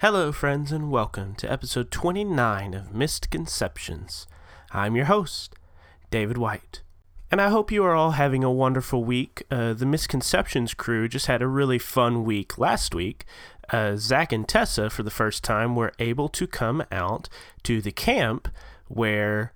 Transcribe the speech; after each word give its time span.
Hello, 0.00 0.30
friends, 0.30 0.70
and 0.70 0.92
welcome 0.92 1.34
to 1.34 1.50
episode 1.50 1.90
29 1.90 2.72
of 2.72 2.94
Misconceptions. 2.94 4.28
I'm 4.70 4.94
your 4.94 5.06
host, 5.06 5.56
David 6.12 6.38
White. 6.38 6.82
And 7.32 7.40
I 7.40 7.48
hope 7.48 7.72
you 7.72 7.82
are 7.82 7.96
all 7.96 8.12
having 8.12 8.44
a 8.44 8.52
wonderful 8.52 9.02
week. 9.02 9.42
Uh, 9.50 9.72
the 9.72 9.86
Misconceptions 9.86 10.72
crew 10.72 11.08
just 11.08 11.26
had 11.26 11.42
a 11.42 11.48
really 11.48 11.80
fun 11.80 12.22
week 12.22 12.56
last 12.58 12.94
week. 12.94 13.24
Uh, 13.70 13.96
Zach 13.96 14.30
and 14.30 14.46
Tessa, 14.46 14.88
for 14.88 15.02
the 15.02 15.10
first 15.10 15.42
time, 15.42 15.74
were 15.74 15.92
able 15.98 16.28
to 16.28 16.46
come 16.46 16.84
out 16.92 17.28
to 17.64 17.82
the 17.82 17.90
camp 17.90 18.46
where 18.86 19.52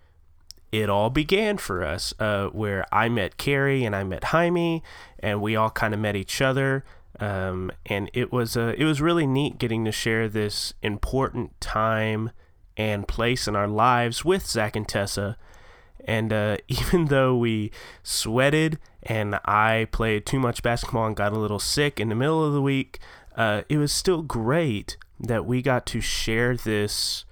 it 0.72 0.90
all 0.90 1.08
began 1.08 1.56
for 1.56 1.84
us, 1.84 2.14
uh, 2.18 2.48
where 2.48 2.84
I 2.90 3.08
met 3.08 3.36
Carrie 3.36 3.84
and 3.84 3.94
I 3.94 4.02
met 4.02 4.24
Jaime, 4.24 4.82
and 5.20 5.40
we 5.40 5.54
all 5.54 5.70
kind 5.70 5.94
of 5.94 6.00
met 6.00 6.16
each 6.16 6.42
other. 6.42 6.84
Um, 7.20 7.70
and 7.86 8.10
it 8.14 8.32
was 8.32 8.56
uh, 8.56 8.74
it 8.76 8.84
was 8.84 9.00
really 9.00 9.26
neat 9.26 9.58
getting 9.58 9.84
to 9.84 9.92
share 9.92 10.28
this 10.28 10.74
important 10.82 11.60
time 11.60 12.30
and 12.76 13.06
place 13.06 13.46
in 13.46 13.54
our 13.54 13.68
lives 13.68 14.24
with 14.24 14.46
Zach 14.46 14.76
and 14.76 14.88
Tessa. 14.88 15.36
And 16.04 16.32
uh, 16.32 16.56
even 16.68 17.06
though 17.06 17.36
we 17.36 17.70
sweated 18.02 18.78
and 19.02 19.38
I 19.44 19.88
played 19.92 20.26
too 20.26 20.38
much 20.38 20.62
basketball 20.62 21.06
and 21.06 21.16
got 21.16 21.32
a 21.32 21.38
little 21.38 21.58
sick 21.58 22.00
in 22.00 22.08
the 22.08 22.14
middle 22.14 22.44
of 22.44 22.52
the 22.52 22.62
week, 22.62 22.98
uh, 23.36 23.62
it 23.68 23.78
was 23.78 23.92
still 23.92 24.22
great 24.22 24.96
that 25.20 25.46
we 25.46 25.62
got 25.62 25.86
to 25.86 26.00
share 26.00 26.56
this 26.56 27.24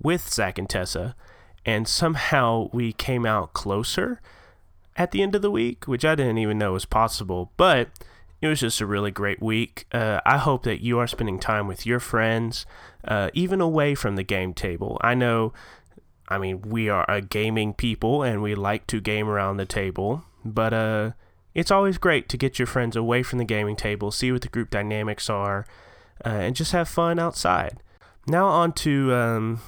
with 0.00 0.32
Zach 0.32 0.58
and 0.58 0.68
Tessa. 0.68 1.14
And 1.66 1.88
somehow 1.88 2.68
we 2.72 2.92
came 2.92 3.24
out 3.24 3.52
closer 3.54 4.20
at 4.96 5.10
the 5.10 5.22
end 5.22 5.34
of 5.34 5.42
the 5.42 5.50
week, 5.50 5.86
which 5.86 6.04
I 6.04 6.14
didn't 6.14 6.38
even 6.38 6.58
know 6.58 6.72
was 6.72 6.84
possible. 6.84 7.52
But 7.56 7.88
it 8.44 8.48
was 8.48 8.60
just 8.60 8.80
a 8.82 8.86
really 8.86 9.10
great 9.10 9.40
week. 9.40 9.86
Uh, 9.90 10.20
I 10.26 10.36
hope 10.36 10.64
that 10.64 10.82
you 10.82 10.98
are 10.98 11.06
spending 11.06 11.38
time 11.38 11.66
with 11.66 11.86
your 11.86 11.98
friends, 11.98 12.66
uh, 13.02 13.30
even 13.32 13.62
away 13.62 13.94
from 13.94 14.16
the 14.16 14.22
game 14.22 14.52
table. 14.52 14.98
I 15.00 15.14
know, 15.14 15.54
I 16.28 16.36
mean, 16.36 16.60
we 16.60 16.90
are 16.90 17.06
a 17.08 17.22
gaming 17.22 17.72
people 17.72 18.22
and 18.22 18.42
we 18.42 18.54
like 18.54 18.86
to 18.88 19.00
game 19.00 19.30
around 19.30 19.56
the 19.56 19.64
table, 19.64 20.24
but 20.44 20.74
uh, 20.74 21.12
it's 21.54 21.70
always 21.70 21.96
great 21.96 22.28
to 22.28 22.36
get 22.36 22.58
your 22.58 22.66
friends 22.66 22.96
away 22.96 23.22
from 23.22 23.38
the 23.38 23.46
gaming 23.46 23.76
table, 23.76 24.10
see 24.10 24.30
what 24.30 24.42
the 24.42 24.48
group 24.48 24.68
dynamics 24.68 25.30
are, 25.30 25.66
uh, 26.22 26.28
and 26.28 26.54
just 26.54 26.72
have 26.72 26.86
fun 26.86 27.18
outside. 27.18 27.78
Now, 28.26 28.46
on 28.48 28.72
to 28.72 29.14
um, 29.14 29.60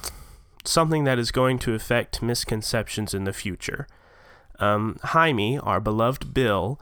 something 0.63 1.03
that 1.05 1.17
is 1.17 1.31
going 1.31 1.57
to 1.59 1.73
affect 1.73 2.21
misconceptions 2.21 3.15
in 3.15 3.23
the 3.23 3.33
future. 3.33 3.87
Um, 4.59 4.97
Jaime, 5.01 5.57
our 5.57 5.79
beloved 5.79 6.31
Bill, 6.31 6.79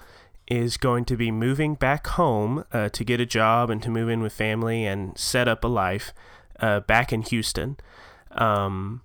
is 0.47 0.77
going 0.77 1.05
to 1.05 1.17
be 1.17 1.31
moving 1.31 1.75
back 1.75 2.07
home 2.07 2.63
uh, 2.71 2.89
to 2.89 3.03
get 3.03 3.19
a 3.19 3.25
job 3.25 3.69
and 3.69 3.81
to 3.81 3.89
move 3.89 4.09
in 4.09 4.21
with 4.21 4.33
family 4.33 4.85
and 4.85 5.17
set 5.17 5.47
up 5.47 5.63
a 5.63 5.67
life 5.67 6.13
uh, 6.59 6.79
back 6.81 7.11
in 7.11 7.23
Houston. 7.23 7.77
Um, 8.31 9.01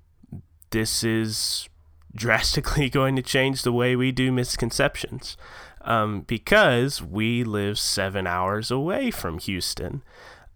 this 0.70 1.02
is 1.02 1.68
drastically 2.14 2.90
going 2.90 3.16
to 3.16 3.22
change 3.22 3.62
the 3.62 3.72
way 3.72 3.96
we 3.96 4.12
do 4.12 4.30
misconceptions 4.30 5.36
um, 5.82 6.22
because 6.22 7.00
we 7.02 7.42
live 7.42 7.78
seven 7.78 8.26
hours 8.26 8.70
away 8.70 9.10
from 9.10 9.38
Houston. 9.38 10.02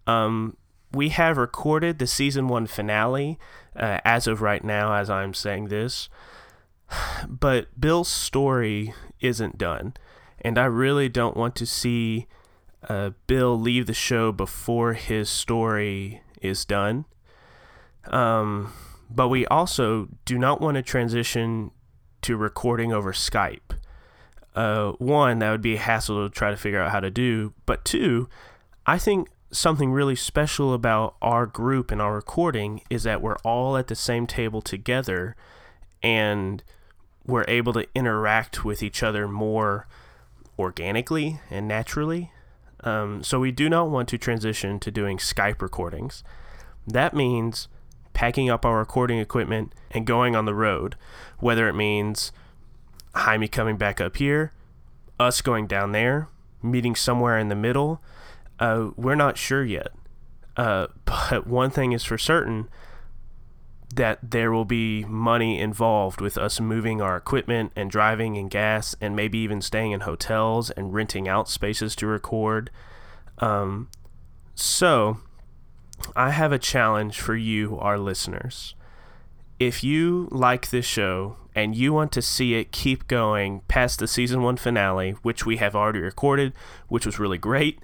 Um, 0.05 0.55
we 0.93 1.09
have 1.09 1.37
recorded 1.37 1.97
the 1.97 2.07
season 2.07 2.47
one 2.47 2.67
finale 2.67 3.39
uh, 3.75 3.99
as 4.05 4.27
of 4.27 4.41
right 4.41 4.63
now, 4.63 4.93
as 4.93 5.09
I'm 5.09 5.33
saying 5.33 5.69
this, 5.69 6.09
but 7.27 7.79
Bill's 7.79 8.07
story 8.07 8.93
isn't 9.19 9.57
done 9.57 9.95
and 10.41 10.57
I 10.57 10.65
really 10.65 11.09
don't 11.09 11.37
want 11.37 11.55
to 11.57 11.65
see 11.65 12.27
uh, 12.87 13.11
Bill 13.27 13.59
leave 13.59 13.87
the 13.87 13.93
show 13.93 14.31
before 14.31 14.93
his 14.93 15.29
story 15.29 16.21
is 16.41 16.65
done. 16.65 17.05
Um, 18.05 18.73
but 19.09 19.29
we 19.29 19.45
also 19.47 20.09
do 20.25 20.37
not 20.37 20.61
want 20.61 20.75
to 20.75 20.83
transition 20.83 21.71
to 22.21 22.37
recording 22.37 22.93
over 22.93 23.13
Skype. 23.13 23.77
Uh, 24.55 24.91
one, 24.93 25.39
that 25.39 25.51
would 25.51 25.61
be 25.61 25.75
a 25.75 25.79
hassle 25.79 26.27
to 26.27 26.33
try 26.33 26.49
to 26.49 26.57
figure 26.57 26.81
out 26.81 26.91
how 26.91 26.99
to 26.99 27.11
do. 27.11 27.53
But 27.65 27.83
two, 27.83 28.29
I 28.85 28.97
think 28.97 29.29
something 29.51 29.91
really 29.91 30.15
special 30.15 30.73
about 30.73 31.15
our 31.21 31.45
group 31.45 31.91
and 31.91 32.01
our 32.01 32.13
recording 32.13 32.81
is 32.89 33.03
that 33.03 33.21
we're 33.21 33.37
all 33.37 33.77
at 33.77 33.87
the 33.87 33.95
same 33.95 34.27
table 34.27 34.61
together 34.61 35.35
and 36.03 36.63
we're 37.25 37.45
able 37.47 37.73
to 37.73 37.87
interact 37.95 38.63
with 38.63 38.83
each 38.83 39.01
other 39.01 39.27
more 39.27 39.87
organically 40.57 41.39
and 41.49 41.67
naturally. 41.67 42.31
Um, 42.81 43.23
so 43.23 43.39
we 43.39 43.51
do 43.51 43.69
not 43.69 43.89
want 43.89 44.09
to 44.09 44.17
transition 44.17 44.79
to 44.79 44.91
doing 44.91 45.17
Skype 45.17 45.61
recordings. 45.61 46.23
That 46.87 47.13
means 47.13 47.67
packing 48.13 48.49
up 48.49 48.65
our 48.65 48.77
recording 48.77 49.19
equipment 49.19 49.73
and 49.91 50.05
going 50.05 50.35
on 50.35 50.45
the 50.45 50.53
road, 50.53 50.95
whether 51.39 51.67
it 51.67 51.73
means 51.73 52.31
Jaime 53.13 53.47
coming 53.47 53.77
back 53.77 53.99
up 53.99 54.17
here, 54.17 54.53
us 55.19 55.41
going 55.41 55.67
down 55.67 55.91
there, 55.91 56.29
meeting 56.61 56.95
somewhere 56.95 57.37
in 57.37 57.49
the 57.49 57.55
middle. 57.55 58.01
Uh, 58.59 58.89
we're 58.95 59.15
not 59.15 59.37
sure 59.37 59.63
yet. 59.63 59.89
Uh, 60.55 60.87
but 61.05 61.47
one 61.47 61.69
thing 61.69 61.91
is 61.91 62.03
for 62.03 62.17
certain 62.17 62.69
that 63.95 64.19
there 64.21 64.51
will 64.51 64.65
be 64.65 65.03
money 65.05 65.59
involved 65.59 66.21
with 66.21 66.37
us 66.37 66.59
moving 66.59 67.01
our 67.01 67.15
equipment 67.15 67.71
and 67.75 67.89
driving 67.89 68.37
and 68.37 68.49
gas 68.49 68.95
and 68.99 69.15
maybe 69.15 69.37
even 69.39 69.61
staying 69.61 69.91
in 69.91 70.01
hotels 70.01 70.69
and 70.71 70.93
renting 70.93 71.27
out 71.27 71.49
spaces 71.49 71.95
to 71.95 72.07
record. 72.07 72.69
Um, 73.39 73.89
so, 74.53 75.19
I 76.15 76.31
have 76.31 76.51
a 76.51 76.59
challenge 76.59 77.19
for 77.19 77.35
you, 77.35 77.77
our 77.79 77.97
listeners. 77.97 78.75
If 79.59 79.83
you 79.83 80.27
like 80.31 80.69
this 80.69 80.85
show 80.85 81.37
and 81.53 81.75
you 81.75 81.93
want 81.93 82.11
to 82.13 82.21
see 82.21 82.55
it 82.55 82.73
keep 82.73 83.07
going 83.07 83.61
past 83.67 83.99
the 83.99 84.07
season 84.07 84.41
one 84.41 84.57
finale, 84.57 85.11
which 85.21 85.45
we 85.45 85.57
have 85.57 85.75
already 85.75 85.99
recorded, 85.99 86.53
which 86.89 87.05
was 87.05 87.19
really 87.19 87.37
great, 87.37 87.79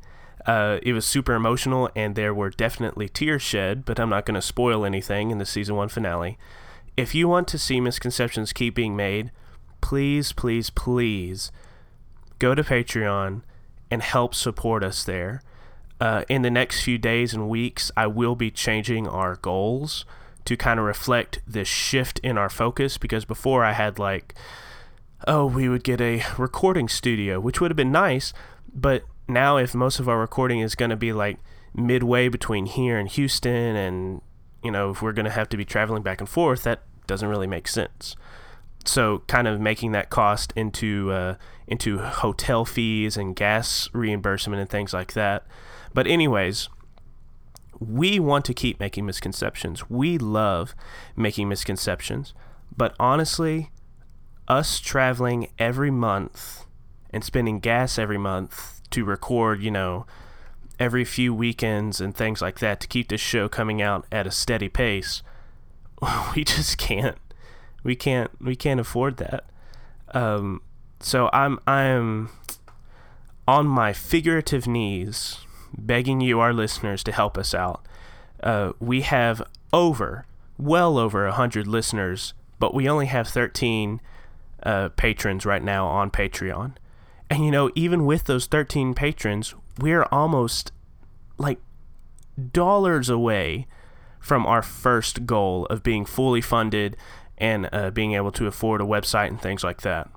uh, 0.46 0.80
it 0.82 0.94
was 0.94 1.06
super 1.06 1.34
emotional, 1.34 1.90
and 1.96 2.16
there 2.16 2.34
were 2.34 2.50
definitely 2.50 3.08
tears 3.08 3.42
shed, 3.42 3.86
but 3.86 4.00
I'm 4.00 4.10
not 4.10 4.26
going 4.26 4.36
to 4.36 4.42
spoil 4.42 4.86
anything 4.86 5.32
in 5.32 5.38
the 5.38 5.46
season 5.46 5.76
one 5.76 5.90
finale. 5.90 6.38
If 6.98 7.14
you 7.16 7.28
want 7.28 7.48
to 7.50 7.58
see 7.58 7.80
misconceptions 7.80 8.54
keep 8.54 8.76
being 8.76 8.96
made, 8.96 9.32
please, 9.82 10.34
please, 10.34 10.70
please 10.70 11.52
go 12.40 12.56
to 12.56 12.64
Patreon 12.64 13.42
and 13.90 14.02
help 14.02 14.34
support 14.34 14.84
us 14.84 15.04
there. 15.04 15.42
Uh, 16.00 16.24
in 16.28 16.42
the 16.42 16.50
next 16.50 16.82
few 16.82 16.98
days 16.98 17.34
and 17.34 17.48
weeks, 17.48 17.92
I 17.96 18.08
will 18.08 18.36
be 18.36 18.50
changing 18.50 19.08
our 19.08 19.36
goals 19.36 20.06
to 20.46 20.58
kind 20.58 20.80
of 20.80 20.86
reflect 20.86 21.40
this 21.46 21.68
shift 21.68 22.20
in 22.20 22.38
our 22.38 22.50
focus 22.50 22.98
because 22.98 23.26
before 23.26 23.64
I 23.64 23.74
had 23.74 24.00
like, 24.00 24.34
oh, 25.28 25.46
we 25.46 25.70
would 25.70 25.84
get 25.84 26.02
a 26.02 26.24
recording 26.38 26.90
studio, 26.90 27.40
which 27.40 27.62
would 27.62 27.70
have 27.70 27.78
been 27.78 27.92
nice, 27.92 28.34
but 28.74 29.04
now 29.32 29.58
if 29.58 29.74
most 29.74 30.00
of 30.00 30.08
our 30.08 30.20
recording 30.20 30.60
is 30.60 30.76
going 30.76 30.90
to 30.90 30.96
be 30.96 31.14
like 31.14 31.38
midway 31.74 32.28
between 32.28 32.66
here 32.66 32.98
and 33.00 33.10
Houston 33.10 33.76
and 33.76 34.22
you 34.64 34.72
know 34.72 34.92
if 34.92 35.02
we're 35.02 35.14
going 35.14 35.26
to 35.26 35.32
have 35.32 35.50
to 35.50 35.58
be 35.58 35.66
traveling 35.66 36.04
back 36.04 36.20
and 36.20 36.30
forth 36.30 36.64
that 36.64 36.84
doesn't 37.08 37.30
really 37.30 37.48
make 37.48 37.68
sense. 37.68 38.16
So 38.86 39.20
kind 39.28 39.48
of 39.48 39.62
making 39.62 39.92
that 39.92 40.10
cost 40.10 40.54
into 40.56 41.12
uh, 41.12 41.36
into 41.68 42.00
hotel 42.00 42.66
fees 42.66 43.18
and 43.18 43.36
gas 43.36 43.90
reimbursement 43.94 44.60
and 44.60 44.70
things 44.70 44.94
like 44.94 45.14
that. 45.14 45.46
But 45.94 46.08
anyways 46.08 46.70
we 47.80 48.20
want 48.20 48.46
to 48.46 48.54
keep 48.54 48.80
making 48.80 49.08
misconceptions. 49.08 49.90
We 49.90 50.20
love 50.20 50.76
making 51.16 51.50
misconceptions. 51.50 52.34
But 52.76 52.96
honestly 53.00 53.72
us 54.48 54.80
traveling 54.80 55.48
every 55.58 55.92
month 55.92 56.66
and 57.10 57.24
spending 57.24 57.60
gas 57.60 57.98
every 57.98 58.18
month 58.18 58.81
to 58.92 59.06
record, 59.06 59.62
you 59.62 59.72
know, 59.72 60.06
every 60.80 61.06
few 61.06 61.34
weekends 61.34 62.02
and 62.02 62.16
things 62.16 62.42
like 62.42 62.60
that 62.60 62.80
to 62.80 62.88
keep 62.88 63.10
this 63.10 63.22
show 63.22 63.48
coming 63.48 63.82
out 63.82 64.06
at 64.12 64.28
a 64.28 64.32
steady 64.32 64.70
pace. 64.70 65.22
We 66.36 66.44
just 66.44 66.80
can't. 66.80 67.18
We 67.84 67.96
can't. 67.96 68.32
We 68.42 68.56
can't 68.56 68.80
afford 68.80 69.18
that. 69.18 69.46
Um, 70.14 70.62
so 71.00 71.30
I'm 71.32 71.60
I'm 71.68 72.30
on 73.48 73.68
my 73.68 73.94
figurative 73.94 74.66
knees, 74.66 75.38
begging 75.78 76.22
you, 76.22 76.40
our 76.40 76.54
listeners, 76.54 77.04
to 77.04 77.12
help 77.12 77.38
us 77.38 77.54
out. 77.54 77.86
Uh, 78.42 78.72
we 78.80 79.02
have 79.02 79.44
over, 79.72 80.26
well 80.58 80.98
over 80.98 81.28
a 81.28 81.34
hundred 81.34 81.68
listeners, 81.68 82.34
but 82.60 82.74
we 82.74 82.90
only 82.90 83.06
have 83.06 83.28
thirteen 83.28 84.02
uh, 84.64 84.90
patrons 84.90 85.46
right 85.46 85.64
now 85.64 85.86
on 85.88 86.10
Patreon. 86.10 86.74
And 87.32 87.46
you 87.46 87.50
know, 87.50 87.72
even 87.76 88.06
with 88.06 88.26
those 88.26 88.46
13 88.46 88.94
patrons, 88.94 89.56
we're 89.80 90.04
almost 90.12 90.74
like 91.38 91.60
dollars 92.52 93.08
away 93.08 93.68
from 94.20 94.46
our 94.46 94.62
first 94.62 95.26
goal 95.26 95.66
of 95.68 95.82
being 95.82 96.04
fully 96.04 96.42
funded 96.42 96.98
and 97.38 97.70
uh, 97.72 97.90
being 97.90 98.16
able 98.16 98.34
to 98.34 98.48
afford 98.48 98.82
a 98.82 98.84
website 98.84 99.30
and 99.30 99.42
things 99.42 99.64
like 99.64 99.82
that. 99.82 100.10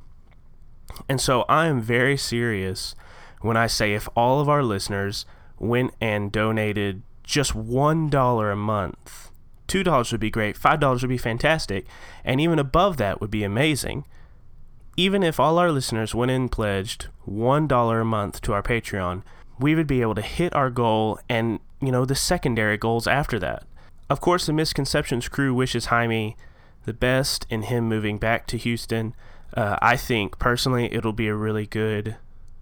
And 1.09 1.21
so 1.21 1.43
I 1.43 1.69
am 1.69 1.81
very 1.81 2.17
serious 2.17 2.97
when 3.43 3.57
I 3.57 3.69
say 3.69 3.95
if 3.95 4.09
all 4.17 4.41
of 4.41 4.49
our 4.49 4.65
listeners 4.65 5.25
went 5.57 5.95
and 6.01 6.33
donated 6.33 7.03
just 7.23 7.53
$1 7.55 8.53
a 8.53 8.57
month, 8.57 9.31
$2 9.69 10.11
would 10.11 10.21
be 10.21 10.31
great, 10.31 10.59
$5 10.59 11.01
would 11.01 11.09
be 11.09 11.17
fantastic, 11.17 11.87
and 12.25 12.41
even 12.41 12.59
above 12.59 12.97
that 12.97 13.21
would 13.21 13.31
be 13.31 13.45
amazing. 13.45 14.05
Even 14.97 15.23
if 15.23 15.41
all 15.41 15.59
our 15.59 15.73
listeners 15.73 16.15
went 16.15 16.31
and 16.31 16.51
pledged 16.51 17.09
$1 17.29 18.01
a 18.01 18.05
month 18.05 18.41
to 18.43 18.53
our 18.53 18.63
Patreon, 18.63 19.23
we 19.59 19.75
would 19.75 19.87
be 19.87 20.03
able 20.03 20.15
to 20.15 20.23
hit 20.23 20.55
our 20.55 20.71
goal 20.71 21.19
and, 21.29 21.59
you 21.81 21.91
know, 21.91 22.05
the 22.05 22.15
secondary 22.15 22.77
goals 22.77 23.07
after 23.07 23.39
that. 23.39 23.65
Of 24.09 24.21
course, 24.21 24.47
the 24.47 24.53
Misconceptions 24.53 25.29
crew 25.29 25.55
wishes 25.55 25.87
Jaime 25.87 26.37
the 26.85 26.93
best 26.93 27.47
in 27.49 27.63
him 27.63 27.89
moving 27.89 28.19
back 28.19 28.47
to 28.49 28.59
Houston. 28.59 29.15
Uh, 29.55 29.77
I 29.81 29.97
think 29.97 30.39
personally 30.39 30.93
it'll 30.93 31.13
be 31.13 31.29
a 31.29 31.35
really 31.35 31.67
good 31.67 32.17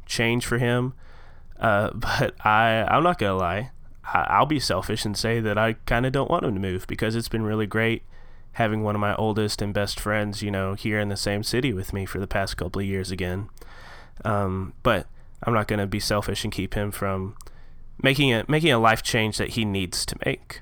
change 0.06 0.46
for 0.46 0.58
him. 0.58 0.94
Uh, 1.58 1.90
but 1.94 2.34
I, 2.44 2.86
I'm 2.88 3.02
not 3.02 3.18
gonna 3.18 3.36
lie, 3.36 3.70
I, 4.04 4.38
will 4.38 4.46
be 4.46 4.60
selfish 4.60 5.04
and 5.04 5.16
say 5.16 5.40
that 5.40 5.58
I 5.58 5.74
kind 5.86 6.06
of 6.06 6.12
don't 6.12 6.30
want 6.30 6.44
him 6.44 6.54
to 6.54 6.60
move 6.60 6.86
because 6.86 7.16
it's 7.16 7.28
been 7.28 7.42
really 7.44 7.66
great 7.66 8.02
having 8.54 8.82
one 8.82 8.94
of 8.94 9.00
my 9.00 9.14
oldest 9.16 9.62
and 9.62 9.72
best 9.72 9.98
friends, 9.98 10.42
you 10.42 10.50
know, 10.50 10.74
here 10.74 11.00
in 11.00 11.08
the 11.08 11.16
same 11.16 11.42
city 11.42 11.72
with 11.72 11.92
me 11.92 12.04
for 12.04 12.18
the 12.18 12.26
past 12.26 12.56
couple 12.56 12.80
of 12.80 12.86
years 12.86 13.10
again. 13.10 13.48
Um, 14.24 14.74
but 14.82 15.06
I'm 15.42 15.54
not 15.54 15.68
gonna 15.68 15.86
be 15.86 16.00
selfish 16.00 16.44
and 16.44 16.52
keep 16.52 16.74
him 16.74 16.90
from 16.90 17.36
making 18.02 18.32
a 18.32 18.44
making 18.48 18.72
a 18.72 18.78
life 18.78 19.02
change 19.02 19.38
that 19.38 19.50
he 19.50 19.64
needs 19.64 20.04
to 20.06 20.16
make. 20.24 20.60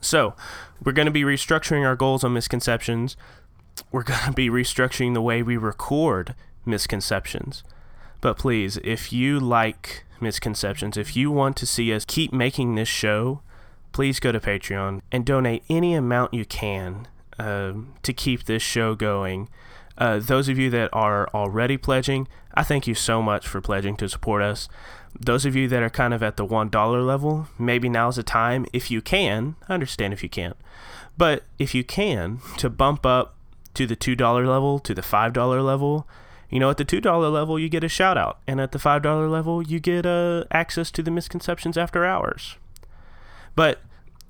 So, 0.00 0.34
we're 0.82 0.92
going 0.92 1.06
to 1.06 1.12
be 1.12 1.22
restructuring 1.22 1.84
our 1.84 1.96
goals 1.96 2.22
on 2.22 2.32
misconceptions. 2.32 3.16
We're 3.90 4.02
going 4.04 4.26
to 4.26 4.32
be 4.32 4.48
restructuring 4.48 5.14
the 5.14 5.22
way 5.22 5.42
we 5.42 5.56
record 5.56 6.34
misconceptions. 6.64 7.64
But 8.20 8.38
please, 8.38 8.78
if 8.84 9.12
you 9.12 9.40
like 9.40 10.04
misconceptions, 10.20 10.96
if 10.96 11.16
you 11.16 11.30
want 11.30 11.56
to 11.58 11.66
see 11.66 11.92
us 11.92 12.04
keep 12.04 12.32
making 12.32 12.74
this 12.74 12.88
show, 12.88 13.42
please 13.96 14.20
go 14.20 14.30
to 14.30 14.38
Patreon 14.38 15.00
and 15.10 15.24
donate 15.24 15.64
any 15.70 15.94
amount 15.94 16.34
you 16.34 16.44
can 16.44 17.08
uh, 17.38 17.72
to 18.02 18.12
keep 18.12 18.44
this 18.44 18.60
show 18.60 18.94
going. 18.94 19.48
Uh, 19.96 20.18
those 20.18 20.50
of 20.50 20.58
you 20.58 20.68
that 20.68 20.90
are 20.92 21.26
already 21.32 21.78
pledging, 21.78 22.28
I 22.52 22.62
thank 22.62 22.86
you 22.86 22.94
so 22.94 23.22
much 23.22 23.48
for 23.48 23.62
pledging 23.62 23.96
to 23.96 24.06
support 24.10 24.42
us. 24.42 24.68
Those 25.18 25.46
of 25.46 25.56
you 25.56 25.66
that 25.68 25.82
are 25.82 25.88
kind 25.88 26.12
of 26.12 26.22
at 26.22 26.36
the 26.36 26.44
$1 26.44 27.06
level, 27.06 27.48
maybe 27.58 27.88
now's 27.88 28.16
the 28.16 28.22
time, 28.22 28.66
if 28.74 28.90
you 28.90 29.00
can, 29.00 29.56
I 29.66 29.72
understand 29.72 30.12
if 30.12 30.22
you 30.22 30.28
can't, 30.28 30.58
but 31.16 31.44
if 31.58 31.74
you 31.74 31.82
can, 31.82 32.40
to 32.58 32.68
bump 32.68 33.06
up 33.06 33.34
to 33.72 33.86
the 33.86 33.96
$2 33.96 34.46
level, 34.46 34.78
to 34.78 34.92
the 34.92 35.00
$5 35.00 35.64
level, 35.64 36.06
you 36.50 36.60
know, 36.60 36.68
at 36.68 36.76
the 36.76 36.84
$2 36.84 37.32
level, 37.32 37.58
you 37.58 37.70
get 37.70 37.82
a 37.82 37.88
shout 37.88 38.18
out. 38.18 38.40
And 38.46 38.60
at 38.60 38.72
the 38.72 38.78
$5 38.78 39.30
level, 39.30 39.62
you 39.62 39.80
get 39.80 40.04
uh, 40.04 40.44
access 40.50 40.90
to 40.90 41.02
the 41.02 41.10
misconceptions 41.10 41.78
after 41.78 42.04
hours. 42.04 42.56
But 43.54 43.80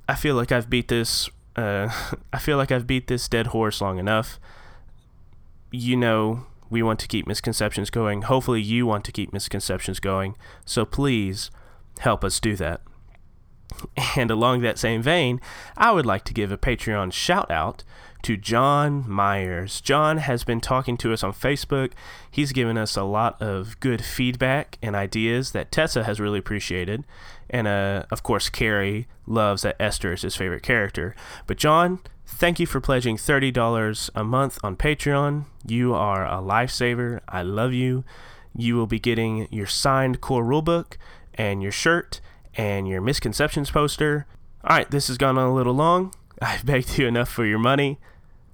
I 0.08 0.14
feel 0.14 0.34
like 0.34 0.52
I've 0.52 0.70
beat 0.70 0.88
this. 0.88 1.28
Uh, 1.54 1.88
I 2.32 2.38
feel 2.38 2.56
like 2.56 2.72
I've 2.72 2.86
beat 2.86 3.06
this 3.06 3.28
dead 3.28 3.48
horse 3.48 3.80
long 3.80 3.98
enough. 3.98 4.38
You 5.70 5.96
know, 5.96 6.46
we 6.70 6.82
want 6.82 6.98
to 7.00 7.08
keep 7.08 7.26
misconceptions 7.26 7.90
going. 7.90 8.22
Hopefully, 8.22 8.62
you 8.62 8.86
want 8.86 9.04
to 9.04 9.12
keep 9.12 9.32
misconceptions 9.32 10.00
going. 10.00 10.36
So 10.64 10.84
please 10.84 11.50
help 11.98 12.24
us 12.24 12.40
do 12.40 12.56
that. 12.56 12.80
And 14.16 14.30
along 14.30 14.62
that 14.62 14.78
same 14.78 15.02
vein, 15.02 15.40
I 15.76 15.90
would 15.90 16.06
like 16.06 16.24
to 16.26 16.32
give 16.32 16.50
a 16.50 16.56
Patreon 16.56 17.12
shout 17.12 17.50
out 17.50 17.82
to 18.22 18.36
John 18.36 19.08
Myers. 19.08 19.80
John 19.80 20.18
has 20.18 20.44
been 20.44 20.60
talking 20.60 20.96
to 20.98 21.12
us 21.12 21.22
on 21.22 21.32
Facebook. 21.32 21.92
He's 22.30 22.52
given 22.52 22.78
us 22.78 22.96
a 22.96 23.02
lot 23.02 23.40
of 23.40 23.78
good 23.80 24.02
feedback 24.04 24.78
and 24.82 24.96
ideas 24.96 25.52
that 25.52 25.70
Tessa 25.70 26.04
has 26.04 26.20
really 26.20 26.38
appreciated. 26.38 27.04
And 27.48 27.66
uh, 27.66 28.04
of 28.10 28.22
course, 28.22 28.48
Carrie 28.48 29.06
loves 29.26 29.62
that 29.62 29.76
Esther 29.80 30.12
is 30.12 30.22
his 30.22 30.36
favorite 30.36 30.62
character. 30.62 31.14
But 31.46 31.58
John, 31.58 32.00
thank 32.26 32.58
you 32.58 32.66
for 32.66 32.80
pledging 32.80 33.16
$30 33.16 34.10
a 34.14 34.24
month 34.24 34.58
on 34.62 34.76
Patreon. 34.76 35.46
You 35.66 35.94
are 35.94 36.26
a 36.26 36.42
lifesaver. 36.42 37.20
I 37.28 37.42
love 37.42 37.72
you. 37.72 38.04
You 38.54 38.76
will 38.76 38.86
be 38.86 38.98
getting 38.98 39.48
your 39.50 39.66
signed 39.66 40.20
core 40.20 40.44
rulebook 40.44 40.96
and 41.34 41.62
your 41.62 41.72
shirt 41.72 42.20
and 42.54 42.88
your 42.88 43.00
misconceptions 43.00 43.70
poster. 43.70 44.26
All 44.64 44.76
right, 44.76 44.90
this 44.90 45.08
has 45.08 45.18
gone 45.18 45.38
on 45.38 45.48
a 45.48 45.54
little 45.54 45.74
long. 45.74 46.14
I've 46.42 46.66
begged 46.66 46.98
you 46.98 47.06
enough 47.06 47.28
for 47.28 47.44
your 47.44 47.58
money. 47.58 47.98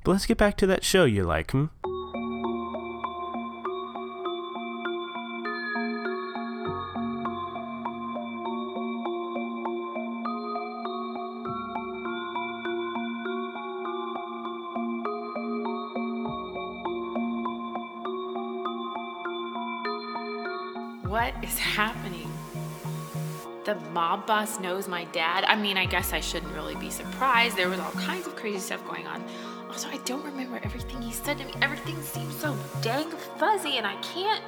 But 0.05 0.13
let's 0.13 0.27
get 0.27 0.39
back 0.39 0.57
to 0.59 0.67
that 0.67 0.85
show 0.85 1.05
you 1.05 1.25
like, 1.25 1.53
hmm? 1.53 1.67
Mob 23.93 24.27
boss 24.27 24.59
knows 24.59 24.89
my 24.89 25.05
dad. 25.07 25.45
I 25.45 25.57
mean, 25.57 25.77
I 25.77 25.87
guess 25.87 26.13
I 26.13 26.21
shouldn't 26.21 26.53
really 26.55 26.75
be 26.77 26.91
surprised. 26.91 27.57
There 27.57 27.69
was 27.69 27.79
all 27.79 27.93
kinds 27.93 28.27
of 28.27 28.37
crazy 28.37 28.59
stuff 28.59 28.87
going 28.87 29.07
on. 29.07 29.25
Also, 29.69 29.89
I 29.89 29.99
don't 30.05 30.25
remember 30.25 30.61
everything 30.63 31.01
he 31.01 31.13
said 31.13 31.39
to 31.39 31.45
me. 31.45 31.53
Everything 31.63 32.01
seems 32.03 32.37
so 32.37 32.57
dang 32.83 33.11
fuzzy, 33.39 33.79
and 33.79 33.87
I 33.87 33.97
can't. 34.03 34.43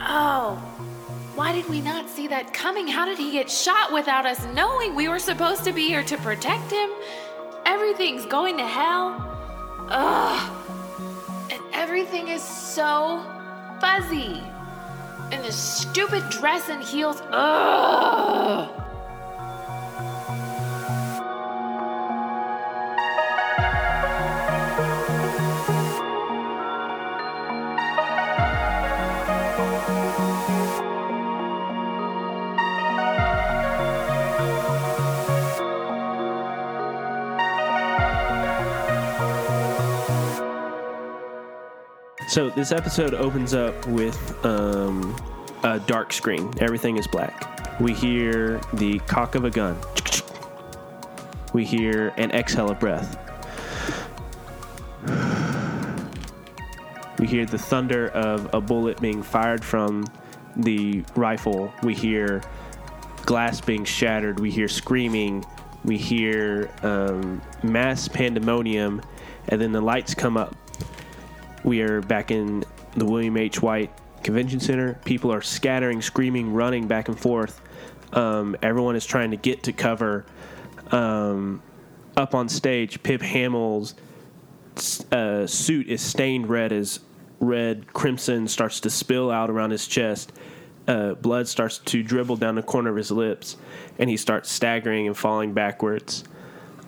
Oh, 0.00 0.54
why 1.34 1.52
did 1.52 1.68
we 1.68 1.80
not 1.80 2.08
see 2.08 2.28
that 2.28 2.52
coming? 2.52 2.88
How 2.88 3.04
did 3.04 3.18
he 3.18 3.30
get 3.30 3.50
shot 3.50 3.92
without 3.92 4.26
us 4.26 4.44
knowing? 4.54 4.94
We 4.94 5.08
were 5.08 5.18
supposed 5.18 5.64
to 5.64 5.72
be 5.72 5.86
here 5.86 6.02
to 6.04 6.16
protect 6.18 6.70
him. 6.70 6.90
Everything's 7.64 8.26
going 8.26 8.56
to 8.56 8.66
hell. 8.66 9.14
Ugh. 9.88 11.52
And 11.52 11.60
everything 11.72 12.28
is 12.28 12.42
so 12.42 13.22
fuzzy. 13.80 14.42
And 15.32 15.44
this 15.44 15.56
stupid 15.56 16.28
dress 16.30 16.68
and 16.68 16.82
heels. 16.82 17.20
Ugh. 17.32 18.85
So 42.36 42.50
this 42.50 42.70
episode 42.70 43.14
opens 43.14 43.54
up 43.54 43.86
with 43.86 44.44
um, 44.44 45.16
a 45.62 45.80
dark 45.80 46.12
screen. 46.12 46.52
Everything 46.58 46.98
is 46.98 47.06
black. 47.06 47.80
We 47.80 47.94
hear 47.94 48.60
the 48.74 48.98
cock 49.06 49.36
of 49.36 49.46
a 49.46 49.50
gun. 49.50 49.74
We 51.54 51.64
hear 51.64 52.08
an 52.18 52.32
exhale 52.32 52.70
of 52.70 52.78
breath. 52.78 53.16
We 57.18 57.26
hear 57.26 57.46
the 57.46 57.56
thunder 57.56 58.08
of 58.08 58.52
a 58.52 58.60
bullet 58.60 59.00
being 59.00 59.22
fired 59.22 59.64
from 59.64 60.06
the 60.56 61.06
rifle. 61.14 61.72
We 61.82 61.94
hear 61.94 62.42
glass 63.24 63.62
being 63.62 63.86
shattered. 63.86 64.40
We 64.40 64.50
hear 64.50 64.68
screaming. 64.68 65.42
We 65.86 65.96
hear 65.96 66.70
um, 66.82 67.40
mass 67.62 68.08
pandemonium. 68.08 69.00
And 69.48 69.58
then 69.58 69.72
the 69.72 69.80
lights 69.80 70.14
come 70.14 70.36
up 70.36 70.54
we 71.66 71.80
are 71.82 72.00
back 72.00 72.30
in 72.30 72.64
the 72.94 73.04
William 73.04 73.36
H. 73.36 73.60
White 73.60 73.90
Convention 74.22 74.60
Center. 74.60 74.94
People 75.04 75.32
are 75.32 75.42
scattering, 75.42 76.00
screaming, 76.00 76.54
running 76.54 76.86
back 76.86 77.08
and 77.08 77.18
forth. 77.18 77.60
Um, 78.12 78.56
everyone 78.62 78.94
is 78.94 79.04
trying 79.04 79.32
to 79.32 79.36
get 79.36 79.64
to 79.64 79.72
cover. 79.72 80.24
Um, 80.92 81.60
up 82.16 82.36
on 82.36 82.48
stage, 82.48 83.02
Pip 83.02 83.20
Hamill's 83.20 83.96
uh, 85.10 85.46
suit 85.48 85.88
is 85.88 86.00
stained 86.00 86.48
red 86.48 86.72
as 86.72 87.00
red 87.40 87.92
crimson 87.92 88.46
starts 88.46 88.80
to 88.80 88.88
spill 88.88 89.30
out 89.30 89.50
around 89.50 89.72
his 89.72 89.88
chest. 89.88 90.32
Uh, 90.86 91.14
blood 91.14 91.48
starts 91.48 91.78
to 91.78 92.00
dribble 92.00 92.36
down 92.36 92.54
the 92.54 92.62
corner 92.62 92.90
of 92.90 92.96
his 92.96 93.10
lips, 93.10 93.56
and 93.98 94.08
he 94.08 94.16
starts 94.16 94.52
staggering 94.52 95.08
and 95.08 95.16
falling 95.16 95.52
backwards. 95.52 96.22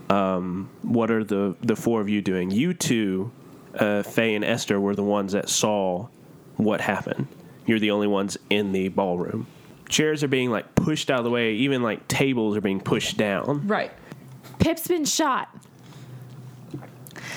Um, 0.09 0.71
what 0.83 1.11
are 1.11 1.25
the 1.25 1.57
the 1.61 1.75
four 1.75 2.01
of 2.01 2.09
you 2.09 2.23
doing? 2.23 2.53
You 2.53 2.75
two 2.75 3.33
uh, 3.79 4.03
Faye 4.03 4.35
and 4.35 4.45
Esther 4.45 4.81
were 4.81 4.95
the 4.95 5.03
ones 5.03 5.33
that 5.33 5.49
saw 5.49 6.09
what 6.57 6.81
happened. 6.81 7.27
You're 7.67 7.79
the 7.79 7.91
only 7.91 8.07
ones 8.07 8.37
in 8.51 8.73
the 8.73 8.89
ballroom. 8.89 9.47
Chairs 9.89 10.23
are 10.23 10.29
being 10.29 10.51
like 10.51 10.75
pushed 10.75 11.11
out 11.11 11.19
of 11.19 11.25
the 11.25 11.31
way. 11.31 11.55
Even 11.55 11.83
like 11.83 12.07
tables 12.09 12.57
are 12.57 12.61
being 12.61 12.81
pushed 12.81 13.17
down. 13.17 13.67
Right. 13.67 13.93
Pip's 14.59 14.89
been 14.89 15.05
shot. 15.05 15.49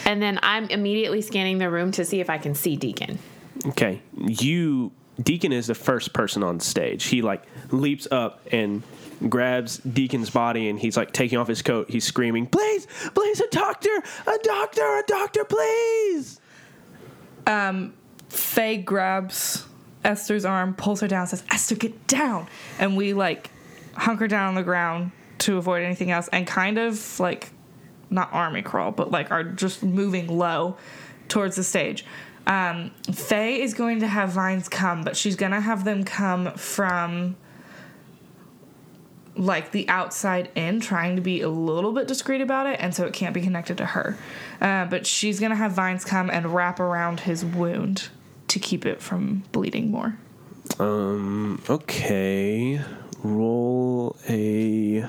And 0.05 0.21
then 0.21 0.39
I'm 0.41 0.65
immediately 0.65 1.21
scanning 1.21 1.57
the 1.57 1.69
room 1.69 1.91
to 1.93 2.05
see 2.05 2.19
if 2.19 2.29
I 2.29 2.37
can 2.37 2.55
see 2.55 2.75
Deacon. 2.75 3.19
Okay, 3.67 4.01
you 4.15 4.91
Deacon 5.21 5.51
is 5.51 5.67
the 5.67 5.75
first 5.75 6.13
person 6.13 6.43
on 6.43 6.59
stage. 6.59 7.05
He 7.05 7.21
like 7.21 7.43
leaps 7.71 8.07
up 8.11 8.41
and 8.51 8.83
grabs 9.29 9.77
Deacon's 9.79 10.29
body 10.29 10.69
and 10.69 10.79
he's 10.79 10.97
like 10.97 11.11
taking 11.11 11.37
off 11.37 11.47
his 11.47 11.61
coat. 11.61 11.89
He's 11.89 12.05
screaming, 12.05 12.47
"Please, 12.47 12.87
please, 13.13 13.39
a 13.39 13.47
doctor, 13.49 14.03
a 14.27 14.37
doctor, 14.43 14.81
a 14.81 15.03
doctor, 15.07 15.43
please!" 15.43 16.39
Um, 17.47 17.93
Faye 18.29 18.77
grabs 18.77 19.65
Esther's 20.03 20.45
arm, 20.45 20.73
pulls 20.73 21.01
her 21.01 21.07
down, 21.07 21.27
says, 21.27 21.43
Esther, 21.51 21.75
get 21.75 22.07
down. 22.07 22.47
And 22.79 22.97
we 22.97 23.13
like 23.13 23.49
hunker 23.95 24.27
down 24.27 24.49
on 24.49 24.55
the 24.55 24.63
ground 24.63 25.11
to 25.39 25.57
avoid 25.57 25.83
anything 25.83 26.11
else 26.11 26.29
and 26.31 26.45
kind 26.45 26.77
of 26.77 27.19
like 27.19 27.51
not 28.09 28.31
army 28.31 28.61
crawl, 28.61 28.91
but 28.91 29.11
like 29.11 29.31
are 29.31 29.43
just 29.43 29.83
moving 29.83 30.27
low 30.27 30.77
towards 31.27 31.55
the 31.55 31.63
stage. 31.63 32.05
Um, 32.47 32.91
Faye 33.11 33.61
is 33.61 33.73
going 33.73 33.99
to 33.99 34.07
have 34.07 34.29
vines 34.29 34.67
come, 34.67 35.03
but 35.03 35.15
she's 35.15 35.35
gonna 35.35 35.61
have 35.61 35.85
them 35.85 36.03
come 36.03 36.51
from 36.53 37.35
like 39.41 39.71
the 39.71 39.89
outside 39.89 40.51
in, 40.55 40.79
trying 40.79 41.15
to 41.15 41.21
be 41.21 41.41
a 41.41 41.49
little 41.49 41.91
bit 41.91 42.07
discreet 42.07 42.41
about 42.41 42.67
it, 42.67 42.79
and 42.79 42.93
so 42.93 43.05
it 43.05 43.13
can't 43.13 43.33
be 43.33 43.41
connected 43.41 43.75
to 43.79 43.85
her. 43.87 44.15
Uh, 44.61 44.85
but 44.85 45.07
she's 45.07 45.39
gonna 45.39 45.55
have 45.55 45.71
vines 45.71 46.05
come 46.05 46.29
and 46.29 46.53
wrap 46.53 46.79
around 46.79 47.21
his 47.21 47.43
wound 47.43 48.09
to 48.49 48.59
keep 48.59 48.85
it 48.85 49.01
from 49.01 49.43
bleeding 49.51 49.89
more. 49.89 50.15
Um. 50.79 51.61
Okay. 51.69 52.79
Roll 53.23 54.15
a. 54.29 55.05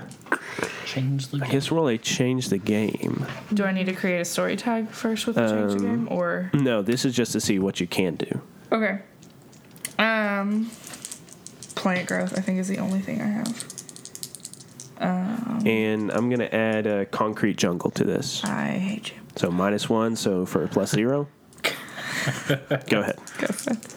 Change 0.87 1.29
the 1.29 1.41
I 1.45 1.49
guess 1.49 1.71
roll 1.71 1.89
a 1.89 1.97
change 1.99 2.49
the 2.49 2.59
game. 2.59 3.27
Do 3.53 3.65
I 3.65 3.73
need 3.73 3.87
to 3.87 3.95
create 3.95 4.21
a 4.21 4.25
story 4.25 4.57
tag 4.57 4.89
first 4.91 5.27
with 5.27 5.37
the 5.37 5.47
change 5.49 5.73
the 5.81 5.87
game, 5.89 6.09
or 6.11 6.51
No, 6.55 6.83
this 6.83 7.05
is 7.05 7.15
just 7.15 7.33
to 7.33 7.41
see 7.41 7.59
what 7.59 7.81
you 7.81 7.87
can 7.87 8.17
do. 8.17 8.41
okay? 8.71 9.01
Um, 9.99 10.71
plant 11.75 12.09
growth 12.09 12.37
I 12.37 12.41
think 12.43 12.59
is 12.59 12.69
the 12.69 12.79
only 12.79 13.01
thing 13.01 13.21
I 13.23 13.27
have. 13.27 13.65
And 15.03 16.11
I'm 16.11 16.31
gonna 16.31 16.45
add 16.53 16.87
a 16.87 17.07
concrete 17.07 17.57
jungle 17.57 17.91
to 17.93 18.05
this. 18.05 18.45
I 18.45 18.69
hate 18.79 19.13
you. 19.13 19.17
So 19.37 19.51
minus 19.51 19.89
one. 19.89 20.17
So 20.17 20.45
for 20.47 20.67
plus 20.69 20.91
zero. 20.91 21.29
Go 22.89 23.01
ahead. 23.01 23.19
Go 23.39 23.47
for 23.49 23.73
it. 23.73 23.95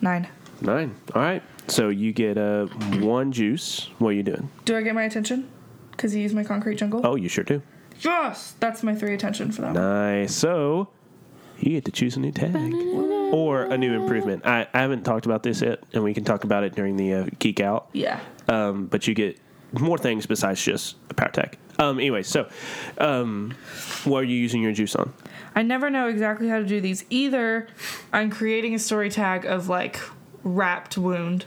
Nine. 0.00 0.28
Nine. 0.60 0.94
All 1.14 1.22
right. 1.22 1.42
So 1.68 1.88
you 1.88 2.12
get 2.12 2.36
uh, 2.36 2.66
one 3.00 3.32
juice. 3.32 3.88
What 3.98 4.10
are 4.10 4.12
you 4.12 4.22
doing? 4.22 4.50
Do 4.64 4.76
I 4.76 4.82
get 4.82 4.94
my 4.94 5.04
attention? 5.04 5.48
Because 5.92 6.14
you 6.14 6.22
used 6.22 6.34
my 6.34 6.44
concrete 6.44 6.76
jungle. 6.76 7.00
Oh, 7.04 7.14
you 7.16 7.28
sure 7.28 7.44
do. 7.44 7.62
Yes, 8.00 8.54
that's 8.60 8.82
my 8.82 8.94
three 8.94 9.14
attention 9.14 9.52
for 9.52 9.62
that. 9.62 9.74
one. 9.74 9.82
Nice. 9.82 10.34
So 10.34 10.88
you 11.58 11.70
get 11.70 11.84
to 11.86 11.92
choose 11.92 12.16
a 12.16 12.20
new 12.20 12.32
tag 12.32 12.54
or 13.32 13.62
a 13.62 13.78
new 13.78 13.94
improvement. 13.98 14.44
I, 14.44 14.66
I 14.74 14.80
haven't 14.80 15.04
talked 15.04 15.24
about 15.26 15.42
this 15.42 15.62
yet, 15.62 15.82
and 15.92 16.02
we 16.02 16.12
can 16.12 16.24
talk 16.24 16.44
about 16.44 16.64
it 16.64 16.74
during 16.74 16.96
the 16.96 17.14
uh, 17.14 17.26
geek 17.38 17.60
out. 17.60 17.88
Yeah. 17.92 18.20
Um, 18.48 18.86
but 18.86 19.06
you 19.06 19.14
get 19.14 19.38
more 19.72 19.98
things 19.98 20.26
besides 20.26 20.62
just 20.62 20.96
a 21.10 21.14
power 21.14 21.30
tag. 21.30 21.58
Um, 21.78 21.98
anyway, 21.98 22.22
so 22.22 22.48
um, 22.98 23.54
what 24.04 24.18
are 24.18 24.26
you 24.26 24.36
using 24.36 24.62
your 24.62 24.72
juice 24.72 24.94
on? 24.94 25.12
I 25.54 25.62
never 25.62 25.90
know 25.90 26.08
exactly 26.08 26.48
how 26.48 26.58
to 26.58 26.64
do 26.64 26.80
these. 26.80 27.04
Either 27.10 27.68
I'm 28.12 28.30
creating 28.30 28.74
a 28.74 28.78
story 28.78 29.10
tag 29.10 29.44
of 29.44 29.68
like 29.68 30.00
wrapped 30.42 30.96
wound, 30.98 31.46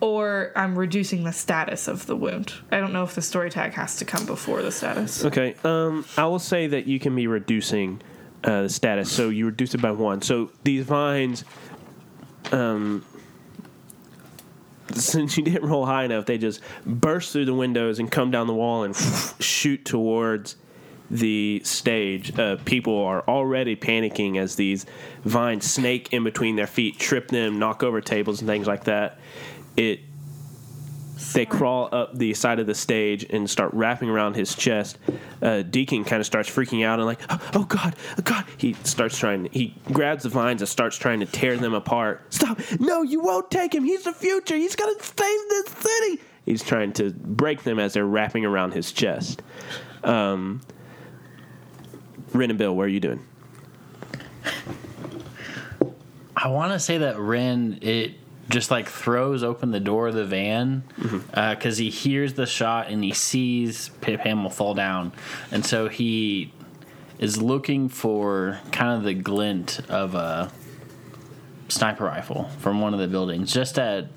or 0.00 0.52
I'm 0.56 0.76
reducing 0.76 1.22
the 1.24 1.32
status 1.32 1.86
of 1.86 2.06
the 2.06 2.16
wound. 2.16 2.54
I 2.72 2.80
don't 2.80 2.92
know 2.92 3.04
if 3.04 3.14
the 3.14 3.22
story 3.22 3.50
tag 3.50 3.72
has 3.74 3.96
to 3.96 4.04
come 4.04 4.26
before 4.26 4.60
the 4.60 4.72
status. 4.72 5.24
Okay. 5.24 5.54
Um, 5.62 6.04
I 6.16 6.26
will 6.26 6.40
say 6.40 6.66
that 6.66 6.86
you 6.86 6.98
can 6.98 7.14
be 7.14 7.28
reducing 7.28 8.02
uh, 8.42 8.62
the 8.62 8.68
status. 8.68 9.12
So 9.12 9.28
you 9.28 9.46
reduce 9.46 9.74
it 9.74 9.80
by 9.80 9.92
one. 9.92 10.20
So 10.20 10.50
these 10.64 10.84
vines, 10.84 11.44
um, 12.50 13.04
since 15.00 15.36
you 15.36 15.42
didn't 15.42 15.68
roll 15.68 15.86
high 15.86 16.04
enough, 16.04 16.26
they 16.26 16.38
just 16.38 16.60
burst 16.86 17.32
through 17.32 17.46
the 17.46 17.54
windows 17.54 17.98
and 17.98 18.10
come 18.10 18.30
down 18.30 18.46
the 18.46 18.54
wall 18.54 18.84
and 18.84 18.96
shoot 19.40 19.84
towards 19.84 20.56
the 21.10 21.60
stage. 21.64 22.36
Uh, 22.38 22.56
people 22.64 23.04
are 23.04 23.22
already 23.28 23.76
panicking 23.76 24.38
as 24.38 24.56
these 24.56 24.86
vines 25.24 25.70
snake 25.70 26.12
in 26.12 26.24
between 26.24 26.56
their 26.56 26.66
feet, 26.66 26.98
trip 26.98 27.28
them, 27.28 27.58
knock 27.58 27.82
over 27.82 28.00
tables 28.00 28.40
and 28.40 28.48
things 28.48 28.66
like 28.66 28.84
that. 28.84 29.18
It 29.76 30.00
they 31.34 31.46
crawl 31.46 31.88
up 31.92 32.16
the 32.16 32.34
side 32.34 32.58
of 32.58 32.66
the 32.66 32.74
stage 32.74 33.24
and 33.30 33.48
start 33.48 33.72
wrapping 33.74 34.08
around 34.08 34.34
his 34.34 34.54
chest. 34.54 34.98
Uh, 35.40 35.62
Deacon 35.62 36.04
kind 36.04 36.20
of 36.20 36.26
starts 36.26 36.50
freaking 36.50 36.84
out 36.84 36.98
and 36.98 37.06
like, 37.06 37.20
oh, 37.28 37.50
oh 37.54 37.64
God, 37.64 37.96
oh 38.18 38.22
God! 38.22 38.44
He 38.56 38.74
starts 38.84 39.18
trying. 39.18 39.48
He 39.52 39.74
grabs 39.92 40.24
the 40.24 40.28
vines 40.28 40.62
and 40.62 40.68
starts 40.68 40.96
trying 40.96 41.20
to 41.20 41.26
tear 41.26 41.56
them 41.56 41.74
apart. 41.74 42.22
Stop! 42.30 42.58
No, 42.80 43.02
you 43.02 43.20
won't 43.20 43.50
take 43.50 43.74
him. 43.74 43.84
He's 43.84 44.04
the 44.04 44.12
future. 44.12 44.56
He's 44.56 44.76
gonna 44.76 45.00
save 45.00 45.48
this 45.48 45.66
city. 45.68 46.22
He's 46.44 46.62
trying 46.62 46.92
to 46.94 47.10
break 47.10 47.62
them 47.62 47.78
as 47.78 47.92
they're 47.92 48.04
wrapping 48.04 48.44
around 48.44 48.72
his 48.72 48.90
chest. 48.90 49.42
Um, 50.02 50.60
Ren 52.32 52.50
and 52.50 52.58
Bill, 52.58 52.74
what 52.74 52.86
are 52.86 52.88
you 52.88 53.00
doing? 53.00 53.24
I 56.34 56.48
want 56.48 56.72
to 56.72 56.80
say 56.80 56.98
that 56.98 57.18
Ren 57.18 57.78
it 57.82 58.14
just 58.52 58.70
like 58.70 58.88
throws 58.88 59.42
open 59.42 59.70
the 59.70 59.80
door 59.80 60.08
of 60.08 60.14
the 60.14 60.24
van 60.24 60.84
mm-hmm. 60.98 61.18
uh, 61.32 61.54
because 61.54 61.78
he 61.78 61.90
hears 61.90 62.34
the 62.34 62.46
shot 62.46 62.90
and 62.90 63.02
he 63.02 63.12
sees 63.12 63.88
Pip 64.00 64.20
Hamill 64.20 64.50
fall 64.50 64.74
down, 64.74 65.12
and 65.50 65.64
so 65.64 65.88
he 65.88 66.52
is 67.18 67.40
looking 67.40 67.88
for 67.88 68.60
kind 68.70 68.96
of 68.96 69.04
the 69.04 69.14
glint 69.14 69.80
of 69.88 70.14
a 70.14 70.52
sniper 71.68 72.04
rifle 72.04 72.50
from 72.58 72.80
one 72.80 72.92
of 72.92 73.00
the 73.00 73.08
buildings, 73.08 73.52
just 73.52 73.76
to 73.76 74.08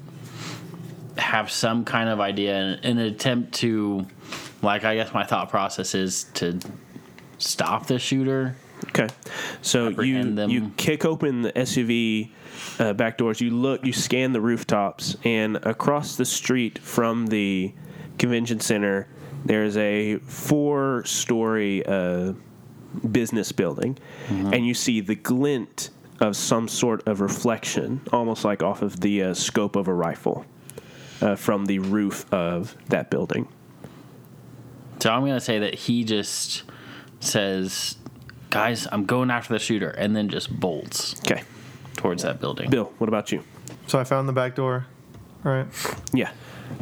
have 1.18 1.50
some 1.50 1.86
kind 1.86 2.10
of 2.10 2.20
idea 2.20 2.80
in 2.84 2.98
an 2.98 3.06
attempt 3.06 3.54
to, 3.54 4.06
like, 4.62 4.84
I 4.84 4.96
guess 4.96 5.14
my 5.14 5.24
thought 5.24 5.50
process 5.50 5.96
is 5.96 6.26
to 6.36 6.60
stop 7.38 7.88
the 7.88 8.00
shooter. 8.00 8.56
Okay, 8.90 9.08
so 9.62 9.90
you 10.02 10.32
them. 10.32 10.50
you 10.50 10.72
kick 10.76 11.06
open 11.06 11.42
the 11.42 11.54
SUV 11.54 12.32
uh, 12.80 12.94
back 12.94 13.18
doors. 13.18 13.42
You 13.42 13.52
look, 13.52 13.86
you 13.86 13.94
scan 13.94 14.34
the 14.34 14.42
rooftops, 14.42 15.16
and 15.24 15.58
across 15.58 16.16
the 16.16 16.26
street 16.26 16.80
from 16.80 17.28
the 17.28 17.74
convention 18.18 18.60
center, 18.60 19.08
there's 19.44 19.78
a 19.78 20.18
four-story 20.18 21.86
uh, 21.86 22.34
business 23.12 23.52
building, 23.52 23.98
and 24.30 24.66
you 24.66 24.74
see 24.74 25.02
the 25.02 25.16
glint 25.16 25.90
of 26.20 26.36
some 26.36 26.68
sort 26.68 27.06
of 27.08 27.20
reflection, 27.22 28.02
almost 28.14 28.46
like 28.46 28.64
off 28.64 28.82
of 28.82 29.02
the 29.02 29.22
uh, 29.22 29.34
scope 29.34 29.76
of 29.76 29.88
a 29.88 29.94
rifle, 29.94 30.46
uh, 31.22 31.36
from 31.36 31.66
the 31.66 31.80
roof 31.80 32.26
of 32.34 32.76
that 32.88 33.10
building. 33.10 33.48
So 35.00 35.12
I'm 35.12 35.22
gonna 35.22 35.40
say 35.42 35.60
that 35.60 35.76
he 35.76 36.04
just 36.04 36.64
says, 37.20 37.98
"Guys, 38.50 38.88
I'm 38.92 39.06
going 39.06 39.30
after 39.30 39.54
the 39.54 39.60
shooter," 39.60 39.90
and 39.90 40.16
then 40.16 40.30
just 40.30 40.58
bolts 40.60 41.20
Okay, 41.20 41.44
towards 41.98 42.24
that 42.24 42.40
building. 42.40 42.70
Bill, 42.70 42.92
what 42.98 43.08
about 43.08 43.32
you? 43.32 43.44
So 43.88 44.00
I 44.00 44.04
found 44.04 44.28
the 44.30 44.34
back 44.34 44.56
door. 44.56 44.86
Right. 45.44 45.68
Yeah, 46.14 46.32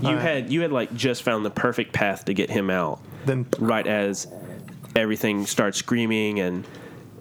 you 0.02 0.10
Alright. 0.10 0.22
had 0.22 0.52
you 0.52 0.62
had 0.62 0.72
like 0.72 0.94
just 0.96 1.24
found 1.24 1.46
the 1.46 1.50
perfect 1.52 1.92
path 1.94 2.26
to 2.26 2.34
get 2.34 2.50
him 2.50 2.70
out. 2.70 3.00
Then 3.26 3.46
right 3.60 3.86
as 3.86 4.28
everything 4.96 5.46
starts 5.46 5.78
screaming 5.80 6.40
and 6.40 6.66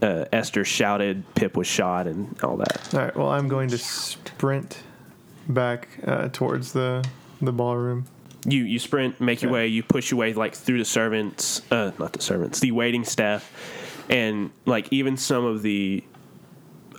uh, 0.02 0.24
Esther 0.32 0.64
shouted, 0.64 1.24
Pip 1.34 1.56
was 1.56 1.66
shot, 1.66 2.06
and 2.06 2.36
all 2.42 2.56
that. 2.58 2.94
all 2.94 3.00
right. 3.00 3.16
Well, 3.16 3.28
I'm 3.30 3.48
going 3.48 3.68
to 3.70 3.78
sprint 3.78 4.82
back 5.48 5.88
uh, 6.06 6.28
towards 6.32 6.72
the 6.72 7.04
the 7.40 7.52
ballroom. 7.52 8.06
You 8.44 8.62
you 8.64 8.78
sprint, 8.78 9.20
make 9.20 9.42
your 9.42 9.50
Yeah. 9.50 9.54
way, 9.54 9.66
you 9.68 9.82
push 9.82 10.10
your 10.10 10.18
way 10.18 10.32
like 10.32 10.54
through 10.54 10.78
the 10.78 10.84
servants, 10.84 11.62
uh, 11.70 11.92
not 11.98 12.12
the 12.12 12.20
servants, 12.22 12.60
the 12.60 12.72
waiting 12.72 13.04
staff, 13.04 13.50
and 14.08 14.50
like 14.66 14.88
even 14.92 15.16
some 15.16 15.44
of 15.44 15.62
the 15.62 16.02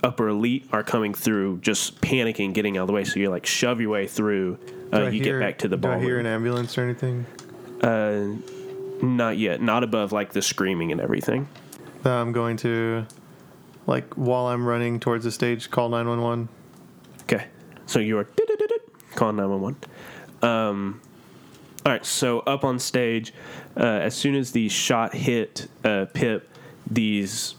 upper 0.04 0.28
elite 0.28 0.68
are 0.72 0.82
coming 0.84 1.14
through, 1.14 1.58
just 1.60 2.00
panicking, 2.00 2.52
getting 2.52 2.76
out 2.76 2.82
of 2.82 2.86
the 2.88 2.92
way. 2.92 3.04
So 3.04 3.18
you 3.18 3.30
like 3.30 3.46
shove 3.46 3.80
your 3.80 3.90
way 3.90 4.06
through. 4.06 4.58
Uh, 4.92 5.04
you 5.06 5.22
hear- 5.22 5.40
get 5.40 5.46
back 5.46 5.58
to 5.58 5.68
the 5.68 5.76
bar. 5.76 5.94
Do 5.96 6.00
I 6.00 6.02
hear 6.02 6.18
an 6.20 6.26
ambulance 6.26 6.76
or 6.78 6.82
anything? 6.82 7.26
Uh, 7.80 8.36
Not 9.02 9.38
yet, 9.38 9.60
not 9.60 9.82
above 9.82 10.12
like 10.12 10.32
the 10.32 10.40
screaming 10.42 10.92
and 10.92 11.00
everything. 11.00 11.48
I'm 12.04 12.32
going 12.32 12.56
to, 12.58 13.06
like, 13.86 14.14
while 14.14 14.46
I'm 14.46 14.64
running 14.66 15.00
towards 15.00 15.24
the 15.24 15.32
stage, 15.32 15.70
call 15.70 15.88
911. 15.88 16.48
Okay. 17.22 17.46
So 17.86 17.98
you 17.98 18.18
are 18.18 18.28
calling 19.14 19.36
911. 19.36 19.76
Um, 20.42 21.00
all 21.84 21.92
right. 21.92 22.04
So 22.06 22.40
up 22.40 22.62
on 22.64 22.78
stage, 22.78 23.32
uh, 23.76 23.80
as 23.84 24.14
soon 24.14 24.34
as 24.34 24.52
the 24.52 24.68
shot 24.68 25.14
hit 25.14 25.66
uh, 25.82 26.06
Pip, 26.12 26.48
these 26.90 27.54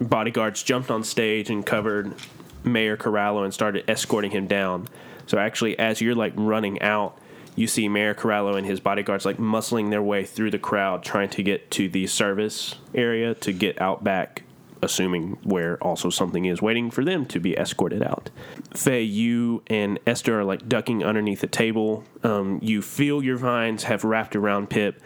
bodyguards 0.00 0.62
jumped 0.62 0.90
on 0.90 1.04
stage 1.04 1.50
and 1.50 1.64
covered 1.64 2.14
Mayor 2.62 2.96
Corallo 2.96 3.44
and 3.44 3.52
started 3.52 3.88
escorting 3.88 4.30
him 4.30 4.46
down. 4.46 4.88
So 5.26 5.38
actually, 5.38 5.78
as 5.78 6.00
you're 6.00 6.14
like 6.14 6.32
running 6.36 6.80
out, 6.82 7.18
you 7.56 7.66
see 7.66 7.88
Mayor 7.88 8.14
Corallo 8.14 8.56
and 8.56 8.66
his 8.66 8.80
bodyguards 8.80 9.24
like 9.24 9.38
muscling 9.38 9.90
their 9.90 10.02
way 10.02 10.24
through 10.24 10.50
the 10.50 10.58
crowd, 10.58 11.04
trying 11.04 11.28
to 11.30 11.42
get 11.42 11.70
to 11.72 11.88
the 11.88 12.06
service 12.06 12.74
area 12.94 13.34
to 13.34 13.52
get 13.52 13.80
out 13.80 14.02
back 14.02 14.42
assuming 14.84 15.38
where 15.42 15.82
also 15.82 16.10
something 16.10 16.44
is 16.44 16.62
waiting 16.62 16.90
for 16.90 17.04
them 17.04 17.26
to 17.26 17.40
be 17.40 17.56
escorted 17.56 18.02
out. 18.02 18.30
Faye, 18.74 19.02
you 19.02 19.62
and 19.66 19.98
Esther 20.06 20.38
are 20.40 20.44
like 20.44 20.68
ducking 20.68 21.02
underneath 21.02 21.42
a 21.42 21.48
table. 21.48 22.04
Um, 22.22 22.60
you 22.62 22.82
feel 22.82 23.22
your 23.22 23.36
vines 23.36 23.84
have 23.84 24.04
wrapped 24.04 24.36
around 24.36 24.70
Pip. 24.70 25.00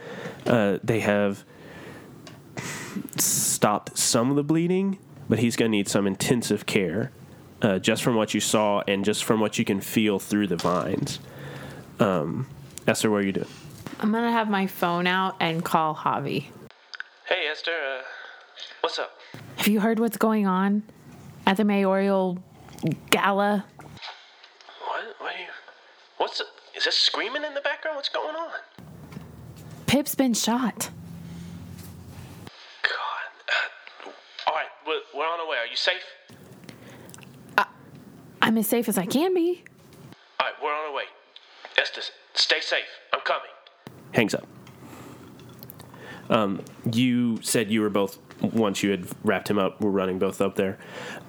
Uh, 0.47 0.79
they 0.83 1.01
have 1.01 1.45
stopped 3.17 3.99
some 3.99 4.31
of 4.31 4.37
the 4.37 4.45
bleeding, 4.45 4.99
but 5.29 5.39
he's 5.39 5.57
going 5.57 5.71
to 5.71 5.77
need 5.77 5.89
some 5.89 6.07
intensive 6.07 6.67
care, 6.67 7.13
uh, 7.63 7.79
just 7.79 8.03
from 8.03 8.15
what 8.17 8.35
you 8.35 8.41
saw 8.41 8.83
and 8.87 9.05
just 9.05 9.25
from 9.25 9.41
what 9.41 9.59
you 9.59 9.65
can 9.65 9.81
feel 9.81 10.19
through 10.19 10.47
the 10.47 10.57
vines. 10.57 11.19
Um, 12.01 12.47
Esther, 12.87 13.11
what 13.11 13.19
are 13.19 13.27
you 13.27 13.33
doing? 13.33 13.49
I'm 14.01 14.13
gonna 14.13 14.31
have 14.31 14.49
my 14.49 14.67
phone 14.69 15.07
out 15.09 15.35
and 15.41 15.65
call 15.65 15.95
Javi. 15.95 16.45
Hey, 17.27 17.49
Esther. 17.51 17.73
Uh, 17.73 18.03
what's 18.81 18.99
up? 18.99 19.11
Have 19.57 19.67
you 19.67 19.81
heard 19.81 19.99
what's 19.99 20.17
going 20.17 20.47
on 20.47 20.85
at 21.47 21.57
the 21.57 21.65
mayoral 21.65 22.39
gala? 23.11 23.65
What? 24.87 25.05
What 25.19 25.35
are 25.35 25.39
you? 25.39 25.47
What's? 26.19 26.39
The, 26.39 26.45
is 26.77 26.85
this 26.85 26.95
screaming 26.95 27.43
in 27.45 27.55
the 27.55 27.61
background? 27.61 27.97
What's 27.97 28.09
going 28.09 28.37
on? 28.37 28.51
Pip's 29.87 30.15
been 30.15 30.35
shot. 30.35 30.91
God. 32.83 32.93
Uh, 34.07 34.11
all 34.47 34.55
right, 34.55 34.69
we're, 34.89 35.01
we're 35.15 35.27
on 35.27 35.39
our 35.41 35.49
way. 35.49 35.59
Are 35.59 35.67
you 35.67 35.77
safe? 35.77 36.03
I'm 38.41 38.57
as 38.57 38.67
safe 38.67 38.89
as 38.89 38.97
I 38.97 39.05
can 39.05 39.35
be. 39.35 39.63
All 40.41 40.47
right, 40.47 40.55
we're 40.63 40.73
on 40.73 40.89
our 40.89 40.95
way. 40.95 41.03
Esther, 41.77 42.01
stay 42.35 42.61
safe. 42.61 42.85
I'm 43.13 43.21
coming. 43.21 43.51
Hangs 44.13 44.35
up. 44.35 44.47
Um, 46.31 46.63
you 46.91 47.43
said 47.43 47.71
you 47.71 47.81
were 47.83 47.91
both 47.91 48.19
once 48.41 48.83
you 48.83 48.91
had 48.91 49.07
wrapped 49.25 49.51
him 49.51 49.59
up. 49.59 49.81
We're 49.81 49.91
running 49.91 50.19
both 50.19 50.41
up 50.41 50.55
there. 50.55 50.79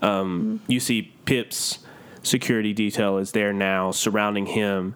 Um, 0.01 0.61
You 0.67 0.79
see 0.79 1.13
Pip's 1.25 1.79
security 2.23 2.73
detail 2.73 3.17
is 3.17 3.31
there 3.31 3.51
now, 3.51 3.91
surrounding 3.91 4.45
him, 4.45 4.95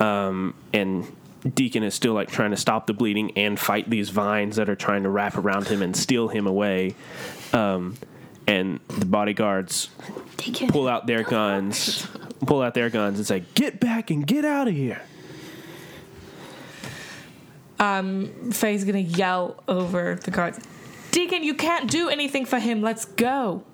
um, 0.00 0.54
and 0.72 1.14
Deacon 1.54 1.82
is 1.82 1.94
still 1.94 2.14
like 2.14 2.30
trying 2.30 2.52
to 2.52 2.56
stop 2.56 2.86
the 2.86 2.92
bleeding 2.94 3.36
and 3.36 3.58
fight 3.58 3.90
these 3.90 4.10
vines 4.10 4.56
that 4.56 4.68
are 4.68 4.76
trying 4.76 5.02
to 5.02 5.10
wrap 5.10 5.36
around 5.36 5.68
him 5.68 5.82
and 5.82 5.96
steal 5.96 6.28
him 6.28 6.46
away. 6.46 6.94
Um, 7.52 7.96
and 8.46 8.80
the 8.88 9.06
bodyguards 9.06 9.88
pull 10.68 10.88
out 10.88 11.06
their 11.06 11.22
guns, 11.22 12.06
pull 12.46 12.62
out 12.62 12.74
their 12.74 12.90
guns, 12.90 13.18
and 13.18 13.26
say, 13.26 13.44
"Get 13.54 13.78
back 13.78 14.10
and 14.10 14.26
get 14.26 14.44
out 14.44 14.68
of 14.68 14.74
here." 14.74 15.02
Um, 17.78 18.50
Faye's 18.52 18.84
gonna 18.84 18.98
yell 18.98 19.62
over 19.68 20.18
the 20.22 20.30
guards. 20.30 20.60
Deacon, 21.10 21.44
you 21.44 21.54
can't 21.54 21.90
do 21.90 22.08
anything 22.08 22.44
for 22.44 22.58
him. 22.58 22.80
Let's 22.80 23.04
go. 23.04 23.64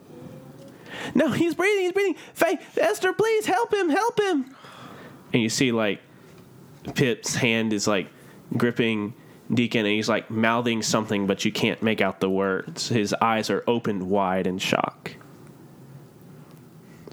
No, 1.14 1.30
he's 1.30 1.54
breathing. 1.54 1.84
He's 1.84 1.92
breathing. 1.92 2.16
Faye, 2.34 2.58
Esther, 2.76 3.12
please 3.12 3.46
help 3.46 3.72
him. 3.72 3.88
Help 3.88 4.18
him. 4.18 4.56
And 5.32 5.42
you 5.42 5.48
see, 5.48 5.72
like, 5.72 6.00
Pip's 6.94 7.36
hand 7.36 7.72
is 7.72 7.86
like 7.86 8.08
gripping 8.56 9.14
Deacon, 9.52 9.86
and 9.86 9.94
he's 9.94 10.08
like 10.08 10.30
mouthing 10.30 10.82
something, 10.82 11.26
but 11.26 11.44
you 11.44 11.52
can't 11.52 11.82
make 11.82 12.00
out 12.00 12.20
the 12.20 12.28
words. 12.28 12.88
His 12.88 13.14
eyes 13.14 13.50
are 13.50 13.64
opened 13.66 14.08
wide 14.08 14.46
in 14.46 14.58
shock. 14.58 15.12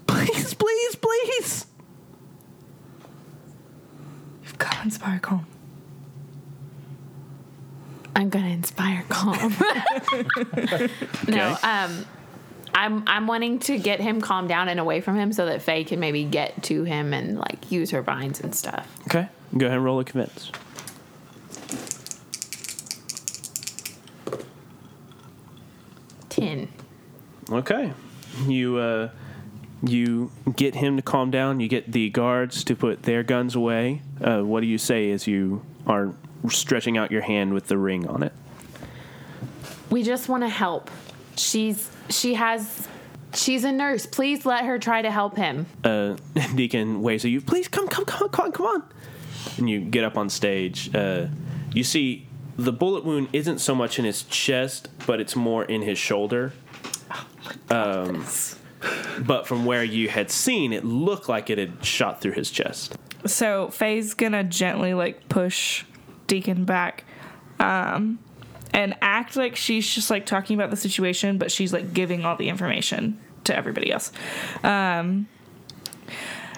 Please, 0.06 0.54
please, 0.54 0.96
please. 0.96 1.66
You've 4.42 4.58
got 4.58 4.72
to 4.72 4.82
inspire 4.82 5.18
calm. 5.18 5.46
I'm 8.14 8.28
gonna 8.30 8.48
inspire 8.48 9.04
calm. 9.08 9.54
No, 11.28 11.56
um, 11.62 12.06
I'm 12.74 13.02
I'm 13.06 13.26
wanting 13.26 13.58
to 13.60 13.78
get 13.78 14.00
him 14.00 14.20
calmed 14.20 14.48
down 14.48 14.68
and 14.68 14.80
away 14.80 15.00
from 15.00 15.16
him 15.16 15.32
so 15.32 15.46
that 15.46 15.62
Faye 15.62 15.84
can 15.84 16.00
maybe 16.00 16.24
get 16.24 16.62
to 16.64 16.84
him 16.84 17.12
and 17.12 17.38
like 17.38 17.70
use 17.70 17.90
her 17.90 18.02
vines 18.02 18.40
and 18.40 18.54
stuff. 18.54 18.88
Okay, 19.08 19.28
go 19.56 19.66
ahead 19.66 19.76
and 19.76 19.84
roll 19.84 20.00
a 20.00 20.04
convince. 20.04 20.50
Ten. 26.36 26.68
Okay. 27.50 27.92
You 28.46 28.76
uh 28.76 29.08
you 29.82 30.30
get 30.54 30.74
him 30.74 30.96
to 30.96 31.02
calm 31.02 31.30
down, 31.30 31.60
you 31.60 31.68
get 31.68 31.92
the 31.92 32.10
guards 32.10 32.62
to 32.64 32.76
put 32.76 33.04
their 33.04 33.22
guns 33.22 33.54
away. 33.54 34.02
Uh, 34.20 34.42
what 34.42 34.60
do 34.60 34.66
you 34.66 34.76
say 34.76 35.10
as 35.12 35.26
you 35.26 35.64
are 35.86 36.12
stretching 36.50 36.98
out 36.98 37.10
your 37.10 37.22
hand 37.22 37.54
with 37.54 37.68
the 37.68 37.78
ring 37.78 38.06
on 38.06 38.22
it? 38.22 38.32
We 39.88 40.02
just 40.02 40.28
want 40.28 40.42
to 40.42 40.48
help. 40.48 40.90
She's 41.36 41.90
she 42.10 42.34
has 42.34 42.86
she's 43.32 43.64
a 43.64 43.72
nurse. 43.72 44.04
Please 44.04 44.44
let 44.44 44.66
her 44.66 44.78
try 44.78 45.00
to 45.00 45.10
help 45.10 45.38
him. 45.38 45.64
Uh 45.82 46.16
Deacon 46.54 47.00
waves 47.00 47.24
at 47.24 47.30
you, 47.30 47.40
please 47.40 47.66
come, 47.66 47.88
come, 47.88 48.04
come 48.04 48.24
on, 48.24 48.28
come 48.28 48.44
on, 48.44 48.52
come 48.52 48.66
on. 48.66 48.82
And 49.56 49.70
you 49.70 49.80
get 49.80 50.04
up 50.04 50.18
on 50.18 50.28
stage. 50.28 50.94
Uh 50.94 51.28
you 51.72 51.82
see 51.82 52.25
the 52.56 52.72
bullet 52.72 53.04
wound 53.04 53.28
isn't 53.32 53.58
so 53.58 53.74
much 53.74 53.98
in 53.98 54.04
his 54.04 54.22
chest, 54.24 54.88
but 55.06 55.20
it's 55.20 55.36
more 55.36 55.64
in 55.64 55.82
his 55.82 55.98
shoulder. 55.98 56.52
Um, 57.70 58.26
but 59.20 59.46
from 59.46 59.64
where 59.64 59.84
you 59.84 60.08
had 60.08 60.30
seen, 60.30 60.72
it 60.72 60.84
looked 60.84 61.28
like 61.28 61.50
it 61.50 61.58
had 61.58 61.84
shot 61.84 62.20
through 62.20 62.32
his 62.32 62.50
chest. 62.50 62.96
So 63.24 63.68
Faye's 63.70 64.14
gonna 64.14 64.44
gently 64.44 64.94
like 64.94 65.28
push 65.28 65.84
Deacon 66.26 66.64
back, 66.64 67.04
um, 67.58 68.18
and 68.72 68.94
act 69.00 69.36
like 69.36 69.56
she's 69.56 69.88
just 69.88 70.10
like 70.10 70.26
talking 70.26 70.54
about 70.54 70.70
the 70.70 70.76
situation, 70.76 71.38
but 71.38 71.50
she's 71.50 71.72
like 71.72 71.92
giving 71.92 72.24
all 72.24 72.36
the 72.36 72.48
information 72.48 73.18
to 73.44 73.56
everybody 73.56 73.90
else. 73.90 74.12
Um, 74.62 75.28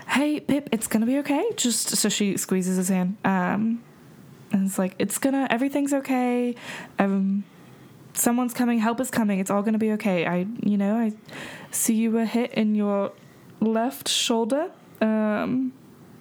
hey 0.08 0.40
Pip, 0.40 0.68
it's 0.72 0.86
gonna 0.86 1.06
be 1.06 1.18
okay. 1.18 1.50
Just 1.56 1.96
so 1.96 2.08
she 2.08 2.36
squeezes 2.36 2.76
his 2.76 2.88
hand, 2.88 3.16
um, 3.24 3.82
and 4.52 4.66
it's 4.66 4.78
like 4.78 4.94
it's 4.98 5.18
gonna 5.18 5.46
everything's 5.50 5.92
okay. 5.92 6.54
Um, 6.98 7.44
someone's 8.14 8.54
coming. 8.54 8.78
Help 8.78 9.00
is 9.00 9.10
coming. 9.10 9.38
It's 9.38 9.50
all 9.50 9.62
gonna 9.62 9.78
be 9.78 9.92
okay. 9.92 10.26
I, 10.26 10.46
you 10.62 10.76
know, 10.76 10.96
I 10.96 11.12
see 11.70 11.94
you 11.94 12.10
were 12.10 12.24
hit 12.24 12.52
in 12.52 12.74
your 12.74 13.12
left 13.60 14.08
shoulder. 14.08 14.70
Um, 15.00 15.72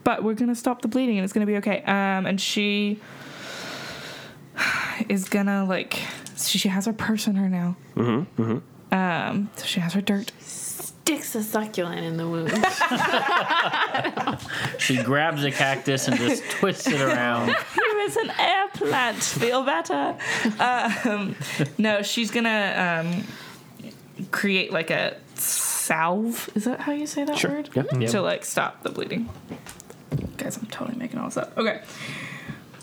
but 0.03 0.23
we're 0.23 0.35
gonna 0.35 0.55
stop 0.55 0.81
the 0.81 0.87
bleeding 0.87 1.17
and 1.17 1.23
it's 1.23 1.33
gonna 1.33 1.45
be 1.45 1.57
okay. 1.57 1.83
Um, 1.83 2.25
and 2.25 2.39
she 2.39 2.99
is 5.09 5.27
gonna 5.27 5.65
like 5.65 5.99
she, 6.37 6.69
has 6.69 6.85
her 6.85 6.93
purse 6.93 7.27
on 7.27 7.35
her 7.35 7.49
now. 7.49 7.75
Mm-hmm. 7.95 8.41
mm-hmm. 8.41 8.57
Um, 8.93 9.49
so 9.57 9.65
she 9.65 9.81
has 9.81 9.93
her 9.93 10.01
dirt. 10.01 10.31
Sticks 11.07 11.35
a 11.35 11.41
succulent 11.41 12.03
in 12.03 12.17
the 12.17 12.27
wound. 12.27 12.51
She 14.77 15.01
grabs 15.01 15.41
a 15.45 15.51
cactus 15.51 16.09
and 16.09 16.17
just 16.17 16.43
twists 16.49 16.85
it 16.85 16.99
around. 16.99 17.47
Here 17.47 17.99
is 18.01 18.17
an 18.17 18.29
air 18.37 18.67
plant. 18.73 19.15
Feel 19.23 19.63
better. 19.63 20.17
Um, 20.59 21.33
no, 21.77 22.01
she's 22.01 22.29
gonna 22.29 23.05
um, 23.05 23.23
create 24.31 24.73
like 24.73 24.89
a 24.89 25.15
salve. 25.35 26.49
Is 26.55 26.65
that 26.65 26.81
how 26.81 26.91
you 26.91 27.07
say 27.07 27.23
that 27.23 27.41
word? 27.41 27.69
Yeah. 27.73 27.83
Yep. 27.97 28.11
To 28.11 28.21
like 28.21 28.43
stop 28.43 28.83
the 28.83 28.89
bleeding. 28.89 29.29
Guys, 30.35 30.57
I'm 30.57 30.65
totally 30.65 30.97
making 30.97 31.19
all 31.19 31.27
this 31.27 31.37
up. 31.37 31.57
Okay. 31.57 31.83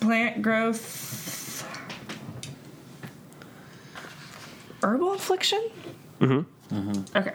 Plant 0.00 0.40
growth. 0.40 1.62
Herbal 4.82 5.12
infliction? 5.12 5.62
Mm-hmm. 6.20 7.18
Okay. 7.18 7.34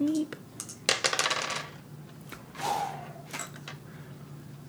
Meep. 0.00 0.34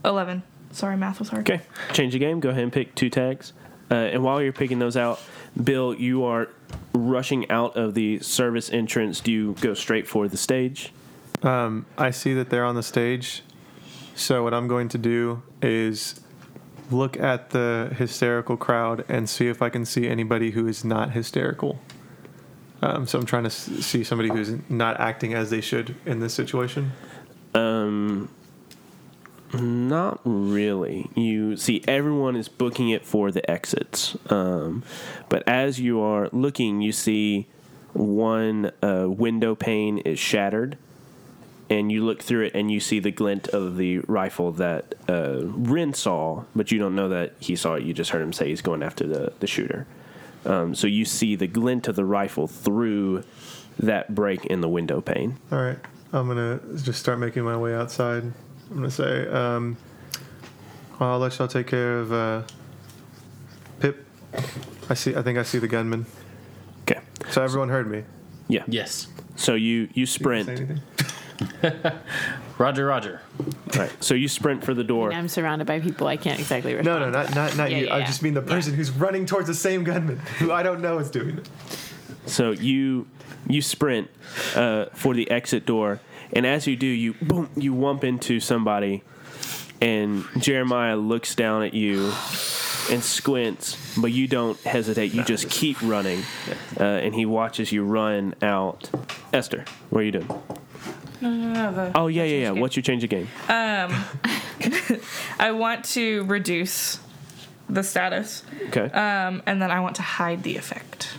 11. 0.03 0.43
Sorry, 0.71 0.97
math 0.97 1.19
was 1.19 1.29
hard. 1.29 1.49
Okay, 1.49 1.63
change 1.93 2.13
the 2.13 2.19
game. 2.19 2.39
Go 2.39 2.49
ahead 2.49 2.63
and 2.63 2.71
pick 2.71 2.95
two 2.95 3.09
tags. 3.09 3.53
Uh, 3.91 3.95
and 3.95 4.23
while 4.23 4.41
you're 4.41 4.53
picking 4.53 4.79
those 4.79 4.95
out, 4.95 5.19
Bill, 5.61 5.93
you 5.93 6.23
are 6.23 6.49
rushing 6.93 7.49
out 7.49 7.75
of 7.75 7.95
the 7.95 8.19
service 8.19 8.69
entrance. 8.69 9.19
Do 9.19 9.31
you 9.31 9.55
go 9.61 9.73
straight 9.73 10.07
for 10.07 10.27
the 10.27 10.37
stage? 10.37 10.93
Um, 11.43 11.85
I 11.97 12.11
see 12.11 12.33
that 12.35 12.49
they're 12.49 12.65
on 12.65 12.75
the 12.75 12.83
stage. 12.83 13.43
So 14.15 14.43
what 14.43 14.53
I'm 14.53 14.67
going 14.67 14.89
to 14.89 14.97
do 14.97 15.41
is 15.61 16.19
look 16.91 17.17
at 17.19 17.51
the 17.51 17.93
hysterical 17.97 18.57
crowd 18.57 19.05
and 19.07 19.29
see 19.29 19.47
if 19.47 19.61
I 19.61 19.69
can 19.69 19.85
see 19.85 20.07
anybody 20.07 20.51
who 20.51 20.67
is 20.67 20.83
not 20.83 21.11
hysterical. 21.11 21.79
Um, 22.81 23.07
so 23.07 23.19
I'm 23.19 23.25
trying 23.25 23.43
to 23.43 23.49
see 23.49 24.03
somebody 24.03 24.29
who's 24.29 24.53
not 24.69 24.99
acting 24.99 25.33
as 25.33 25.49
they 25.49 25.61
should 25.61 25.95
in 26.05 26.19
this 26.19 26.33
situation. 26.33 26.91
Um, 27.53 28.29
not 29.53 30.21
really. 30.23 31.09
You 31.15 31.57
see, 31.57 31.83
everyone 31.87 32.35
is 32.35 32.47
booking 32.47 32.89
it 32.89 33.05
for 33.05 33.31
the 33.31 33.49
exits. 33.49 34.15
Um, 34.29 34.83
but 35.27 35.47
as 35.47 35.79
you 35.79 35.99
are 35.99 36.29
looking, 36.31 36.81
you 36.81 36.91
see 36.91 37.47
one 37.93 38.71
uh, 38.83 39.07
window 39.09 39.55
pane 39.55 39.97
is 39.99 40.19
shattered, 40.19 40.77
and 41.69 41.91
you 41.91 42.05
look 42.05 42.21
through 42.21 42.45
it 42.45 42.55
and 42.55 42.71
you 42.71 42.79
see 42.79 42.99
the 42.99 43.11
glint 43.11 43.47
of 43.49 43.77
the 43.77 43.99
rifle 43.99 44.51
that 44.53 44.95
uh, 45.07 45.41
saw, 45.93 46.43
but 46.55 46.71
you 46.71 46.79
don't 46.79 46.95
know 46.95 47.09
that 47.09 47.33
he 47.39 47.55
saw 47.55 47.75
it. 47.75 47.83
You 47.83 47.93
just 47.93 48.11
heard 48.11 48.21
him 48.21 48.33
say 48.33 48.47
he's 48.47 48.61
going 48.61 48.83
after 48.83 49.07
the, 49.07 49.33
the 49.39 49.47
shooter. 49.47 49.85
Um, 50.45 50.73
so 50.73 50.87
you 50.87 51.05
see 51.05 51.35
the 51.35 51.47
glint 51.47 51.87
of 51.87 51.95
the 51.95 52.05
rifle 52.05 52.47
through 52.47 53.23
that 53.79 54.13
break 54.13 54.45
in 54.45 54.61
the 54.61 54.69
window 54.69 55.01
pane. 55.01 55.37
All 55.51 55.61
right, 55.61 55.79
I'm 56.13 56.27
gonna 56.27 56.59
just 56.83 56.99
start 56.99 57.19
making 57.19 57.43
my 57.43 57.57
way 57.57 57.73
outside. 57.73 58.23
I'm 58.23 58.75
gonna 58.75 58.91
say, 58.91 59.27
um, 59.27 59.77
well, 60.99 61.11
I'll 61.11 61.19
let 61.19 61.37
y'all 61.37 61.47
take 61.47 61.67
care 61.67 61.99
of 61.99 62.11
uh, 62.11 62.43
Pip. 63.79 64.05
I 64.89 64.93
see. 64.93 65.15
I 65.15 65.21
think 65.21 65.37
I 65.37 65.43
see 65.43 65.59
the 65.59 65.67
gunman. 65.67 66.05
Okay. 66.83 66.99
So 67.31 67.43
everyone 67.43 67.69
heard 67.69 67.89
me. 67.89 68.03
Yeah. 68.47 68.63
Yes. 68.67 69.07
So 69.35 69.55
you 69.55 69.89
you 69.93 70.05
Say 70.05 70.19
sprint. 70.19 70.81
Anything? 71.41 71.91
Roger, 72.57 72.85
Roger. 72.85 73.21
Right. 73.77 73.91
So 74.03 74.13
you 74.13 74.27
sprint 74.27 74.63
for 74.63 74.73
the 74.73 74.83
door. 74.83 75.13
I'm 75.13 75.27
surrounded 75.27 75.65
by 75.65 75.79
people 75.79 76.07
I 76.07 76.17
can't 76.17 76.39
exactly 76.39 76.73
No, 76.73 76.77
respond. 76.99 77.11
no, 77.13 77.21
not 77.23 77.35
not 77.35 77.57
not 77.57 77.71
Yeah, 77.71 77.77
you. 77.77 77.85
yeah, 77.87 77.93
I 77.95 77.99
yeah. 77.99 78.05
just 78.05 78.21
mean 78.21 78.33
the 78.33 78.41
person 78.41 78.73
who's 78.73 78.91
running 78.91 79.25
towards 79.25 79.47
the 79.47 79.53
same 79.53 79.83
gunman 79.83 80.17
who 80.39 80.51
I 80.51 80.63
don't 80.63 80.81
know 80.81 80.97
is 80.99 81.09
doing 81.09 81.37
it. 81.37 81.49
So 82.25 82.51
you 82.51 83.07
you 83.47 83.61
sprint 83.61 84.09
uh, 84.55 84.85
for 84.93 85.13
the 85.13 85.29
exit 85.31 85.65
door, 85.65 85.99
and 86.33 86.45
as 86.45 86.67
you 86.67 86.75
do, 86.75 86.85
you 86.85 87.13
boom, 87.21 87.49
you 87.55 87.73
wump 87.73 88.03
into 88.03 88.39
somebody, 88.39 89.03
and 89.81 90.25
Jeremiah 90.37 90.97
looks 90.97 91.33
down 91.35 91.63
at 91.63 91.73
you 91.73 92.11
and 92.91 93.03
squints, 93.03 93.95
but 93.97 94.11
you 94.11 94.27
don't 94.27 94.59
hesitate. 94.61 95.13
You 95.13 95.23
just 95.23 95.49
keep 95.49 95.81
running, 95.81 96.23
uh, 96.79 96.83
and 96.83 97.15
he 97.15 97.25
watches 97.25 97.71
you 97.71 97.83
run 97.85 98.35
out. 98.41 98.89
Esther, 99.31 99.63
what 99.89 100.01
are 100.01 100.03
you 100.03 100.11
doing? 100.11 100.29
Oh 101.21 102.07
yeah, 102.07 102.23
yeah, 102.23 102.37
yeah. 102.41 102.51
What's 102.51 102.75
your 102.75 102.83
change 102.83 103.03
of 103.03 103.09
game? 103.09 103.27
Um, 103.47 103.93
I 105.39 105.51
want 105.51 105.85
to 105.85 106.23
reduce 106.25 106.99
the 107.69 107.83
status, 107.83 108.43
Okay. 108.67 108.85
um, 108.91 109.43
and 109.45 109.61
then 109.61 109.69
I 109.71 109.79
want 109.81 109.95
to 109.97 110.01
hide 110.01 110.43
the 110.43 110.57
effect. 110.57 111.17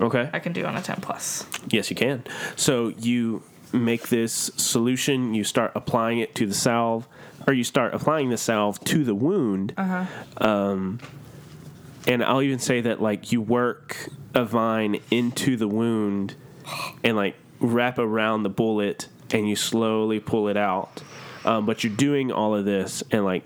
Okay. 0.00 0.28
I 0.32 0.38
can 0.40 0.52
do 0.52 0.64
on 0.64 0.76
a 0.76 0.82
10 0.82 0.96
plus. 1.00 1.46
Yes, 1.68 1.88
you 1.88 1.94
can. 1.96 2.24
So 2.56 2.88
you 2.98 3.42
make 3.72 4.08
this 4.08 4.50
solution, 4.56 5.34
you 5.34 5.44
start 5.44 5.70
applying 5.76 6.18
it 6.18 6.34
to 6.36 6.46
the 6.46 6.54
salve, 6.54 7.06
or 7.46 7.52
you 7.54 7.62
start 7.64 7.94
applying 7.94 8.28
the 8.30 8.36
salve 8.36 8.82
to 8.84 9.04
the 9.04 9.14
wound. 9.14 9.72
Uh 9.76 10.04
huh. 10.04 10.44
Um, 10.48 10.98
and 12.08 12.24
I'll 12.24 12.42
even 12.42 12.58
say 12.58 12.80
that, 12.82 13.00
like, 13.00 13.30
you 13.32 13.40
work 13.40 14.08
a 14.34 14.44
vine 14.44 15.00
into 15.12 15.56
the 15.56 15.68
wound 15.68 16.34
and, 17.04 17.16
like, 17.16 17.36
wrap 17.60 17.98
around 17.98 18.42
the 18.42 18.50
bullet 18.50 19.06
and 19.30 19.48
you 19.48 19.56
slowly 19.56 20.20
pull 20.20 20.48
it 20.48 20.56
out. 20.56 21.02
Um, 21.44 21.66
but 21.66 21.84
you're 21.84 21.92
doing 21.94 22.32
all 22.32 22.54
of 22.54 22.64
this 22.64 23.02
and, 23.10 23.24
like, 23.24 23.44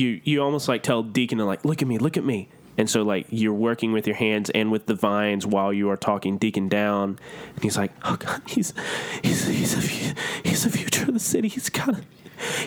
you 0.00 0.20
you 0.24 0.42
almost 0.42 0.68
like 0.68 0.82
tell 0.82 1.02
Deacon 1.02 1.38
to 1.38 1.44
like 1.44 1.64
look 1.64 1.82
at 1.82 1.88
me, 1.88 1.98
look 1.98 2.16
at 2.16 2.24
me. 2.24 2.48
And 2.78 2.90
so 2.90 3.02
like 3.02 3.26
you're 3.30 3.54
working 3.54 3.92
with 3.92 4.06
your 4.06 4.16
hands 4.16 4.50
and 4.50 4.70
with 4.70 4.86
the 4.86 4.94
vines 4.94 5.46
while 5.46 5.72
you 5.72 5.88
are 5.90 5.96
talking 5.96 6.36
Deacon 6.36 6.68
down, 6.68 7.18
and 7.54 7.62
he's 7.62 7.76
like, 7.78 7.92
"Oh 8.04 8.16
God, 8.16 8.42
he's 8.46 8.74
he's 9.22 9.46
he's 9.46 9.74
a 9.74 10.14
he's 10.46 10.64
the 10.64 10.70
future 10.70 11.04
of 11.04 11.14
the 11.14 11.20
city. 11.20 11.48
He's 11.48 11.70
gotta 11.70 12.02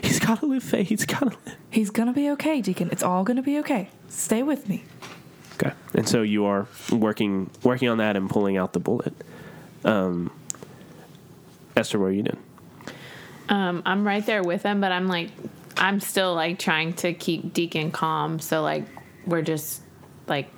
he's 0.01 0.19
gotta 0.19 0.45
live 0.45 0.63
Faye. 0.63 0.83
He's 0.83 1.05
gotta 1.05 1.25
live." 1.27 1.55
He's 1.69 1.91
gonna 1.91 2.13
be 2.13 2.29
okay, 2.31 2.61
Deacon. 2.61 2.89
It's 2.91 3.03
all 3.03 3.23
gonna 3.23 3.43
be 3.43 3.59
okay. 3.59 3.89
Stay 4.07 4.41
with 4.41 4.67
me. 4.67 4.83
Okay, 5.61 5.73
and 5.93 6.09
so 6.09 6.23
you 6.23 6.45
are 6.45 6.67
working 6.91 7.51
working 7.61 7.89
on 7.89 7.99
that 7.99 8.15
and 8.15 8.29
pulling 8.29 8.57
out 8.57 8.73
the 8.73 8.79
bullet. 8.79 9.13
Um, 9.85 10.31
Esther, 11.79 11.99
what 11.99 12.07
are 12.07 12.11
you 12.11 12.23
doing? 12.23 12.43
Um, 13.49 13.81
I'm 13.85 14.05
right 14.05 14.25
there 14.25 14.43
with 14.43 14.63
him, 14.63 14.79
but 14.81 14.91
I'm 14.91 15.07
like, 15.07 15.31
I'm 15.77 15.99
still 15.99 16.35
like 16.35 16.59
trying 16.59 16.93
to 16.95 17.13
keep 17.13 17.53
Deacon 17.53 17.91
calm. 17.91 18.39
So 18.39 18.61
like, 18.61 18.85
we're 19.25 19.41
just 19.41 19.81
like, 20.27 20.49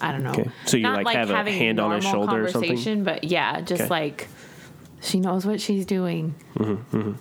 I 0.00 0.12
don't 0.12 0.22
know. 0.24 0.30
Okay. 0.30 0.50
So 0.66 0.76
you, 0.76 0.84
Not 0.84 1.04
like, 1.04 1.16
have 1.16 1.46
a 1.46 1.50
hand 1.52 1.78
on 1.80 1.94
his 1.96 2.04
shoulder 2.04 2.44
or 2.44 2.48
something? 2.48 2.70
conversation, 2.70 3.04
But 3.04 3.24
yeah, 3.24 3.60
just 3.60 3.82
Okay. 3.82 3.90
like 3.90 4.28
she 5.00 5.20
knows 5.20 5.44
what 5.46 5.60
she's 5.60 5.86
doing. 5.86 6.34
And 6.58 7.18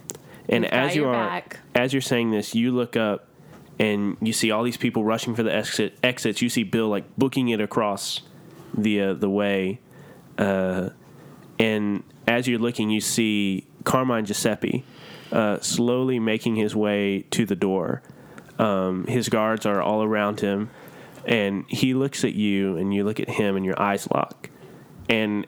We've 0.49 0.63
as 0.65 0.95
you 0.95 1.05
are 1.07 1.13
back. 1.13 1.59
as 1.75 1.93
you're 1.93 2.01
saying 2.01 2.31
this, 2.31 2.55
you 2.55 2.71
look 2.71 2.95
up 2.95 3.27
and 3.79 4.15
you 4.21 4.31
see 4.33 4.49
all 4.49 4.63
these 4.63 4.77
people 4.77 5.03
rushing 5.03 5.35
for 5.35 5.43
the 5.43 5.53
exit 5.53 5.97
exits. 6.01 6.41
You 6.41 6.49
see 6.49 6.63
Bill 6.63 6.87
like 6.87 7.03
booking 7.17 7.49
it 7.49 7.59
across 7.59 8.21
the 8.75 9.01
uh, 9.01 9.13
the 9.13 9.29
way, 9.29 9.79
uh, 10.37 10.89
and 11.59 12.03
as 12.27 12.47
you're 12.47 12.59
looking, 12.59 12.89
you 12.89 13.01
see 13.01 13.65
Carmine 13.83 14.25
Giuseppe 14.25 14.83
uh, 15.31 15.59
slowly 15.61 16.19
making 16.19 16.55
his 16.55 16.75
way 16.75 17.23
to 17.31 17.45
the 17.45 17.55
door. 17.55 18.01
Um, 18.59 19.05
his 19.07 19.29
guards 19.29 19.65
are 19.65 19.81
all 19.81 20.03
around 20.03 20.41
him, 20.41 20.69
and 21.25 21.65
he 21.67 21.93
looks 21.93 22.23
at 22.23 22.33
you, 22.33 22.77
and 22.77 22.93
you 22.93 23.03
look 23.03 23.19
at 23.19 23.29
him, 23.29 23.55
and 23.55 23.65
your 23.65 23.79
eyes 23.81 24.07
lock, 24.11 24.49
and 25.09 25.45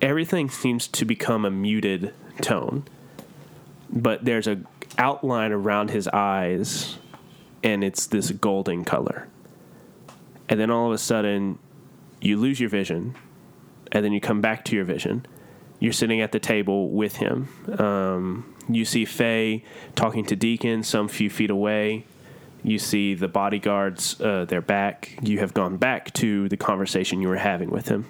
everything 0.00 0.50
seems 0.50 0.88
to 0.88 1.04
become 1.04 1.44
a 1.44 1.50
muted 1.50 2.12
tone 2.40 2.84
but 3.92 4.24
there's 4.24 4.46
a 4.46 4.58
outline 4.98 5.52
around 5.52 5.90
his 5.90 6.08
eyes 6.08 6.98
and 7.62 7.84
it's 7.84 8.06
this 8.06 8.30
golden 8.30 8.84
color 8.84 9.28
and 10.48 10.58
then 10.58 10.70
all 10.70 10.86
of 10.86 10.92
a 10.92 10.98
sudden 10.98 11.58
you 12.20 12.36
lose 12.36 12.58
your 12.58 12.68
vision 12.68 13.14
and 13.90 14.04
then 14.04 14.12
you 14.12 14.20
come 14.20 14.40
back 14.40 14.64
to 14.64 14.74
your 14.74 14.84
vision 14.84 15.24
you're 15.82 15.92
sitting 15.92 16.20
at 16.20 16.32
the 16.32 16.38
table 16.38 16.90
with 16.90 17.16
him 17.16 17.48
um, 17.78 18.54
you 18.68 18.84
see 18.84 19.04
Faye 19.04 19.64
talking 19.94 20.24
to 20.26 20.36
Deacon 20.36 20.82
some 20.82 21.08
few 21.08 21.28
feet 21.28 21.50
away 21.50 22.06
you 22.62 22.78
see 22.78 23.14
the 23.14 23.28
bodyguards 23.28 24.20
uh, 24.20 24.44
they're 24.44 24.60
back 24.60 25.18
you 25.22 25.38
have 25.40 25.52
gone 25.54 25.76
back 25.76 26.12
to 26.14 26.48
the 26.48 26.56
conversation 26.56 27.20
you 27.20 27.28
were 27.28 27.36
having 27.36 27.70
with 27.70 27.88
him 27.88 28.06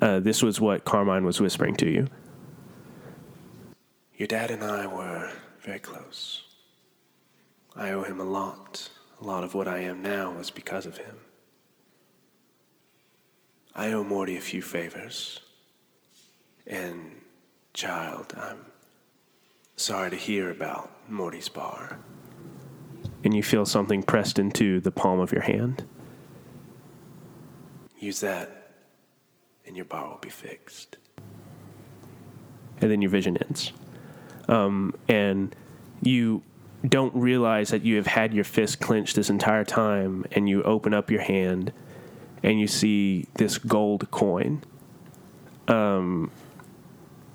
uh, 0.00 0.20
this 0.20 0.42
was 0.42 0.60
what 0.60 0.84
Carmine 0.84 1.24
was 1.24 1.40
whispering 1.40 1.74
to 1.76 1.88
you 1.88 2.08
your 4.18 4.26
dad 4.26 4.50
and 4.50 4.64
I 4.64 4.86
were 4.86 5.30
very 5.60 5.78
close. 5.78 6.42
I 7.76 7.90
owe 7.92 8.02
him 8.02 8.18
a 8.18 8.24
lot. 8.24 8.88
A 9.20 9.24
lot 9.24 9.44
of 9.44 9.54
what 9.54 9.68
I 9.68 9.78
am 9.78 10.02
now 10.02 10.32
was 10.32 10.50
because 10.50 10.86
of 10.86 10.96
him. 10.96 11.18
I 13.76 13.92
owe 13.92 14.02
Morty 14.02 14.36
a 14.36 14.40
few 14.40 14.60
favors. 14.60 15.40
And, 16.68 17.22
child, 17.74 18.34
I'm 18.36 18.66
sorry 19.74 20.10
to 20.10 20.16
hear 20.16 20.50
about 20.50 20.90
Morty's 21.08 21.48
bar. 21.48 21.98
And 23.24 23.34
you 23.34 23.42
feel 23.42 23.66
something 23.66 24.04
pressed 24.04 24.38
into 24.38 24.78
the 24.78 24.92
palm 24.92 25.18
of 25.18 25.32
your 25.32 25.42
hand. 25.42 25.84
Use 27.98 28.20
that, 28.20 28.74
and 29.66 29.74
your 29.74 29.86
bar 29.86 30.08
will 30.08 30.18
be 30.18 30.28
fixed. 30.28 30.98
And 32.80 32.90
then 32.90 33.02
your 33.02 33.10
vision 33.10 33.36
ends 33.38 33.72
um, 34.48 34.94
and 35.08 35.54
you 36.02 36.42
don't 36.86 37.14
realize 37.14 37.70
that 37.70 37.84
you 37.84 37.96
have 37.96 38.06
had 38.06 38.32
your 38.32 38.44
fist 38.44 38.80
clenched 38.80 39.16
this 39.16 39.30
entire 39.30 39.64
time, 39.64 40.24
and 40.32 40.48
you 40.48 40.62
open 40.62 40.94
up 40.94 41.10
your 41.10 41.20
hand, 41.20 41.72
and 42.42 42.60
you 42.60 42.66
see 42.66 43.26
this 43.34 43.58
gold 43.58 44.10
coin. 44.10 44.62
Um, 45.66 46.30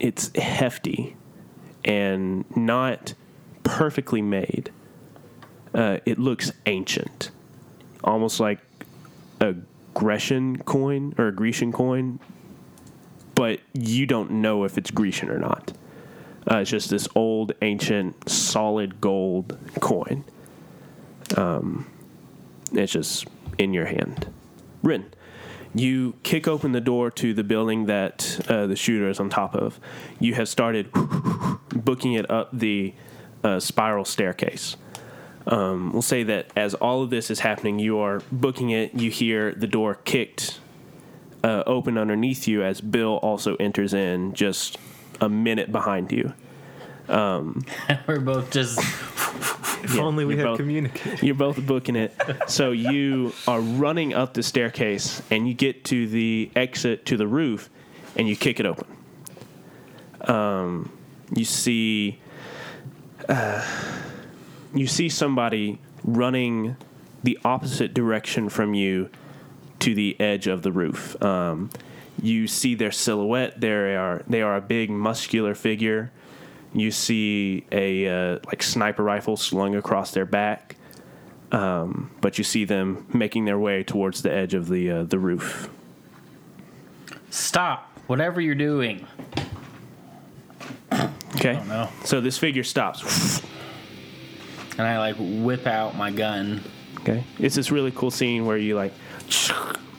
it's 0.03 0.35
hefty 0.35 1.15
and 1.85 2.43
not 2.57 3.13
perfectly 3.63 4.21
made. 4.21 4.69
Uh, 5.73 5.99
it 6.05 6.19
looks 6.19 6.51
ancient, 6.65 7.31
almost 8.03 8.39
like 8.41 8.59
a 9.39 9.55
Grecian 9.93 10.57
coin 10.57 11.15
or 11.17 11.29
a 11.29 11.31
Grecian 11.31 11.71
coin, 11.71 12.19
but 13.33 13.61
you 13.73 14.05
don't 14.05 14.29
know 14.29 14.65
if 14.65 14.77
it's 14.77 14.91
Grecian 14.91 15.29
or 15.29 15.39
not. 15.39 15.71
Uh, 16.51 16.57
it's 16.57 16.69
just 16.69 16.89
this 16.89 17.07
old, 17.15 17.53
ancient, 17.61 18.29
solid 18.29 18.99
gold 18.99 19.57
coin. 19.79 20.25
Um, 21.37 21.89
it's 22.73 22.91
just 22.91 23.25
in 23.57 23.73
your 23.73 23.85
hand. 23.85 24.27
Rin, 24.83 25.12
you 25.73 26.15
kick 26.23 26.47
open 26.47 26.71
the 26.71 26.81
door 26.81 27.09
to 27.11 27.33
the 27.33 27.43
building 27.43 27.85
that 27.85 28.39
uh, 28.47 28.67
the 28.67 28.75
shooter 28.75 29.09
is 29.09 29.19
on 29.19 29.29
top 29.29 29.55
of. 29.55 29.79
You 30.19 30.35
have 30.35 30.47
started 30.47 30.89
booking 31.69 32.13
it 32.13 32.29
up 32.29 32.49
the 32.53 32.93
uh, 33.43 33.59
spiral 33.59 34.05
staircase. 34.05 34.77
Um, 35.45 35.91
we'll 35.91 36.01
say 36.01 36.23
that 36.23 36.51
as 36.55 36.73
all 36.75 37.01
of 37.01 37.09
this 37.09 37.29
is 37.29 37.39
happening, 37.39 37.79
you 37.79 37.97
are 37.99 38.21
booking 38.31 38.69
it. 38.69 38.93
You 38.93 39.11
hear 39.11 39.53
the 39.53 39.67
door 39.67 39.95
kicked 39.95 40.59
uh, 41.43 41.63
open 41.65 41.97
underneath 41.97 42.47
you 42.47 42.63
as 42.63 42.79
Bill 42.79 43.17
also 43.17 43.55
enters 43.55 43.93
in 43.93 44.33
just 44.33 44.77
a 45.19 45.27
minute 45.27 45.71
behind 45.71 46.11
you. 46.11 46.33
We're 48.07 48.21
both 48.21 48.51
just 48.51 48.79
If 49.83 49.95
Yeah, 49.95 50.01
only 50.03 50.23
we 50.25 50.37
had 50.37 50.45
both- 50.45 50.57
communicated. 50.57 51.21
You're 51.23 51.35
both 51.35 51.65
booking 51.65 51.95
it. 51.95 52.13
So 52.47 52.71
you 52.71 53.33
are 53.47 53.59
running 53.59 54.13
up 54.13 54.33
the 54.33 54.43
staircase 54.43 55.21
and 55.29 55.47
you 55.47 55.53
get 55.53 55.83
to 55.85 56.07
the 56.07 56.49
exit 56.55 57.05
to 57.07 57.17
the 57.17 57.27
roof 57.27 57.69
and 58.15 58.27
you 58.29 58.35
kick 58.35 58.59
it 58.59 58.65
open. 58.65 58.87
Um, 60.21 60.91
you 61.35 61.45
see 61.45 62.19
uh, 63.27 63.65
you 64.73 64.87
see 64.87 65.09
somebody 65.09 65.79
running 66.03 66.75
the 67.23 67.37
opposite 67.43 67.93
direction 67.93 68.49
from 68.49 68.73
you 68.73 69.09
to 69.79 69.93
the 69.95 70.19
edge 70.19 70.47
of 70.47 70.61
the 70.61 70.71
roof. 70.71 71.21
Um, 71.21 71.69
you 72.21 72.47
see 72.47 72.75
their 72.75 72.91
silhouette. 72.91 73.59
They 73.59 73.95
are 73.95 74.23
they 74.27 74.41
are 74.41 74.55
a 74.55 74.61
big 74.61 74.89
muscular 74.89 75.55
figure. 75.55 76.11
You 76.73 76.91
see 76.91 77.65
a 77.71 78.07
uh, 78.07 78.39
like 78.47 78.63
sniper 78.63 79.03
rifle 79.03 79.37
slung 79.37 79.75
across 79.75 80.11
their 80.11 80.25
back. 80.25 80.75
Um, 81.51 82.09
but 82.19 82.39
you 82.39 82.43
see 82.43 82.65
them 82.65 83.05
making 83.13 83.45
their 83.45 83.59
way 83.59 83.83
towards 83.83 84.23
the 84.23 84.33
edge 84.33 84.55
of 84.55 84.67
the 84.69 84.89
uh, 84.89 85.03
the 85.03 85.19
roof. 85.19 85.69
Stop! 87.29 87.99
Whatever 88.07 88.41
you're 88.41 88.55
doing. 88.55 89.05
Okay. 91.35 91.59
Oh 91.59 91.63
no. 91.65 91.89
So 92.05 92.21
this 92.21 92.37
figure 92.37 92.63
stops. 92.63 93.41
And 94.77 94.87
I 94.87 94.97
like 94.97 95.15
whip 95.19 95.67
out 95.67 95.95
my 95.95 96.09
gun. 96.09 96.61
Okay. 97.01 97.23
It's 97.37 97.55
this 97.55 97.71
really 97.71 97.91
cool 97.91 98.11
scene 98.11 98.45
where 98.45 98.57
you 98.57 98.75
like 98.75 98.93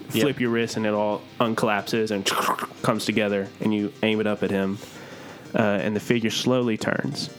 flip 0.08 0.40
your 0.40 0.50
wrist 0.50 0.76
and 0.76 0.86
it 0.86 0.94
all 0.94 1.22
uncollapses 1.40 2.10
and 2.10 2.24
comes 2.82 3.04
together 3.04 3.48
and 3.60 3.74
you 3.74 3.92
aim 4.02 4.20
it 4.20 4.26
up 4.26 4.42
at 4.42 4.50
him. 4.50 4.78
Uh, 5.54 5.78
and 5.82 5.94
the 5.94 6.00
figure 6.00 6.30
slowly 6.30 6.76
turns. 6.76 7.30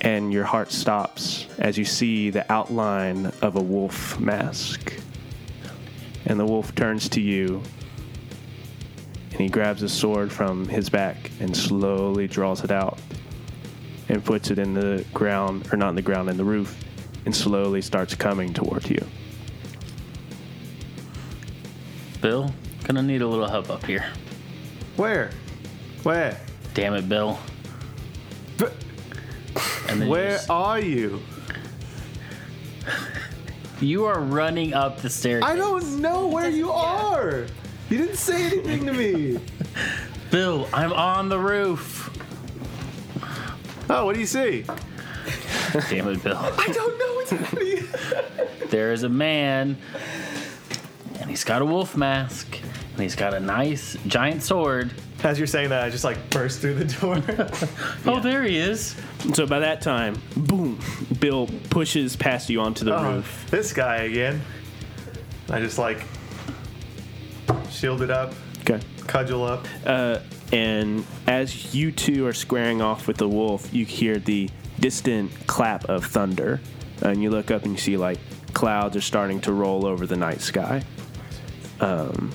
And 0.00 0.32
your 0.32 0.44
heart 0.44 0.70
stops 0.70 1.46
as 1.58 1.76
you 1.76 1.84
see 1.84 2.30
the 2.30 2.50
outline 2.52 3.32
of 3.42 3.56
a 3.56 3.62
wolf 3.62 4.20
mask. 4.20 4.92
And 6.26 6.38
the 6.38 6.46
wolf 6.46 6.74
turns 6.74 7.08
to 7.10 7.20
you 7.20 7.62
and 9.38 9.44
he 9.44 9.48
grabs 9.48 9.84
a 9.84 9.88
sword 9.88 10.32
from 10.32 10.68
his 10.68 10.90
back 10.90 11.30
and 11.38 11.56
slowly 11.56 12.26
draws 12.26 12.64
it 12.64 12.72
out 12.72 12.98
and 14.08 14.24
puts 14.24 14.50
it 14.50 14.58
in 14.58 14.74
the 14.74 15.04
ground, 15.14 15.72
or 15.72 15.76
not 15.76 15.90
in 15.90 15.94
the 15.94 16.02
ground, 16.02 16.28
in 16.28 16.36
the 16.36 16.44
roof, 16.44 16.76
and 17.24 17.34
slowly 17.34 17.80
starts 17.80 18.16
coming 18.16 18.52
toward 18.52 18.90
you. 18.90 19.00
Bill, 22.20 22.52
gonna 22.82 23.00
need 23.00 23.22
a 23.22 23.28
little 23.28 23.46
help 23.46 23.70
up 23.70 23.84
here. 23.84 24.06
Where? 24.96 25.30
Where? 26.02 26.40
Damn 26.78 26.94
it, 26.94 27.08
Bill. 27.08 27.36
But 28.56 28.72
And 29.88 30.00
then 30.02 30.08
where 30.08 30.36
just- 30.36 30.48
are 30.48 30.78
you? 30.78 31.20
you 33.80 34.04
are 34.04 34.20
running 34.20 34.74
up 34.74 35.02
the 35.02 35.10
stairs. 35.10 35.42
I 35.44 35.56
don't 35.56 36.00
know 36.00 36.28
where 36.28 36.48
you 36.48 36.70
are. 36.70 37.46
You 37.90 37.98
didn't 37.98 38.14
say 38.14 38.46
anything 38.46 38.86
to 38.86 38.92
me. 38.92 39.40
Bill, 40.30 40.68
I'm 40.72 40.92
on 40.92 41.28
the 41.28 41.40
roof. 41.40 42.10
Oh, 43.90 44.04
what 44.04 44.14
do 44.14 44.20
you 44.20 44.26
see? 44.26 44.64
Damn 45.90 46.06
it, 46.06 46.22
Bill. 46.22 46.36
I 46.58 46.66
don't 46.72 46.96
know 46.96 47.14
what's 47.14 47.30
happening. 47.32 47.88
There 48.68 48.92
is 48.92 49.02
a 49.02 49.08
man, 49.08 49.76
and 51.18 51.28
he's 51.28 51.42
got 51.42 51.60
a 51.60 51.64
wolf 51.64 51.96
mask, 51.96 52.56
and 52.92 53.02
he's 53.02 53.16
got 53.16 53.34
a 53.34 53.40
nice 53.40 53.96
giant 54.06 54.44
sword. 54.44 54.92
As 55.24 55.36
you're 55.38 55.46
saying 55.48 55.70
that, 55.70 55.82
I 55.84 55.90
just 55.90 56.04
like 56.04 56.30
burst 56.30 56.60
through 56.60 56.74
the 56.74 56.84
door. 56.84 57.16
Oh, 58.06 58.20
there 58.20 58.44
he 58.44 58.56
is. 58.56 58.94
So 59.34 59.46
by 59.46 59.58
that 59.58 59.80
time, 59.82 60.20
boom, 60.36 60.78
Bill 61.20 61.48
pushes 61.70 62.14
past 62.16 62.48
you 62.48 62.60
onto 62.60 62.84
the 62.84 62.96
Oh, 62.96 63.14
roof. 63.16 63.46
this 63.50 63.72
guy 63.72 63.96
again. 64.04 64.40
I 65.50 65.60
just 65.60 65.78
like 65.78 66.04
shield 67.70 68.02
it 68.02 68.10
up, 68.10 68.32
Okay. 68.60 68.80
cudgel 69.06 69.44
up. 69.44 69.66
Uh, 69.84 70.18
and 70.52 71.04
as 71.26 71.74
you 71.74 71.90
two 71.92 72.26
are 72.26 72.32
squaring 72.32 72.80
off 72.80 73.06
with 73.08 73.16
the 73.18 73.28
wolf, 73.28 73.72
you 73.74 73.84
hear 73.84 74.18
the 74.18 74.48
distant 74.80 75.30
clap 75.46 75.84
of 75.88 76.04
thunder. 76.06 76.60
And 77.02 77.22
you 77.22 77.30
look 77.30 77.50
up 77.50 77.64
and 77.64 77.72
you 77.72 77.78
see 77.78 77.96
like 77.96 78.18
clouds 78.54 78.96
are 78.96 79.00
starting 79.00 79.40
to 79.42 79.52
roll 79.52 79.84
over 79.86 80.06
the 80.06 80.16
night 80.16 80.40
sky. 80.40 80.82
Um, 81.80 82.30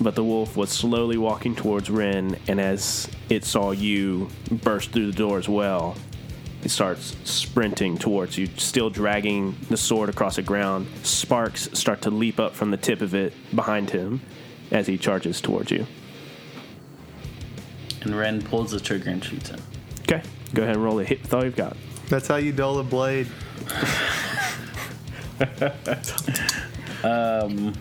but 0.00 0.14
the 0.14 0.24
wolf 0.24 0.56
was 0.56 0.70
slowly 0.70 1.16
walking 1.16 1.54
towards 1.54 1.90
Ren, 1.90 2.38
and 2.48 2.60
as 2.60 3.08
it 3.28 3.44
saw 3.44 3.70
you 3.70 4.28
burst 4.50 4.92
through 4.92 5.06
the 5.06 5.16
door 5.16 5.38
as 5.38 5.48
well, 5.48 5.96
it 6.62 6.70
starts 6.70 7.16
sprinting 7.24 7.96
towards 7.96 8.36
you, 8.36 8.48
still 8.56 8.90
dragging 8.90 9.56
the 9.68 9.76
sword 9.76 10.08
across 10.08 10.36
the 10.36 10.42
ground. 10.42 10.86
Sparks 11.02 11.68
start 11.72 12.02
to 12.02 12.10
leap 12.10 12.40
up 12.40 12.54
from 12.54 12.70
the 12.70 12.76
tip 12.76 13.00
of 13.00 13.14
it 13.14 13.32
behind 13.54 13.90
him 13.90 14.20
as 14.70 14.86
he 14.86 14.98
charges 14.98 15.40
towards 15.40 15.70
you. 15.70 15.86
And 18.02 18.16
Ren 18.16 18.42
pulls 18.42 18.72
the 18.72 18.80
trigger 18.80 19.10
and 19.10 19.24
shoots 19.24 19.50
him. 19.50 19.60
Okay, 20.02 20.22
go 20.54 20.62
ahead 20.62 20.76
and 20.76 20.84
roll 20.84 21.00
a 21.00 21.04
hit 21.04 21.22
with 21.22 21.34
all 21.34 21.44
you've 21.44 21.56
got. 21.56 21.76
That's 22.08 22.28
how 22.28 22.36
you 22.36 22.52
dull 22.52 22.78
a 22.78 22.84
blade. 22.84 23.28
Um, 27.04 27.74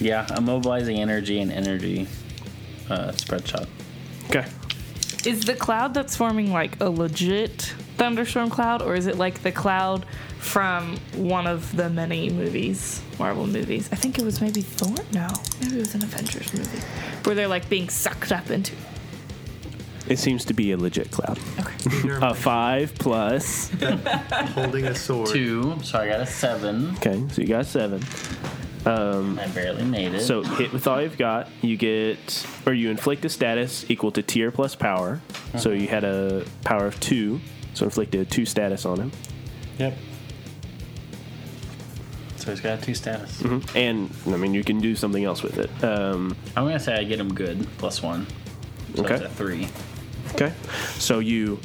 Yeah, 0.00 0.26
I'm 0.30 0.44
mobilizing 0.44 0.98
energy 0.98 1.40
and 1.40 1.50
energy 1.50 2.06
uh, 2.88 3.12
spread 3.12 3.46
shot. 3.46 3.68
Okay. 4.26 4.46
Is 5.24 5.44
the 5.44 5.54
cloud 5.54 5.94
that's 5.94 6.16
forming 6.16 6.52
like 6.52 6.80
a 6.80 6.88
legit 6.88 7.74
thunderstorm 7.96 8.50
cloud, 8.50 8.82
or 8.82 8.94
is 8.94 9.06
it 9.06 9.16
like 9.18 9.42
the 9.42 9.50
cloud 9.50 10.06
from 10.38 10.96
one 11.14 11.46
of 11.46 11.74
the 11.76 11.90
many 11.90 12.30
movies, 12.30 13.02
Marvel 13.18 13.46
movies? 13.46 13.88
I 13.90 13.96
think 13.96 14.18
it 14.18 14.24
was 14.24 14.40
maybe 14.40 14.62
Thor. 14.62 15.04
No, 15.12 15.28
maybe 15.60 15.76
it 15.76 15.80
was 15.80 15.94
an 15.94 16.04
Avengers 16.04 16.54
movie 16.54 16.78
where 17.24 17.34
they're 17.34 17.48
like 17.48 17.68
being 17.68 17.88
sucked 17.88 18.30
up 18.30 18.48
into. 18.50 18.74
It 20.06 20.18
seems 20.18 20.44
to 20.46 20.54
be 20.54 20.72
a 20.72 20.76
legit 20.76 21.10
cloud. 21.10 21.38
Okay. 21.58 22.08
A 22.22 22.32
five 22.32 22.94
plus. 22.94 23.70
holding 24.54 24.86
a 24.86 24.94
sword. 24.94 25.28
Two, 25.28 25.76
so 25.82 25.98
I 25.98 26.08
got 26.08 26.20
a 26.20 26.26
seven. 26.26 26.92
Okay, 26.96 27.22
so 27.30 27.42
you 27.42 27.48
got 27.48 27.66
seven. 27.66 28.02
I 28.90 29.46
barely 29.48 29.84
made 29.84 30.14
it. 30.14 30.20
So 30.20 30.42
hit 30.42 30.72
with 30.72 30.86
all 30.86 31.00
you've 31.02 31.18
got. 31.18 31.48
You 31.62 31.76
get, 31.76 32.46
or 32.66 32.72
you 32.72 32.90
inflict 32.90 33.24
a 33.24 33.28
status 33.28 33.84
equal 33.90 34.10
to 34.12 34.22
tier 34.22 34.50
plus 34.50 34.74
power. 34.74 35.20
So 35.58 35.70
you 35.70 35.88
had 35.88 36.04
a 36.04 36.44
power 36.64 36.86
of 36.86 36.98
two, 37.00 37.40
so 37.74 37.84
inflicted 37.84 38.30
two 38.30 38.44
status 38.46 38.84
on 38.84 39.00
him. 39.00 39.12
yep. 39.78 39.94
So 42.36 42.52
he's 42.52 42.60
got 42.60 42.82
two 42.82 42.94
status. 42.94 43.42
And 43.74 44.10
I 44.26 44.36
mean, 44.36 44.54
you 44.54 44.62
can 44.64 44.80
do 44.80 44.94
something 44.96 45.24
else 45.24 45.42
with 45.42 45.58
it. 45.58 45.70
Um, 45.84 46.36
I'm 46.56 46.64
gonna 46.64 46.78
say 46.80 46.94
I 46.94 47.04
get 47.04 47.18
him 47.20 47.34
good 47.34 47.66
plus 47.78 48.02
one. 48.02 48.26
So 48.94 49.04
Okay. 49.04 49.14
it's 49.16 49.24
at 49.24 49.32
three. 49.32 49.68
Okay. 50.34 50.52
So 50.98 51.18
you 51.18 51.58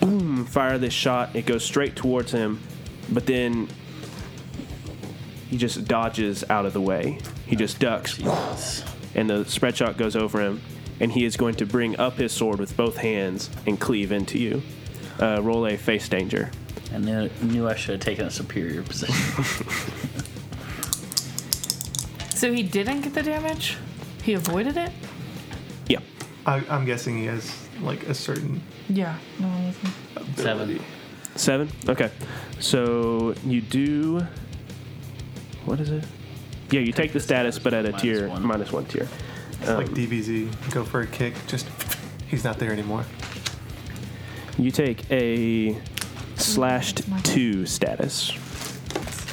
boom, 0.00 0.44
fire 0.44 0.78
this 0.78 0.92
shot. 0.92 1.34
It 1.34 1.46
goes 1.46 1.64
straight 1.64 1.96
towards 1.96 2.30
him, 2.30 2.60
but 3.10 3.26
then 3.26 3.68
he 5.48 5.56
just 5.56 5.86
dodges 5.86 6.44
out 6.50 6.66
of 6.66 6.72
the 6.72 6.80
way. 6.80 7.18
He 7.46 7.56
just 7.56 7.78
ducks, 7.78 8.16
Jesus. 8.16 8.84
and 9.14 9.28
the 9.30 9.44
spread 9.44 9.76
shot 9.76 9.96
goes 9.96 10.14
over 10.16 10.40
him, 10.40 10.60
and 11.00 11.12
he 11.12 11.24
is 11.24 11.36
going 11.36 11.54
to 11.56 11.66
bring 11.66 11.98
up 11.98 12.14
his 12.14 12.32
sword 12.32 12.58
with 12.58 12.76
both 12.76 12.96
hands 12.98 13.50
and 13.66 13.78
cleave 13.80 14.12
into 14.12 14.38
you. 14.38 14.62
Uh, 15.20 15.40
roll 15.42 15.66
a 15.66 15.76
face 15.76 16.08
danger. 16.08 16.50
I 16.94 16.98
knew, 16.98 17.28
knew 17.42 17.68
I 17.68 17.74
should 17.74 17.92
have 17.92 18.00
taken 18.00 18.26
a 18.26 18.30
superior 18.30 18.82
position. 18.82 19.44
So 22.34 22.52
he 22.52 22.62
didn't 22.62 23.00
get 23.00 23.14
the 23.14 23.22
damage. 23.24 23.76
He 24.22 24.34
avoided 24.34 24.76
it. 24.76 24.92
Yeah. 25.88 25.98
I, 26.46 26.62
I'm 26.70 26.84
guessing 26.84 27.18
he 27.18 27.24
has 27.24 27.52
like 27.80 28.04
a 28.04 28.14
certain. 28.14 28.62
Yeah. 28.88 29.18
No 29.40 29.48
one 29.48 29.66
was. 29.66 30.36
Seven. 30.36 30.80
Seven? 31.34 31.68
Okay. 31.88 32.12
So 32.60 33.34
you 33.44 33.60
do. 33.60 34.24
What 35.68 35.80
is 35.80 35.90
it? 35.90 36.02
Yeah, 36.70 36.80
you 36.80 36.92
take 36.92 37.12
the 37.12 37.20
status, 37.20 37.58
but 37.58 37.74
at 37.74 37.84
a 37.84 37.90
Minus 37.90 38.02
tier, 38.02 38.28
one. 38.28 38.42
minus 38.42 38.72
one 38.72 38.86
tier. 38.86 39.06
It's 39.60 39.68
like 39.68 39.88
DBZ. 39.88 40.72
Go 40.72 40.82
for 40.82 41.02
a 41.02 41.06
kick. 41.06 41.34
Just 41.46 41.68
he's 42.26 42.42
not 42.42 42.58
there 42.58 42.72
anymore. 42.72 43.04
You 44.56 44.70
take 44.70 45.10
a 45.10 45.78
slashed 46.36 47.02
two 47.22 47.66
status. 47.66 48.32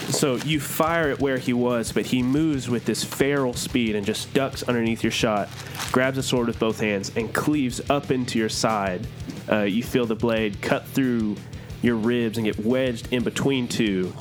So 0.10 0.36
you 0.36 0.60
fire 0.60 1.10
it 1.10 1.22
where 1.22 1.38
he 1.38 1.54
was, 1.54 1.94
but 1.94 2.06
he 2.06 2.22
moves 2.22 2.70
with 2.70 2.84
this 2.84 3.04
feral 3.04 3.54
speed 3.54 3.96
and 3.96 4.06
just 4.06 4.34
ducks 4.34 4.62
underneath 4.64 5.04
your 5.04 5.12
shot, 5.12 5.48
grabs 5.94 6.18
a 6.18 6.24
sword 6.24 6.48
with 6.48 6.60
both 6.60 6.82
hands, 6.82 7.12
and 7.16 7.34
cleaves 7.34 7.82
up 7.90 8.12
into 8.12 8.38
your 8.38 8.50
side. 8.50 9.08
Uh, 9.50 9.62
you 9.62 9.84
feel 9.84 10.06
the 10.06 10.16
blade 10.16 10.62
cut 10.62 10.86
through 10.88 11.38
your 11.82 11.96
ribs 11.96 12.38
and 12.38 12.46
get 12.46 12.60
wedged 12.60 13.12
in 13.14 13.24
between 13.24 13.68
two 13.70 14.14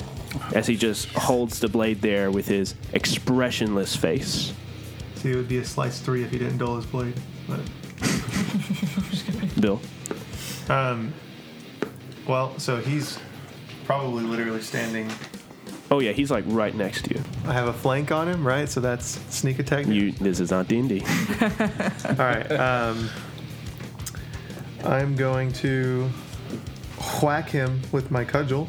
as 0.53 0.67
he 0.67 0.75
just 0.75 1.07
holds 1.09 1.59
the 1.59 1.67
blade 1.67 2.01
there 2.01 2.31
with 2.31 2.47
his 2.47 2.75
expressionless 2.93 3.95
face. 3.95 4.53
See, 5.15 5.31
it 5.31 5.35
would 5.35 5.47
be 5.47 5.57
a 5.57 5.65
slice 5.65 5.99
three 5.99 6.23
if 6.23 6.31
he 6.31 6.37
didn't 6.37 6.57
dull 6.57 6.75
his 6.75 6.85
blade. 6.85 7.19
But 7.47 7.59
Bill. 9.59 9.81
um, 10.69 11.13
well, 12.27 12.57
so 12.59 12.77
he's 12.77 13.19
probably 13.85 14.23
literally 14.23 14.61
standing. 14.61 15.09
Oh 15.91 15.99
yeah, 15.99 16.11
he's 16.11 16.31
like 16.31 16.43
right 16.47 16.73
next 16.73 17.05
to 17.05 17.15
you. 17.15 17.23
I 17.45 17.53
have 17.53 17.67
a 17.67 17.73
flank 17.73 18.11
on 18.11 18.27
him, 18.27 18.45
right? 18.45 18.67
So 18.67 18.79
that's 18.79 19.05
sneak 19.33 19.59
attack. 19.59 19.85
You. 19.85 20.11
This 20.13 20.39
is 20.39 20.51
not 20.51 20.67
D 20.67 20.79
and 20.79 20.89
D. 20.89 21.01
All 22.09 22.15
right. 22.15 22.51
Um, 22.51 23.09
I'm 24.83 25.15
going 25.15 25.51
to 25.53 26.09
whack 27.21 27.49
him 27.49 27.81
with 27.91 28.11
my 28.11 28.25
cudgel. 28.25 28.67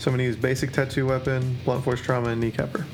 So 0.00 0.10
I'm 0.10 0.16
going 0.16 0.24
to 0.24 0.24
use 0.24 0.36
basic 0.36 0.72
tattoo 0.72 1.06
weapon, 1.06 1.58
blunt 1.66 1.84
force 1.84 2.00
trauma, 2.00 2.30
and 2.30 2.42
kneecapper. 2.42 2.86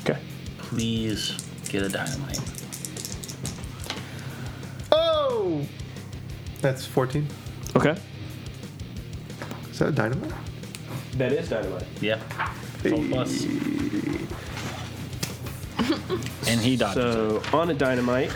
Okay. 0.00 0.18
Please 0.58 1.34
get 1.70 1.82
a 1.82 1.88
dynamite. 1.88 2.38
Oh! 4.92 5.66
That's 6.60 6.84
14. 6.84 7.26
Okay. 7.74 7.96
Is 9.70 9.78
that 9.78 9.88
a 9.88 9.92
dynamite? 9.92 10.30
That 11.14 11.32
is 11.32 11.48
dynamite. 11.48 11.86
Yeah. 12.02 12.18
Full 12.82 13.04
plus. 13.08 13.44
and 16.48 16.60
he 16.60 16.76
dodges 16.76 16.98
it. 16.98 17.12
So 17.14 17.42
on 17.56 17.70
a 17.70 17.74
dynamite, 17.74 18.34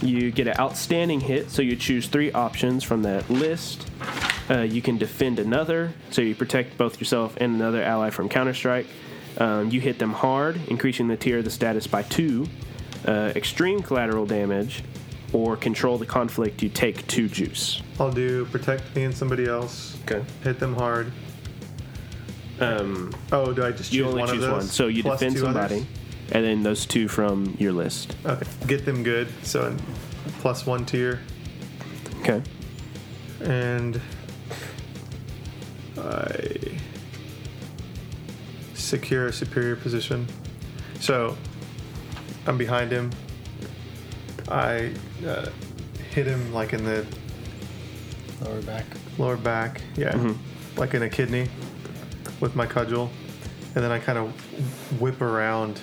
you 0.00 0.30
get 0.30 0.46
an 0.46 0.54
outstanding 0.60 1.18
hit. 1.18 1.50
So 1.50 1.60
you 1.60 1.74
choose 1.74 2.06
three 2.06 2.30
options 2.30 2.84
from 2.84 3.02
that 3.02 3.28
list. 3.28 3.88
Uh, 4.52 4.60
you 4.62 4.82
can 4.82 4.98
defend 4.98 5.38
another, 5.38 5.92
so 6.10 6.20
you 6.20 6.34
protect 6.34 6.76
both 6.76 7.00
yourself 7.00 7.36
and 7.38 7.54
another 7.54 7.82
ally 7.82 8.10
from 8.10 8.28
counter 8.28 8.52
strike. 8.52 8.86
Um, 9.38 9.70
you 9.70 9.80
hit 9.80 9.98
them 9.98 10.12
hard, 10.12 10.60
increasing 10.68 11.08
the 11.08 11.16
tier 11.16 11.38
of 11.38 11.44
the 11.44 11.50
status 11.50 11.86
by 11.86 12.02
two. 12.02 12.46
Uh, 13.06 13.32
extreme 13.34 13.80
collateral 13.82 14.26
damage, 14.26 14.82
or 15.32 15.56
control 15.56 15.96
the 15.96 16.04
conflict. 16.06 16.62
You 16.62 16.68
take 16.68 17.06
two 17.06 17.28
juice. 17.28 17.80
I'll 17.98 18.12
do 18.12 18.44
protect 18.46 18.94
me 18.94 19.04
and 19.04 19.14
somebody 19.16 19.46
else. 19.46 19.96
Okay. 20.04 20.22
Hit 20.44 20.58
them 20.60 20.74
hard. 20.74 21.10
Um, 22.60 23.12
Oh, 23.32 23.52
do 23.52 23.64
I 23.64 23.70
just 23.70 23.90
choose 23.90 23.94
you 23.94 24.04
only 24.06 24.20
one 24.20 24.28
choose 24.28 24.44
of 24.44 24.50
those? 24.50 24.58
one, 24.64 24.66
so 24.66 24.86
you 24.86 25.02
defend 25.02 25.38
somebody, 25.38 25.76
others? 25.76 25.86
and 26.32 26.44
then 26.44 26.62
those 26.62 26.84
two 26.84 27.08
from 27.08 27.56
your 27.58 27.72
list. 27.72 28.14
Okay. 28.26 28.46
Get 28.66 28.84
them 28.84 29.02
good. 29.02 29.28
So 29.42 29.74
plus 30.40 30.66
one 30.66 30.84
tier. 30.84 31.20
Okay. 32.20 32.42
And 33.40 34.00
I 36.02 36.78
secure 38.74 39.26
a 39.26 39.32
superior 39.32 39.76
position. 39.76 40.26
So 41.00 41.36
I'm 42.46 42.58
behind 42.58 42.90
him. 42.90 43.10
I 44.48 44.92
uh, 45.26 45.48
hit 46.10 46.26
him 46.26 46.52
like 46.52 46.72
in 46.72 46.84
the 46.84 47.06
Lower 48.42 48.60
back. 48.62 48.84
lower 49.18 49.36
back, 49.36 49.82
yeah, 49.96 50.34
like 50.76 50.94
in 50.94 51.02
a 51.02 51.08
kidney 51.08 51.48
with 52.40 52.56
my 52.56 52.66
cudgel. 52.66 53.08
And 53.74 53.84
then 53.84 53.92
I 53.92 54.00
kind 54.00 54.18
of 54.18 55.00
whip 55.00 55.20
around 55.20 55.80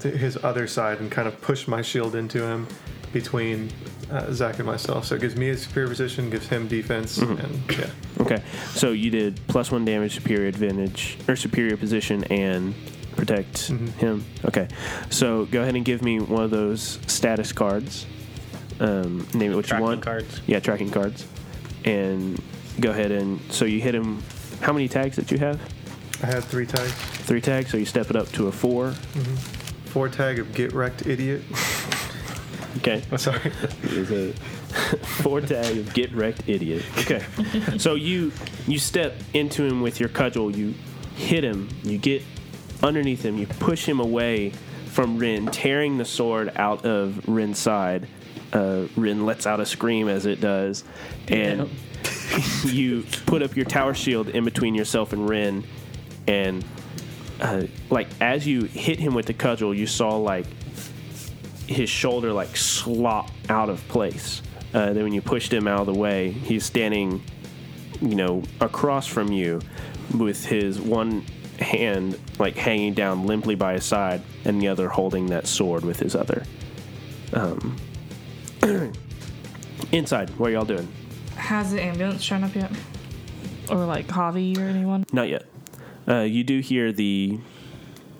to 0.00 0.10
his 0.10 0.38
other 0.42 0.66
side 0.66 0.98
and 1.00 1.10
kind 1.10 1.28
of 1.28 1.38
push 1.42 1.68
my 1.68 1.82
shield 1.82 2.14
into 2.14 2.42
him 2.42 2.66
between 3.12 3.70
uh, 4.10 4.32
Zach 4.32 4.58
and 4.58 4.66
myself. 4.66 5.04
So 5.06 5.14
it 5.16 5.20
gives 5.20 5.36
me 5.36 5.50
a 5.50 5.56
superior 5.56 5.88
position, 5.88 6.30
gives 6.30 6.48
him 6.48 6.68
defense, 6.68 7.18
and 7.18 7.60
yeah. 7.70 7.90
Okay, 8.20 8.42
so 8.74 8.92
you 8.92 9.10
did 9.10 9.40
plus 9.48 9.70
one 9.70 9.84
damage, 9.84 10.14
superior 10.14 10.46
advantage, 10.48 11.16
or 11.28 11.36
superior 11.36 11.76
position, 11.76 12.24
and 12.24 12.74
protect 13.16 13.68
him. 13.68 14.24
Okay, 14.44 14.68
so 15.10 15.46
go 15.46 15.62
ahead 15.62 15.74
and 15.76 15.84
give 15.84 16.02
me 16.02 16.20
one 16.20 16.42
of 16.42 16.50
those 16.50 16.98
status 17.06 17.52
cards. 17.52 18.06
Um, 18.78 19.26
name 19.34 19.52
it 19.52 19.56
what 19.56 19.66
Tracking 19.66 19.84
you 19.84 19.90
want. 19.90 20.02
cards. 20.02 20.40
Yeah, 20.46 20.60
tracking 20.60 20.90
cards, 20.90 21.26
and 21.84 22.40
go 22.80 22.90
ahead 22.90 23.10
and 23.10 23.40
so 23.52 23.64
you 23.64 23.80
hit 23.80 23.94
him. 23.94 24.22
How 24.60 24.72
many 24.72 24.88
tags 24.88 25.16
that 25.16 25.30
you 25.30 25.38
have? 25.38 25.60
I 26.22 26.26
had 26.26 26.44
three 26.44 26.66
tags. 26.66 26.92
Three 26.92 27.40
tags, 27.40 27.70
so 27.70 27.76
you 27.78 27.86
step 27.86 28.10
it 28.10 28.16
up 28.16 28.30
to 28.32 28.48
a 28.48 28.52
four. 28.52 28.92
Four 29.86 30.08
tag 30.08 30.38
of 30.38 30.54
get 30.54 30.72
wrecked 30.72 31.06
idiot. 31.06 31.42
Okay. 32.78 33.02
I'm 33.10 33.18
Sorry. 33.18 33.52
is 33.82 34.10
a 34.10 34.32
four 35.22 35.40
tag 35.40 35.76
of 35.76 35.92
get 35.92 36.12
wrecked 36.12 36.44
idiot. 36.46 36.84
Okay, 36.98 37.22
so 37.78 37.94
you 37.94 38.32
you 38.66 38.78
step 38.78 39.14
into 39.34 39.64
him 39.64 39.82
with 39.82 40.00
your 40.00 40.08
cudgel. 40.08 40.54
You 40.54 40.74
hit 41.16 41.44
him. 41.44 41.68
You 41.82 41.98
get 41.98 42.22
underneath 42.82 43.24
him. 43.24 43.38
You 43.38 43.46
push 43.46 43.84
him 43.84 44.00
away 44.00 44.52
from 44.86 45.18
Ren, 45.18 45.46
tearing 45.46 45.98
the 45.98 46.04
sword 46.04 46.52
out 46.56 46.84
of 46.84 47.28
Ren's 47.28 47.58
side. 47.58 48.06
Uh, 48.52 48.86
Ren 48.96 49.26
lets 49.26 49.46
out 49.46 49.60
a 49.60 49.66
scream 49.66 50.08
as 50.08 50.26
it 50.26 50.40
does, 50.40 50.84
and 51.28 51.68
you 52.64 53.04
put 53.26 53.42
up 53.42 53.56
your 53.56 53.64
tower 53.64 53.94
shield 53.94 54.28
in 54.28 54.44
between 54.44 54.74
yourself 54.74 55.12
and 55.12 55.28
Ren, 55.28 55.64
and 56.26 56.64
uh, 57.40 57.64
like 57.90 58.08
as 58.20 58.46
you 58.46 58.62
hit 58.62 58.98
him 58.98 59.14
with 59.14 59.26
the 59.26 59.34
cudgel, 59.34 59.74
you 59.74 59.86
saw 59.86 60.16
like 60.16 60.46
his 61.70 61.88
shoulder 61.88 62.32
like 62.32 62.56
slop 62.56 63.30
out 63.48 63.70
of 63.70 63.86
place. 63.88 64.42
Uh, 64.74 64.92
then 64.92 65.04
when 65.04 65.12
you 65.12 65.22
pushed 65.22 65.52
him 65.52 65.68
out 65.68 65.80
of 65.80 65.86
the 65.86 65.94
way, 65.94 66.30
he's 66.30 66.64
standing, 66.64 67.22
you 68.00 68.16
know, 68.16 68.42
across 68.60 69.06
from 69.06 69.30
you, 69.30 69.60
with 70.18 70.44
his 70.44 70.80
one 70.80 71.24
hand 71.60 72.18
like 72.38 72.56
hanging 72.56 72.92
down 72.94 73.24
limply 73.26 73.54
by 73.54 73.74
his 73.74 73.84
side, 73.84 74.20
and 74.44 74.60
the 74.60 74.66
other 74.66 74.88
holding 74.88 75.26
that 75.26 75.46
sword 75.46 75.84
with 75.84 76.00
his 76.00 76.16
other. 76.16 76.44
Um, 77.32 77.76
inside, 79.92 80.30
what 80.30 80.48
are 80.48 80.52
y'all 80.52 80.64
doing? 80.64 80.88
Has 81.36 81.70
the 81.70 81.80
ambulance 81.80 82.22
shown 82.22 82.42
up 82.42 82.54
yet? 82.54 82.72
Or 83.70 83.84
like 83.84 84.08
Javi 84.08 84.58
or 84.58 84.62
anyone? 84.62 85.04
Not 85.12 85.28
yet. 85.28 85.44
Uh, 86.08 86.22
you 86.22 86.42
do 86.42 86.58
hear 86.58 86.90
the 86.90 87.38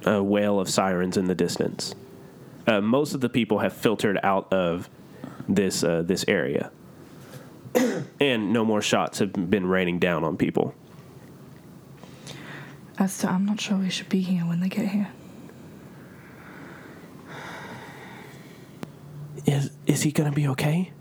uh, 0.06 0.22
wail 0.22 0.60
of 0.60 0.68
sirens 0.68 1.16
in 1.16 1.24
the 1.24 1.34
distance. 1.34 1.96
Uh, 2.70 2.80
most 2.80 3.14
of 3.14 3.20
the 3.20 3.28
people 3.28 3.59
have 3.59 3.72
filtered 3.72 4.16
out 4.22 4.52
of 4.52 4.88
this 5.48 5.83
uh, 5.83 6.02
this 6.02 6.24
area, 6.28 6.70
and 8.20 8.52
no 8.52 8.64
more 8.64 8.80
shots 8.80 9.18
have 9.18 9.33
been 9.50 9.66
raining 9.66 9.98
down 9.98 10.22
on 10.22 10.37
people. 10.37 10.72
As 12.96 13.18
to, 13.18 13.28
I'm 13.28 13.44
not 13.44 13.61
sure 13.61 13.76
we 13.76 13.90
should 13.90 14.09
be 14.09 14.20
here 14.20 14.42
when 14.42 14.61
they 14.61 14.68
get 14.68 14.87
here. 14.87 15.09
Is 19.46 19.72
is 19.88 20.02
he 20.02 20.12
gonna 20.12 20.30
be 20.30 20.46
okay? 20.46 20.92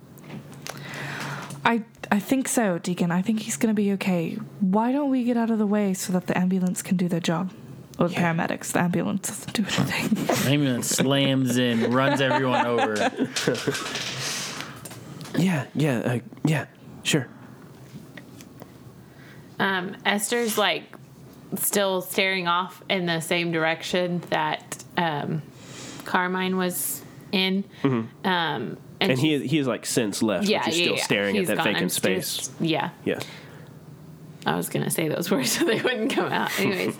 I 1.63 1.83
I 2.11 2.19
think 2.19 2.47
so, 2.47 2.79
Deacon. 2.79 3.11
I 3.11 3.21
think 3.21 3.41
he's 3.41 3.57
gonna 3.57 3.75
be 3.75 3.91
okay. 3.91 4.39
Why 4.59 4.91
don't 4.91 5.11
we 5.11 5.23
get 5.23 5.37
out 5.37 5.51
of 5.51 5.59
the 5.59 5.67
way 5.67 5.93
so 5.93 6.13
that 6.13 6.25
the 6.25 6.35
ambulance 6.35 6.81
can 6.81 6.97
do 6.97 7.07
their 7.07 7.19
job? 7.19 7.51
Or 7.99 8.07
the 8.07 8.13
Yeah. 8.13 8.33
paramedics. 8.33 8.71
The 8.71 8.79
ambulance 8.79 9.27
doesn't 9.27 9.53
do 9.53 9.63
anything. 9.63 10.47
Ambulance 10.53 10.87
slams 10.87 11.57
in, 11.57 11.91
runs 11.91 12.21
everyone 12.21 12.65
over. 12.65 12.95
Yeah, 15.37 15.65
yeah, 15.75 15.99
uh, 15.99 16.19
yeah. 16.43 16.65
Sure. 17.03 17.27
Um, 19.59 19.95
Esther's 20.05 20.57
like 20.57 20.83
still 21.55 22.01
staring 22.01 22.47
off 22.47 22.81
in 22.89 23.05
the 23.05 23.19
same 23.19 23.51
direction 23.51 24.21
that 24.31 24.83
um, 24.97 25.41
Carmine 26.05 26.57
was 26.57 27.01
in. 27.31 27.63
Um, 27.83 28.09
and 28.23 28.77
And 29.11 29.19
he 29.19 29.45
he 29.47 29.59
is 29.59 29.67
like 29.67 29.85
since 29.85 30.21
left, 30.23 30.47
yeah, 30.47 30.63
but 30.65 30.75
you're 30.75 30.77
yeah, 30.77 30.83
still 30.85 30.95
yeah. 30.97 31.03
staring 31.03 31.35
He's 31.35 31.49
at 31.49 31.57
that 31.57 31.63
gone. 31.63 31.73
vacant 31.73 31.83
I'm 31.83 31.89
space. 31.89 32.37
just- 32.37 32.51
yeah, 32.59 32.89
Yeah. 33.05 33.19
I 34.45 34.55
was 34.55 34.67
gonna 34.69 34.89
say 34.89 35.07
those 35.09 35.29
words 35.29 35.51
so 35.57 35.63
they 35.65 35.81
wouldn't 35.81 36.11
come 36.11 36.31
out. 36.31 36.57
Anyways, 36.59 36.95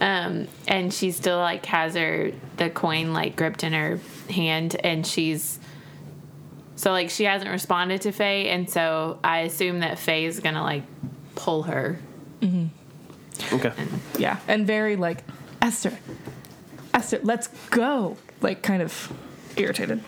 um, 0.00 0.48
and 0.66 0.92
she 0.92 1.10
still 1.10 1.38
like 1.38 1.66
has 1.66 1.94
her 1.94 2.32
the 2.56 2.70
coin 2.70 3.12
like 3.12 3.36
gripped 3.36 3.64
in 3.64 3.72
her 3.72 3.98
hand, 4.30 4.76
and 4.82 5.06
she's 5.06 5.58
so 6.76 6.92
like 6.92 7.10
she 7.10 7.24
hasn't 7.24 7.50
responded 7.50 8.02
to 8.02 8.12
Faye, 8.12 8.48
and 8.48 8.70
so 8.70 9.18
I 9.24 9.40
assume 9.40 9.80
that 9.80 9.98
Faye 9.98 10.24
is 10.24 10.40
gonna 10.40 10.62
like 10.62 10.84
pull 11.34 11.64
her. 11.64 11.98
Mm-hmm. 12.40 13.54
Okay. 13.54 13.72
yeah. 14.18 14.38
And 14.46 14.66
very 14.66 14.96
like, 14.96 15.24
Esther, 15.62 15.98
Esther, 16.92 17.20
let's 17.22 17.48
go. 17.70 18.16
Like 18.40 18.62
kind 18.62 18.82
of 18.82 19.12
irritated. 19.56 20.02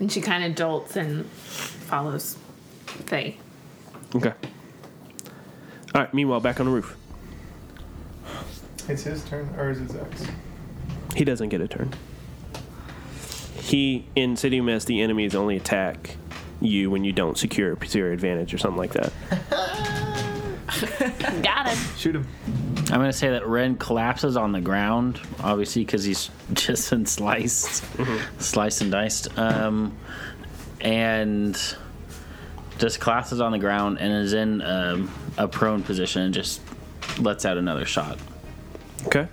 And 0.00 0.10
she 0.12 0.20
kind 0.20 0.44
of 0.44 0.54
jolts 0.54 0.96
and 0.96 1.26
follows 1.26 2.36
Faye. 2.86 3.36
Okay. 4.14 4.32
All 5.94 6.02
right. 6.02 6.12
Meanwhile, 6.14 6.40
back 6.40 6.60
on 6.60 6.66
the 6.66 6.72
roof. 6.72 6.96
It's 8.88 9.02
his 9.02 9.22
turn, 9.24 9.48
or 9.58 9.70
is 9.70 9.80
it 9.80 9.90
Zach's? 9.90 10.26
He 11.14 11.24
doesn't 11.24 11.50
get 11.50 11.60
a 11.60 11.68
turn. 11.68 11.92
He 13.60 14.06
in 14.16 14.36
City 14.36 14.60
Mist, 14.60 14.86
the 14.86 15.02
enemies 15.02 15.34
only 15.34 15.56
attack 15.56 16.16
you 16.60 16.90
when 16.90 17.04
you 17.04 17.12
don't 17.12 17.36
secure 17.36 17.72
a 17.72 17.86
superior 17.86 18.12
advantage 18.12 18.54
or 18.54 18.58
something 18.58 18.78
like 18.78 18.92
that. 18.94 19.12
Got 21.42 21.68
him. 21.68 21.78
Shoot 21.96 22.16
him. 22.16 22.26
I'm 22.90 23.00
gonna 23.00 23.12
say 23.12 23.30
that 23.30 23.46
Ren 23.46 23.76
collapses 23.76 24.36
on 24.36 24.52
the 24.52 24.60
ground, 24.60 25.20
obviously 25.40 25.84
because 25.84 26.04
he's 26.04 26.30
just 26.54 26.88
been 26.90 27.04
sliced, 27.04 27.84
sliced 28.38 28.80
and 28.80 28.90
diced, 28.90 29.36
um, 29.38 29.96
and 30.80 31.54
just 32.78 33.00
collapses 33.00 33.40
on 33.40 33.52
the 33.52 33.58
ground 33.58 33.98
and 34.00 34.12
is 34.12 34.32
in 34.32 34.62
um, 34.62 35.10
a 35.36 35.46
prone 35.46 35.82
position 35.82 36.22
and 36.22 36.32
just 36.32 36.62
lets 37.18 37.44
out 37.44 37.58
another 37.58 37.84
shot. 37.84 38.18
Okay. 39.06 39.28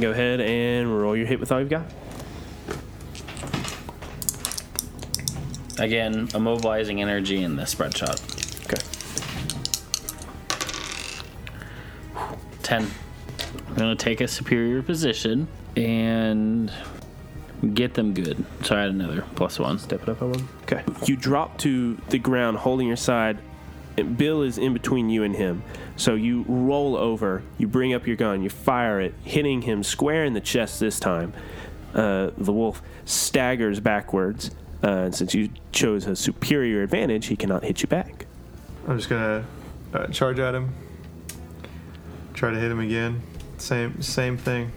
Go 0.00 0.10
ahead 0.10 0.40
and 0.40 1.00
roll 1.00 1.16
your 1.16 1.26
hit 1.26 1.40
with 1.40 1.52
all 1.52 1.60
you've 1.60 1.70
got. 1.70 1.86
Again, 5.78 6.28
immobilizing 6.28 7.00
energy 7.00 7.42
in 7.42 7.56
the 7.56 7.66
spread 7.66 7.96
shot. 7.96 8.20
Okay. 8.64 8.82
Ten. 12.62 12.90
I'm 13.68 13.74
gonna 13.74 13.94
take 13.94 14.20
a 14.20 14.28
superior 14.28 14.82
position 14.82 15.48
and 15.76 16.72
get 17.74 17.94
them 17.94 18.14
good. 18.14 18.44
So 18.64 18.74
I 18.74 18.80
had 18.80 18.90
another 18.90 19.24
plus 19.34 19.58
one. 19.58 19.78
Step 19.78 20.02
it 20.02 20.08
up 20.08 20.22
on 20.22 20.32
one. 20.32 20.48
Okay. 20.62 20.82
You 21.04 21.16
drop 21.16 21.58
to 21.58 21.94
the 22.08 22.18
ground, 22.18 22.58
holding 22.58 22.86
your 22.86 22.96
side. 22.96 23.38
Bill 23.96 24.42
is 24.42 24.58
in 24.58 24.72
between 24.72 25.08
you 25.08 25.22
and 25.22 25.34
him. 25.34 25.62
So 25.96 26.14
you 26.14 26.44
roll 26.48 26.96
over, 26.96 27.42
you 27.58 27.66
bring 27.66 27.94
up 27.94 28.06
your 28.06 28.16
gun, 28.16 28.42
you 28.42 28.50
fire 28.50 29.00
it, 29.00 29.14
hitting 29.24 29.62
him 29.62 29.82
square 29.82 30.24
in 30.24 30.34
the 30.34 30.40
chest 30.40 30.80
this 30.80 31.00
time. 31.00 31.32
Uh, 31.94 32.30
the 32.36 32.52
wolf 32.52 32.82
staggers 33.06 33.80
backwards. 33.80 34.50
Uh, 34.84 34.88
and 34.88 35.14
since 35.14 35.34
you 35.34 35.48
chose 35.72 36.06
a 36.06 36.14
superior 36.14 36.82
advantage, 36.82 37.26
he 37.26 37.36
cannot 37.36 37.64
hit 37.64 37.80
you 37.80 37.88
back. 37.88 38.26
I'm 38.86 38.98
just 38.98 39.08
gonna 39.08 39.44
uh, 39.94 40.06
charge 40.08 40.38
at 40.38 40.54
him. 40.54 40.74
Try 42.34 42.50
to 42.50 42.58
hit 42.58 42.70
him 42.70 42.80
again. 42.80 43.22
Same 43.56 44.02
same 44.02 44.36
thing. 44.36 44.70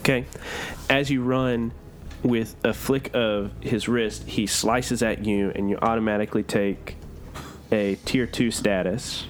Okay. 0.00 0.24
As 0.88 1.10
you 1.10 1.22
run 1.22 1.72
with 2.22 2.54
a 2.64 2.72
flick 2.72 3.10
of 3.14 3.52
his 3.60 3.88
wrist, 3.88 4.24
he 4.24 4.46
slices 4.46 5.02
at 5.02 5.24
you, 5.24 5.50
and 5.54 5.68
you 5.68 5.78
automatically 5.82 6.44
take 6.44 6.96
a 7.72 7.96
tier 8.04 8.26
two 8.26 8.50
status. 8.50 9.26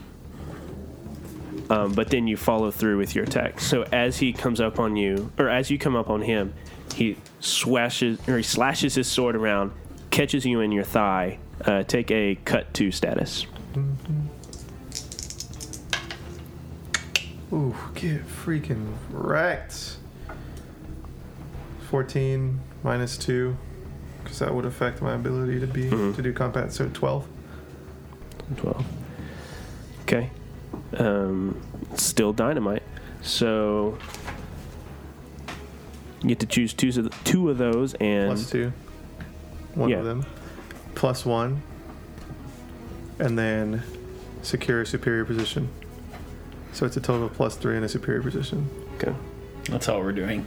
Um, 1.70 1.92
but 1.92 2.08
then 2.10 2.26
you 2.26 2.36
follow 2.36 2.70
through 2.70 2.96
with 2.98 3.14
your 3.14 3.24
attack. 3.24 3.60
So 3.60 3.82
as 3.92 4.18
he 4.18 4.32
comes 4.32 4.60
up 4.60 4.78
on 4.78 4.96
you, 4.96 5.30
or 5.38 5.48
as 5.50 5.70
you 5.70 5.78
come 5.78 5.96
up 5.96 6.08
on 6.08 6.22
him, 6.22 6.54
he 6.94 7.16
swashes 7.40 8.18
or 8.26 8.38
he 8.38 8.42
slashes 8.42 8.94
his 8.94 9.06
sword 9.06 9.36
around, 9.36 9.72
catches 10.10 10.46
you 10.46 10.60
in 10.60 10.72
your 10.72 10.84
thigh. 10.84 11.38
Uh, 11.64 11.82
take 11.82 12.10
a 12.10 12.36
cut 12.44 12.72
two 12.72 12.90
status. 12.90 13.46
Ooh, 17.52 17.74
get 17.94 18.26
freaking 18.26 18.94
wrecked. 19.10 19.96
14 21.90 22.60
minus 22.84 23.16
2, 23.16 23.56
because 24.22 24.38
that 24.40 24.54
would 24.54 24.66
affect 24.66 25.00
my 25.00 25.14
ability 25.14 25.58
to 25.60 25.66
be 25.66 25.84
Mhm. 25.90 26.14
to 26.16 26.22
do 26.22 26.32
combat. 26.34 26.70
So 26.72 26.88
12. 26.92 27.26
12. 28.56 28.86
Okay. 30.02 30.30
Um, 30.96 31.60
still 31.96 32.32
dynamite. 32.32 32.82
So 33.22 33.98
you 36.22 36.28
get 36.28 36.40
to 36.40 36.46
choose 36.46 36.72
two 36.72 36.88
of, 36.88 36.94
the, 37.04 37.10
two 37.24 37.50
of 37.50 37.58
those, 37.58 37.94
and 37.94 38.28
Plus 38.30 38.50
2. 38.50 38.72
One 39.74 39.90
Yeah. 39.90 39.98
of 39.98 40.04
them. 40.04 40.26
Plus 40.94 41.24
1. 41.24 41.62
And 43.18 43.38
then 43.38 43.82
secure 44.42 44.80
a 44.82 44.86
superior 44.86 45.24
position. 45.24 45.68
So 46.72 46.86
it's 46.86 46.96
a 46.96 47.00
total 47.00 47.26
of 47.26 47.34
plus 47.34 47.56
3 47.56 47.76
in 47.76 47.84
a 47.84 47.88
superior 47.88 48.22
position. 48.22 48.68
okay. 48.96 49.14
That's 49.68 49.88
all 49.88 50.00
we're 50.00 50.12
doing. 50.12 50.46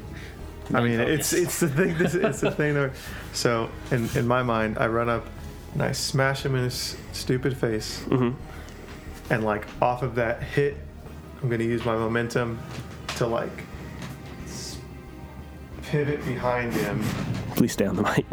I 0.74 0.82
mean, 0.82 0.97
Main 0.97 1.08
it's 1.10 1.34
it's 1.34 1.60
the 1.60 1.68
thing. 1.68 1.97
This, 1.97 2.16
it's 2.16 2.39
the 2.41 2.49
thing. 2.52 2.74
That, 2.76 2.91
so 3.34 3.70
in 3.91 4.10
in 4.16 4.26
my 4.26 4.41
mind, 4.41 4.78
I 4.80 4.88
run 4.88 5.10
up 5.10 5.28
and 5.74 5.82
I 5.84 5.91
smash 5.93 6.45
him 6.45 6.55
in 6.55 6.63
his 6.63 6.97
stupid 7.13 7.57
face, 7.57 7.99
hmm 8.03 8.32
and 9.30 9.45
like 9.45 9.65
off 9.82 10.03
of 10.03 10.15
that 10.15 10.43
hit, 10.43 10.76
I'm 11.41 11.49
gonna 11.49 11.63
use 11.63 11.86
my 11.86 11.95
momentum 11.95 12.59
to 13.15 13.26
like 13.28 13.63
pivot 15.84 16.24
behind 16.26 16.74
him. 16.74 17.01
Please 17.55 17.74
stay 17.74 17.86
on 17.86 17.95
the 17.95 18.03
mic. 18.03 18.26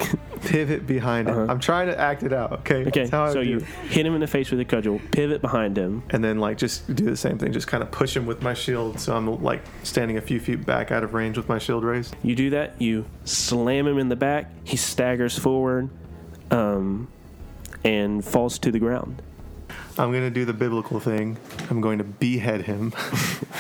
Pivot 0.43 0.86
behind 0.86 1.28
him. 1.28 1.34
Uh-huh. 1.36 1.53
I'm 1.53 1.59
trying 1.61 1.89
to 1.89 1.99
act 1.99 2.22
it 2.22 2.32
out. 2.32 2.53
Okay. 2.61 2.86
okay. 2.86 3.01
That's 3.01 3.11
how 3.11 3.24
I 3.24 3.32
So 3.32 3.41
you 3.41 3.59
hit 3.89 4.07
him 4.07 4.14
in 4.14 4.20
the 4.20 4.26
face 4.26 4.51
with 4.51 4.61
a 4.61 4.64
cudgel, 4.64 5.01
pivot 5.11 5.41
behind 5.43 5.76
him. 5.76 6.03
and 6.11 6.22
then 6.22 6.39
like 6.39 6.57
just 6.59 6.93
do 6.95 7.05
the 7.05 7.16
same 7.16 7.39
thing. 7.39 7.53
Just 7.53 7.66
kind 7.66 7.82
of 7.82 7.91
push 7.91 8.16
him 8.16 8.24
with 8.26 8.43
my 8.43 8.55
shield, 8.55 9.01
so 9.01 9.16
I'm 9.16 9.43
like 9.43 9.62
standing 9.82 10.16
a 10.16 10.20
few 10.20 10.39
feet 10.41 10.64
back 10.64 10.91
out 10.93 11.03
of 11.05 11.14
range 11.14 11.36
with 11.36 11.49
my 11.49 11.59
shield 11.59 11.84
raised. 11.84 12.14
You 12.22 12.34
do 12.34 12.51
that. 12.51 12.80
You 12.80 13.05
slam 13.24 13.86
him 13.86 13.99
in 13.99 14.09
the 14.09 14.16
back. 14.16 14.51
He 14.64 14.76
staggers 14.76 15.39
forward, 15.39 15.91
um, 16.51 17.09
and 17.85 18.24
falls 18.24 18.59
to 18.61 18.70
the 18.70 18.79
ground. 18.79 19.22
I'm 19.99 20.12
gonna 20.12 20.31
do 20.31 20.45
the 20.45 20.53
biblical 20.53 21.01
thing. 21.01 21.37
I'm 21.70 21.81
going 21.81 21.99
to 21.99 22.05
behead 22.05 22.62
him, 22.62 22.93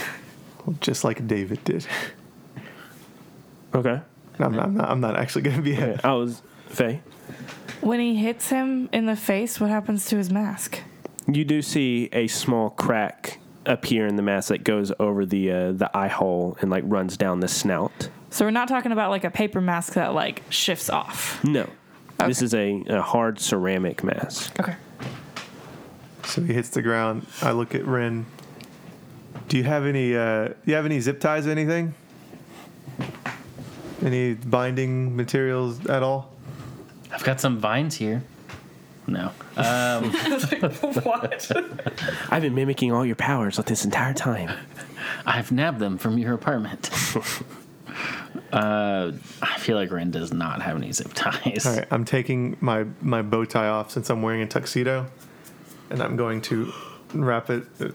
just 0.80 1.04
like 1.04 1.26
David 1.26 1.62
did. 1.64 1.86
Okay. 3.74 4.00
I'm, 4.38 4.58
I'm 4.58 4.76
not. 4.76 4.90
I'm 4.90 5.00
not 5.00 5.16
actually 5.16 5.42
gonna 5.42 5.62
behead. 5.62 5.98
okay. 5.98 6.08
I 6.08 6.12
was 6.12 6.42
Faye. 6.68 7.00
When 7.80 8.00
he 8.00 8.16
hits 8.16 8.50
him 8.50 8.88
in 8.92 9.06
the 9.06 9.16
face, 9.16 9.60
what 9.60 9.70
happens 9.70 10.06
to 10.06 10.16
his 10.16 10.30
mask? 10.30 10.80
You 11.26 11.44
do 11.44 11.62
see 11.62 12.08
a 12.12 12.26
small 12.26 12.70
crack 12.70 13.38
appear 13.66 14.06
in 14.06 14.16
the 14.16 14.22
mask 14.22 14.48
that 14.48 14.64
goes 14.64 14.92
over 14.98 15.26
the 15.26 15.50
uh, 15.50 15.72
the 15.72 15.90
eye 15.96 16.08
hole 16.08 16.56
and 16.60 16.70
like 16.70 16.84
runs 16.86 17.16
down 17.16 17.40
the 17.40 17.48
snout. 17.48 18.08
So 18.30 18.44
we're 18.44 18.50
not 18.50 18.68
talking 18.68 18.92
about 18.92 19.10
like 19.10 19.24
a 19.24 19.30
paper 19.30 19.60
mask 19.60 19.94
that 19.94 20.14
like 20.14 20.42
shifts 20.50 20.88
off. 20.90 21.42
No, 21.44 21.68
this 22.26 22.42
is 22.42 22.54
a, 22.54 22.82
a 22.88 23.02
hard 23.02 23.40
ceramic 23.40 24.02
mask. 24.02 24.58
Okay. 24.60 24.76
So 26.24 26.42
he 26.42 26.52
hits 26.52 26.68
the 26.70 26.82
ground. 26.82 27.26
I 27.40 27.52
look 27.52 27.74
at 27.74 27.86
Ren. 27.86 28.26
Do 29.48 29.56
you 29.56 29.64
have 29.64 29.86
any? 29.86 30.14
Uh, 30.14 30.48
do 30.48 30.54
you 30.66 30.74
have 30.74 30.84
any 30.84 31.00
zip 31.00 31.20
ties? 31.20 31.46
Or 31.46 31.50
anything? 31.50 31.94
Any 34.02 34.34
binding 34.34 35.16
materials 35.16 35.86
at 35.86 36.02
all? 36.02 36.30
I've 37.10 37.24
got 37.24 37.40
some 37.40 37.58
vines 37.58 37.96
here. 37.96 38.22
No. 39.06 39.32
Um, 39.58 40.12
what? 41.02 41.50
I've 42.30 42.42
been 42.42 42.54
mimicking 42.54 42.92
all 42.92 43.04
your 43.04 43.16
powers 43.16 43.56
this 43.56 43.84
entire 43.84 44.14
time. 44.14 44.56
I've 45.26 45.50
nabbed 45.50 45.80
them 45.80 45.98
from 45.98 46.16
your 46.16 46.32
apartment. 46.32 46.90
uh, 48.52 49.12
I 49.42 49.58
feel 49.58 49.76
like 49.76 49.90
Ren 49.90 50.10
does 50.10 50.32
not 50.32 50.62
have 50.62 50.76
any 50.76 50.92
zip 50.92 51.12
ties. 51.14 51.66
All 51.66 51.76
right. 51.76 51.86
I'm 51.90 52.04
taking 52.04 52.56
my 52.60 52.86
my 53.00 53.22
bow 53.22 53.44
tie 53.44 53.68
off 53.68 53.90
since 53.90 54.10
I'm 54.10 54.22
wearing 54.22 54.42
a 54.42 54.46
tuxedo, 54.46 55.06
and 55.90 56.02
I'm 56.02 56.16
going 56.16 56.40
to 56.42 56.72
wrap 57.14 57.50
it, 57.50 57.64
uh, 57.80 57.88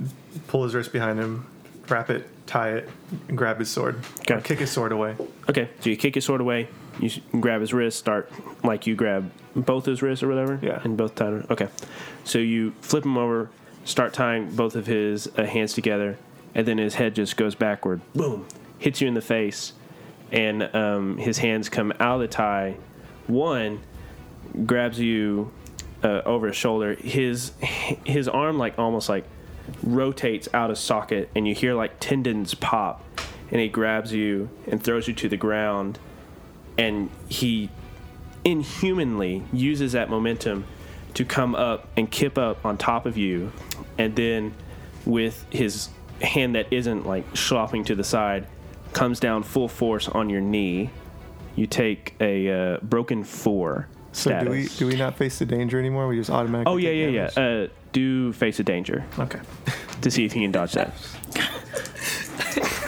pull 0.47 0.64
his 0.64 0.76
wrist 0.76 0.91
behind 0.91 1.20
him, 1.20 1.47
wrap 1.89 2.10
it, 2.10 2.28
tie 2.47 2.72
it, 2.72 2.89
and 3.28 3.38
grab 3.38 3.60
his 3.60 3.70
sword. 3.70 3.99
Okay. 4.22 4.41
Kick 4.43 4.60
his 4.60 4.72
sword 4.72 4.91
away. 4.91 5.16
Okay, 5.49 5.70
so 5.80 5.89
you 5.89 5.97
kick 5.97 6.16
his 6.16 6.26
sword 6.26 6.41
away. 6.41 6.68
You 6.99 7.10
grab 7.39 7.62
his 7.62 7.74
wrist. 7.74 7.97
Start 7.97 8.32
like 8.64 8.86
you 8.86 8.95
grab 8.95 9.32
both 9.56 9.86
his 9.86 10.01
wrists 10.01 10.24
or 10.24 10.28
whatever. 10.28 10.60
Yeah. 10.62 10.82
And 10.84 10.95
both 10.95 11.16
tie. 11.16 11.43
Okay, 11.49 11.68
so 12.24 12.39
you 12.39 12.72
flip 12.82 13.06
him 13.06 13.18
over. 13.18 13.49
Start 13.86 14.14
tying 14.14 14.49
both 14.51 14.76
of 14.76 14.86
his 14.86 15.28
uh, 15.36 15.43
hands 15.43 15.74
together, 15.74 16.18
and 16.56 16.66
then 16.66 16.78
his 16.78 16.95
head 16.95 17.16
just 17.16 17.36
goes 17.36 17.54
backward. 17.54 17.99
Boom! 18.14 18.47
Hits 18.80 19.01
you 19.01 19.10
in 19.10 19.14
the 19.14 19.22
face, 19.22 19.74
and 20.34 20.75
um, 20.75 21.17
his 21.17 21.38
hands 21.38 21.69
come 21.69 21.93
out 21.99 22.15
of 22.15 22.21
the 22.21 22.27
tie. 22.27 22.75
One 23.27 23.79
grabs 24.65 24.99
you 24.99 25.51
uh, 26.03 26.21
over 26.25 26.47
his 26.47 26.57
shoulder. 26.57 26.95
His 26.95 27.53
his 27.61 28.27
arm 28.27 28.57
like 28.57 28.77
almost 28.77 29.07
like 29.07 29.25
rotates 29.81 30.49
out 30.53 30.71
of 30.71 30.77
socket, 30.77 31.29
and 31.36 31.47
you 31.47 31.55
hear 31.55 31.75
like 31.75 31.99
tendons 31.99 32.55
pop, 32.55 33.01
and 33.51 33.61
he 33.61 33.69
grabs 33.69 34.11
you 34.11 34.49
and 34.67 34.84
throws 34.84 35.07
you 35.07 35.13
to 35.13 35.29
the 35.29 35.38
ground, 35.38 35.99
and 36.77 37.09
he 37.29 37.69
inhumanly 38.43 39.43
uses 39.53 39.93
that 39.93 40.09
momentum 40.09 40.65
to 41.13 41.23
come 41.23 41.53
up 41.53 41.88
and 41.95 42.09
kip 42.09 42.38
up 42.38 42.65
on 42.65 42.77
top 42.77 43.05
of 43.05 43.15
you, 43.15 43.51
and 43.97 44.15
then 44.15 44.53
with 45.05 45.45
his 45.51 45.89
hand 46.21 46.55
that 46.55 46.71
isn't 46.71 47.05
like 47.05 47.38
slopping 47.38 47.84
to 47.84 47.93
the 47.95 48.03
side, 48.03 48.47
comes 48.93 49.19
down 49.19 49.43
full 49.43 49.67
force 49.67 50.07
on 50.07 50.29
your 50.29 50.41
knee. 50.41 50.89
You 51.55 51.67
take 51.67 52.15
a 52.19 52.49
uh, 52.75 52.77
broken 52.81 53.23
four. 53.23 53.87
So 54.11 54.43
do 54.43 54.49
we 54.51 54.67
do 54.67 54.87
we 54.87 54.95
not 54.95 55.15
face 55.17 55.39
the 55.39 55.45
danger 55.45 55.79
anymore? 55.79 56.07
We 56.07 56.17
just 56.17 56.29
automatically. 56.29 56.71
Oh 56.71 56.77
yeah, 56.77 56.89
take 56.89 57.13
yeah, 57.13 57.29
yeah. 57.35 57.63
Uh, 57.63 57.67
do 57.91 58.31
face 58.33 58.59
a 58.59 58.63
danger 58.63 59.03
Okay. 59.19 59.39
to 60.01 60.11
see 60.11 60.25
if 60.25 60.35
you 60.35 60.41
can 60.43 60.51
dodge 60.51 60.73
that. 60.73 60.93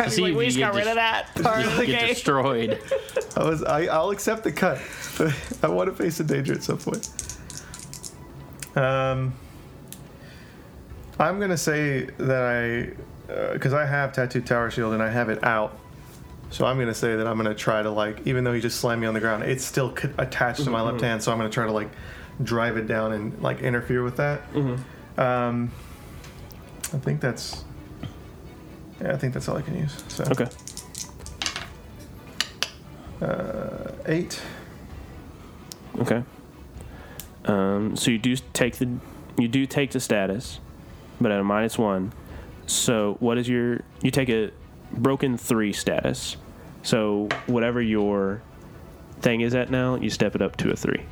See 0.10 0.26
if 0.26 0.36
we 0.36 0.44
you 0.44 0.50
just 0.52 0.58
get 0.58 0.74
got 0.74 0.76
rid 0.76 0.88
of 0.88 0.96
that 0.96 1.34
part 1.42 1.66
of 1.66 1.78
the 1.78 1.86
Get 1.86 2.02
game. 2.02 2.10
destroyed. 2.10 2.82
I 3.38 3.44
was. 3.44 3.64
I, 3.64 3.86
I'll 3.86 4.10
accept 4.10 4.44
the 4.44 4.52
cut, 4.52 4.80
but 5.18 5.34
I 5.64 5.68
want 5.68 5.90
to 5.90 5.96
face 5.96 6.18
the 6.18 6.26
danger 6.26 6.54
at 6.54 6.64
some 6.64 6.78
point. 6.78 7.10
Um, 8.76 9.34
I'm 11.18 11.40
gonna 11.40 11.58
say 11.58 12.08
that 12.18 12.44
I, 12.44 13.54
because 13.54 13.74
I 13.74 13.86
have 13.86 14.12
tattooed 14.12 14.46
tower 14.46 14.70
shield 14.70 14.94
and 14.94 15.02
I 15.02 15.10
have 15.10 15.30
it 15.30 15.42
out, 15.46 15.80
so 16.50 16.66
I'm 16.66 16.78
gonna 16.80 16.94
say 16.94 17.16
that 17.16 17.28
I'm 17.28 17.38
gonna 17.38 17.54
try 17.56 17.82
to 17.82 17.90
like, 17.90 18.26
even 18.26 18.44
though 18.44 18.54
he 18.54 18.62
just 18.62 18.80
slammed 18.80 19.02
me 19.02 19.08
on 19.08 19.14
the 19.14 19.20
ground, 19.20 19.44
it's 19.44 19.64
still 19.66 19.96
c- 19.96 20.10
attached 20.18 20.64
to 20.64 20.70
my 20.70 20.82
left 20.82 21.02
hand, 21.02 21.22
so 21.24 21.32
I'm 21.32 21.38
gonna 21.38 21.50
try 21.50 21.66
to 21.66 21.72
like 21.72 21.90
drive 22.44 22.78
it 22.78 22.88
down 22.88 23.12
and 23.14 23.42
like 23.42 23.62
interfere 23.62 24.04
with 24.04 24.18
that. 24.18 24.42
Um, 25.18 25.72
I 26.94 26.98
think 26.98 27.22
that's. 27.22 27.64
Yeah, 29.02 29.14
I 29.14 29.18
think 29.18 29.34
that's 29.34 29.50
all 29.50 29.58
I 29.58 29.62
can 29.62 29.78
use. 29.78 30.02
So 30.08 30.24
Okay. 30.32 30.48
uh, 33.22 33.92
eight. 34.06 34.42
Okay. 36.00 36.24
Um, 37.46 37.96
so 37.96 38.12
you 38.12 38.18
do 38.18 38.36
take 38.54 38.78
the 38.78 38.90
you 39.38 39.48
do 39.48 39.66
take 39.66 39.92
the 39.92 40.00
status, 40.00 40.60
but 41.22 41.32
at 41.32 41.40
a 41.40 41.44
minus 41.44 41.78
one. 41.78 42.14
So 42.68 43.18
what 43.20 43.38
is 43.38 43.48
your 43.48 43.82
you 44.02 44.12
take 44.12 44.30
a 44.30 44.52
broken 44.98 45.38
three 45.38 45.74
status. 45.74 46.38
So 46.84 47.30
whatever 47.48 47.82
your 47.82 48.42
thing 49.22 49.42
is 49.42 49.56
at 49.56 49.72
now, 49.72 49.96
you 49.96 50.10
step 50.10 50.36
it 50.36 50.42
up 50.42 50.56
to 50.58 50.72
a 50.72 50.76
three. 50.76 51.06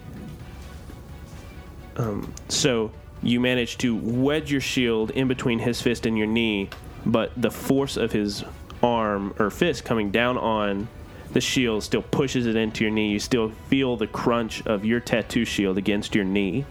Um, 1.97 2.33
so 2.49 2.91
you 3.21 3.39
manage 3.39 3.77
to 3.79 3.95
wedge 3.95 4.51
your 4.51 4.61
shield 4.61 5.11
in 5.11 5.27
between 5.27 5.59
his 5.59 5.81
fist 5.81 6.05
and 6.05 6.17
your 6.17 6.27
knee, 6.27 6.69
but 7.05 7.31
the 7.37 7.51
force 7.51 7.97
of 7.97 8.11
his 8.11 8.43
arm 8.81 9.33
or 9.39 9.49
fist 9.49 9.85
coming 9.85 10.11
down 10.11 10.37
on 10.37 10.87
the 11.31 11.41
shield 11.41 11.83
still 11.83 12.01
pushes 12.01 12.45
it 12.45 12.55
into 12.55 12.83
your 12.83 12.91
knee. 12.91 13.11
You 13.11 13.19
still 13.19 13.49
feel 13.69 13.97
the 13.97 14.07
crunch 14.07 14.65
of 14.67 14.85
your 14.85 14.99
tattoo 14.99 15.45
shield 15.45 15.77
against 15.77 16.13
your 16.13 16.25
knee. 16.25 16.65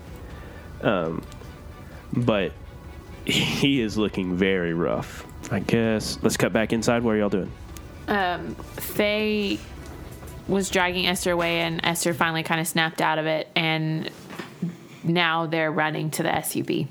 Um, 0.82 1.22
but 2.12 2.52
he 3.24 3.80
is 3.80 3.96
looking 3.96 4.36
very 4.36 4.74
rough. 4.74 5.26
I 5.50 5.60
guess 5.60 6.18
let's 6.22 6.36
cut 6.36 6.52
back 6.52 6.72
inside. 6.72 7.02
What 7.02 7.12
are 7.14 7.18
y'all 7.18 7.28
doing? 7.28 7.52
Um, 8.08 8.54
Faye 8.54 9.58
was 10.48 10.70
dragging 10.70 11.06
Esther 11.06 11.30
away, 11.32 11.60
and 11.60 11.80
Esther 11.84 12.14
finally 12.14 12.42
kind 12.42 12.60
of 12.60 12.66
snapped 12.66 13.00
out 13.00 13.18
of 13.18 13.26
it, 13.26 13.48
and 13.54 14.10
now 15.04 15.46
they're 15.46 15.72
running 15.72 16.10
to 16.12 16.22
the 16.22 16.28
SUV. 16.30 16.88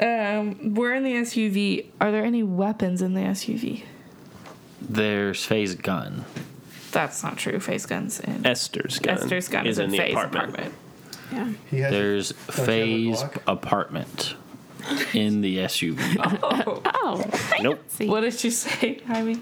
Um, 0.00 0.74
we're 0.74 0.94
in 0.94 1.04
the 1.04 1.12
SUV. 1.14 1.86
Are 2.00 2.12
there 2.12 2.24
any 2.24 2.42
weapons 2.42 3.02
in 3.02 3.14
the 3.14 3.20
SUV? 3.22 3.84
There's 4.80 5.44
Faye's 5.44 5.74
gun. 5.74 6.24
That's 6.92 7.22
not 7.22 7.38
true. 7.38 7.58
Face 7.60 7.86
guns 7.86 8.20
in 8.20 8.46
Esther's 8.46 8.98
gun. 8.98 9.14
Esther's 9.18 9.48
gun 9.48 9.66
is, 9.66 9.78
in, 9.78 9.90
Faye's 9.90 10.16
apartment. 10.16 10.74
Yeah. 11.32 11.52
He 11.70 11.78
has 11.80 11.90
There's 11.90 12.28
don't 12.30 12.38
you 12.38 12.44
have 12.46 12.58
a 12.58 12.62
Faye's 12.66 13.22
Glock? 13.22 13.42
apartment 13.46 14.34
in 15.14 15.40
the 15.40 15.58
SUV. 15.58 15.98
Oh. 16.42 16.82
oh, 16.84 17.24
Nope. 17.60 17.82
see. 17.88 18.08
What 18.08 18.20
did 18.20 18.42
you 18.44 18.50
say, 18.50 19.00
Jaime? 19.06 19.40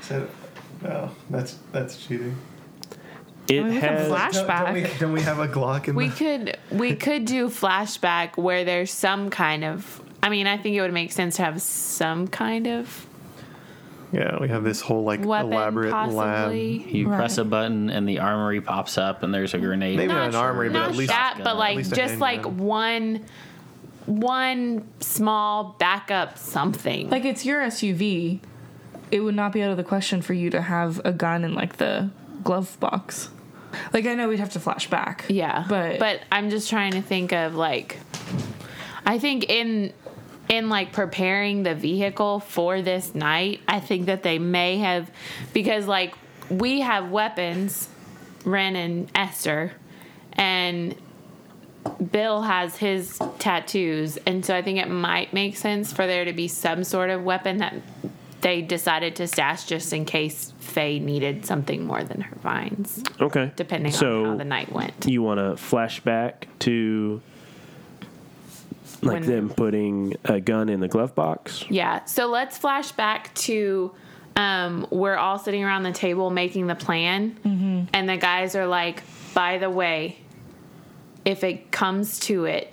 Said- 0.00 0.28
No, 0.82 1.10
that's 1.30 1.58
that's 1.72 2.04
cheating. 2.06 2.36
It 3.48 3.62
mean, 3.62 3.74
we 3.74 3.80
can 3.80 3.96
has. 3.96 4.08
flash- 4.08 4.32
Don't, 4.34 4.46
don't 4.48 4.72
we, 4.74 4.82
Flashback. 4.82 4.98
don't 4.98 5.12
we 5.12 5.20
have 5.22 5.38
a 5.38 5.48
Glock 5.48 5.88
in 5.88 5.94
We 5.94 6.08
the 6.08 6.14
could 6.16 6.58
we 6.70 6.94
could 7.06 7.24
do 7.26 7.48
flashback 7.48 8.36
where 8.36 8.64
there's 8.64 8.90
some 8.90 9.28
kind 9.30 9.64
of. 9.64 10.00
I 10.22 10.30
mean, 10.30 10.46
I 10.46 10.56
think 10.56 10.76
it 10.76 10.80
would 10.80 10.92
make 10.94 11.12
sense 11.12 11.36
to 11.36 11.42
have 11.44 11.60
some 11.60 12.26
kind 12.28 12.66
of 12.66 13.06
Yeah, 14.12 14.38
we 14.40 14.48
have 14.48 14.64
this 14.64 14.80
whole 14.80 15.04
like 15.04 15.22
weapon, 15.24 15.52
elaborate 15.52 15.90
possibly. 15.92 16.78
lab. 16.78 16.88
You 16.88 17.08
press 17.08 17.36
a 17.36 17.42
Right. 17.42 17.50
button 17.50 17.90
and 17.90 18.08
the 18.08 18.20
armory 18.20 18.60
pops 18.62 18.96
up 18.96 19.22
and 19.22 19.34
there's 19.34 19.52
a 19.52 19.58
grenade. 19.58 19.98
Maybe 19.98 20.08
Not 20.08 20.20
not 20.20 20.28
an 20.30 20.34
armory, 20.36 20.70
but 20.70 20.82
at 20.82 20.96
least 20.96 21.12
that, 21.12 21.34
but 21.38 21.46
At 21.48 21.56
like 21.56 21.76
least 21.76 21.92
a 21.92 21.96
just 21.96 22.18
like 22.18 22.44
handgun. 22.44 22.58
one, 22.66 23.24
one 24.06 24.86
small 25.00 25.76
backup 25.78 26.38
something. 26.38 27.10
Like 27.10 27.24
it's 27.24 27.44
your 27.44 27.62
SUV. 27.62 28.40
It 29.10 29.20
would 29.20 29.34
not 29.34 29.52
be 29.52 29.62
out 29.62 29.70
of 29.70 29.76
the 29.76 29.84
question 29.84 30.22
for 30.22 30.32
you 30.34 30.50
to 30.50 30.60
have 30.60 31.00
a 31.04 31.12
gun 31.12 31.44
in 31.44 31.54
like 31.54 31.76
the 31.76 32.10
glove 32.42 32.78
box. 32.80 33.30
Like 33.92 34.06
I 34.06 34.14
know 34.14 34.28
we'd 34.28 34.40
have 34.40 34.52
to 34.52 34.60
flash 34.60 34.88
back. 34.88 35.24
yeah, 35.28 35.64
but 35.68 35.98
but 35.98 36.20
I'm 36.30 36.50
just 36.50 36.70
trying 36.70 36.92
to 36.92 37.02
think 37.02 37.32
of 37.32 37.54
like, 37.54 37.98
I 39.04 39.18
think 39.18 39.50
in 39.50 39.92
in 40.48 40.68
like 40.68 40.92
preparing 40.92 41.62
the 41.62 41.74
vehicle 41.74 42.40
for 42.40 42.82
this 42.82 43.14
night, 43.14 43.60
I 43.66 43.80
think 43.80 44.06
that 44.06 44.22
they 44.22 44.38
may 44.38 44.78
have 44.78 45.10
because 45.52 45.86
like 45.86 46.14
we 46.50 46.80
have 46.80 47.10
weapons, 47.10 47.88
Ren 48.44 48.76
and 48.76 49.10
Esther, 49.14 49.72
and 50.34 50.94
Bill 52.10 52.42
has 52.42 52.76
his 52.76 53.18
tattoos, 53.38 54.16
and 54.26 54.44
so 54.44 54.54
I 54.56 54.62
think 54.62 54.78
it 54.78 54.88
might 54.88 55.32
make 55.32 55.56
sense 55.56 55.92
for 55.92 56.06
there 56.06 56.24
to 56.24 56.32
be 56.32 56.48
some 56.48 56.84
sort 56.84 57.10
of 57.10 57.22
weapon 57.24 57.58
that 57.58 57.74
they 58.40 58.60
decided 58.62 59.16
to 59.16 59.26
stash 59.26 59.64
just 59.64 59.92
in 59.92 60.04
case 60.04 60.52
Faye 60.58 60.98
needed 60.98 61.46
something 61.46 61.86
more 61.86 62.04
than 62.04 62.20
her 62.20 62.36
vines, 62.36 63.02
Okay. 63.20 63.52
depending 63.56 63.92
so 63.92 64.24
on 64.24 64.30
how 64.32 64.36
the 64.36 64.44
night 64.44 64.70
went. 64.72 65.06
you 65.06 65.22
want 65.22 65.38
to 65.40 65.56
flash 65.56 66.00
back 66.00 66.46
to 66.60 67.20
like 69.02 69.20
When- 69.20 69.26
them 69.26 69.48
putting 69.50 70.16
a 70.24 70.40
gun 70.40 70.68
in 70.68 70.80
the 70.80 70.88
glove 70.88 71.14
box. 71.14 71.64
Yeah. 71.68 72.04
So 72.04 72.26
let's 72.26 72.56
flash 72.58 72.92
back 72.92 73.34
to 73.34 73.92
um, 74.36 74.86
we're 74.90 75.16
all 75.16 75.38
sitting 75.38 75.62
around 75.62 75.84
the 75.84 75.92
table 75.92 76.28
making 76.30 76.66
the 76.66 76.74
plan, 76.74 77.86
and 77.92 78.08
the 78.08 78.16
guys 78.16 78.56
are 78.56 78.66
like, 78.66 79.02
"By 79.32 79.58
the 79.58 79.70
way, 79.70 80.18
if 81.24 81.44
it 81.44 81.70
comes 81.70 82.18
to 82.20 82.44
it, 82.44 82.72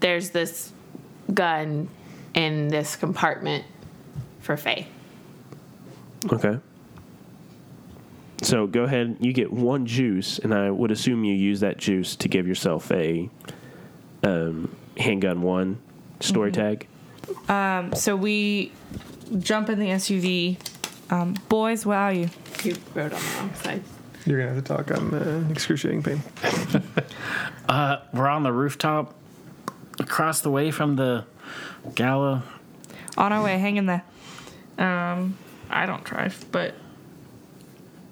there's 0.00 0.30
this 0.30 0.72
gun 1.32 1.88
in 2.34 2.68
this 2.68 2.96
compartment 2.96 3.64
for 4.40 4.56
Faye." 4.56 4.86
Okay. 6.30 6.58
So 8.42 8.66
go 8.66 8.82
ahead. 8.82 9.16
You 9.20 9.32
get 9.32 9.52
one 9.52 9.86
juice, 9.86 10.38
and 10.40 10.52
I 10.52 10.70
would 10.70 10.90
assume 10.90 11.24
you 11.24 11.34
use 11.34 11.60
that 11.60 11.78
juice 11.78 12.16
to 12.16 12.28
give 12.28 12.48
yourself 12.48 12.90
a 12.90 13.30
um, 14.24 14.74
handgun 14.96 15.42
one 15.42 15.78
story 16.20 16.50
tag. 16.50 16.86
Um, 17.48 17.94
so 17.94 18.16
we 18.16 18.72
jump 19.38 19.68
in 19.68 19.78
the 19.78 19.86
SUV. 19.86 20.58
Um, 21.10 21.34
boys, 21.48 21.86
wow, 21.86 22.08
you. 22.08 22.30
You 22.64 22.76
wrote 22.94 23.12
on 23.12 23.20
the 23.20 23.36
wrong 23.38 23.54
side. 23.54 23.82
You're 24.26 24.38
gonna 24.40 24.54
have 24.54 24.64
to 24.64 24.76
talk. 24.76 24.90
I'm 24.90 25.14
uh, 25.14 25.50
excruciating 25.50 26.02
pain. 26.02 26.22
Uh, 27.68 27.98
we're 28.12 28.26
on 28.28 28.42
the 28.42 28.52
rooftop 28.52 29.14
across 30.00 30.40
the 30.40 30.50
way 30.50 30.70
from 30.72 30.96
the 30.96 31.24
gala. 31.94 32.42
On 33.16 33.32
our 33.32 33.42
way, 33.42 33.56
hang 33.56 33.76
in 33.76 33.86
there. 33.86 34.02
Um, 34.78 35.38
I 35.70 35.86
don't 35.86 36.02
drive, 36.04 36.44
but 36.50 36.74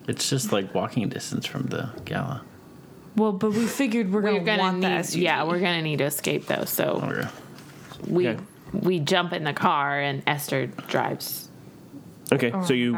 It's 0.06 0.30
just 0.30 0.52
like 0.52 0.72
walking 0.72 1.06
distance 1.08 1.46
from 1.46 1.64
the 1.66 1.90
gala. 2.04 2.42
well, 3.16 3.32
but 3.32 3.50
we 3.52 3.66
figured 3.66 4.10
we're 4.12 4.22
We're 4.22 4.32
gonna, 4.38 4.44
gonna 4.44 4.62
want 4.62 4.80
the 4.80 4.88
need, 4.88 4.98
SUV. 5.00 5.20
yeah, 5.22 5.44
we're 5.44 5.58
gonna 5.60 5.82
need 5.82 5.98
to 5.98 6.04
escape 6.04 6.46
though. 6.46 6.64
So 6.64 7.02
Okay. 7.04 7.28
we 8.06 8.28
Okay. 8.28 8.42
we 8.72 9.00
jump 9.00 9.32
in 9.34 9.44
the 9.44 9.52
car 9.52 10.00
and 10.00 10.22
Esther 10.28 10.66
drives 10.88 11.49
Okay, 12.32 12.52
so 12.64 12.72
you 12.74 12.92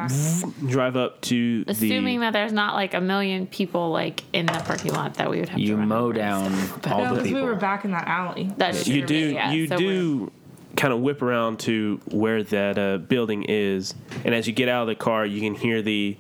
drive 0.68 0.97
up 0.97 1.20
to 1.22 1.64
Assuming 1.66 2.20
the. 2.20 2.26
that 2.26 2.33
there's 2.35 2.53
not 2.53 2.74
like 2.74 2.93
a 2.95 3.01
million 3.01 3.47
people 3.47 3.91
like 3.91 4.22
in 4.35 4.45
the 4.47 4.53
parking 4.66 4.93
lot 4.93 5.14
that 5.14 5.30
we 5.30 5.41
would 5.41 5.49
have 5.49 5.59
You 5.59 5.68
to 5.68 5.76
run 5.76 5.89
mow 5.89 6.05
over. 6.05 6.12
down 6.12 6.53
all 6.87 7.05
No, 7.05 7.14
the 7.16 7.22
people. 7.22 7.41
we 7.41 7.47
were 7.47 7.55
back 7.55 7.85
in 7.87 7.93
that 7.93 8.07
alley. 8.07 8.51
That's 8.59 8.87
you 8.87 8.99
true, 9.01 9.07
do 9.09 9.14
yeah, 9.33 9.51
you 9.53 9.66
so 9.68 9.76
do 9.78 10.33
kind 10.76 10.93
of 10.93 11.01
whip 11.01 11.22
around 11.22 11.61
to 11.61 12.01
where 12.11 12.43
that 12.43 12.78
uh, 12.78 12.99
building 12.99 13.45
is, 13.45 13.95
and 14.24 14.35
as 14.35 14.47
you 14.47 14.53
get 14.53 14.68
out 14.68 14.83
of 14.83 14.89
the 14.89 14.95
car, 14.95 15.24
you 15.24 15.41
can 15.41 15.55
hear 15.55 15.80
the 15.83 16.16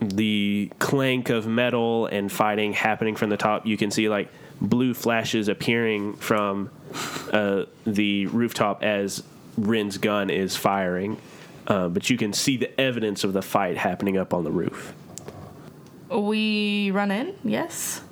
the 0.00 0.70
clank 0.78 1.28
of 1.28 1.46
metal 1.46 2.06
and 2.06 2.32
fighting 2.32 2.72
happening 2.72 3.16
from 3.16 3.30
the 3.30 3.36
top. 3.36 3.66
You 3.66 3.76
can 3.76 3.90
see 3.90 4.08
like 4.08 4.30
blue 4.60 4.94
flashes 4.94 5.48
appearing 5.48 6.14
from 6.14 6.70
uh, 7.32 7.64
the 7.86 8.26
rooftop 8.26 8.82
as 8.82 9.22
Ren's 9.60 9.98
gun 9.98 10.30
is 10.30 10.56
firing, 10.56 11.18
uh, 11.66 11.88
but 11.88 12.08
you 12.10 12.16
can 12.16 12.32
see 12.32 12.56
the 12.56 12.80
evidence 12.80 13.24
of 13.24 13.32
the 13.32 13.42
fight 13.42 13.76
happening 13.76 14.16
up 14.16 14.32
on 14.32 14.44
the 14.44 14.50
roof. 14.50 14.94
We 16.08 16.90
run 16.90 17.10
in, 17.10 17.36
yes. 17.44 18.02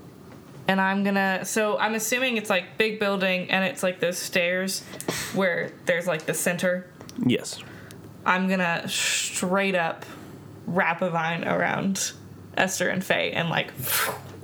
And 0.68 0.80
I'm 0.80 1.02
gonna. 1.02 1.44
So 1.44 1.78
I'm 1.78 1.94
assuming 1.94 2.36
it's 2.36 2.50
like 2.50 2.76
big 2.76 3.00
building, 3.00 3.50
and 3.50 3.64
it's 3.64 3.82
like 3.82 4.00
those 4.00 4.18
stairs 4.18 4.84
where 5.34 5.72
there's 5.86 6.06
like 6.06 6.26
the 6.26 6.34
center. 6.34 6.86
Yes. 7.24 7.58
I'm 8.26 8.48
gonna 8.48 8.86
straight 8.86 9.74
up 9.74 10.04
wrap 10.66 11.00
a 11.00 11.08
vine 11.08 11.48
around 11.48 12.12
Esther 12.56 12.88
and 12.88 13.02
Faye 13.02 13.32
and 13.32 13.48
like 13.48 13.72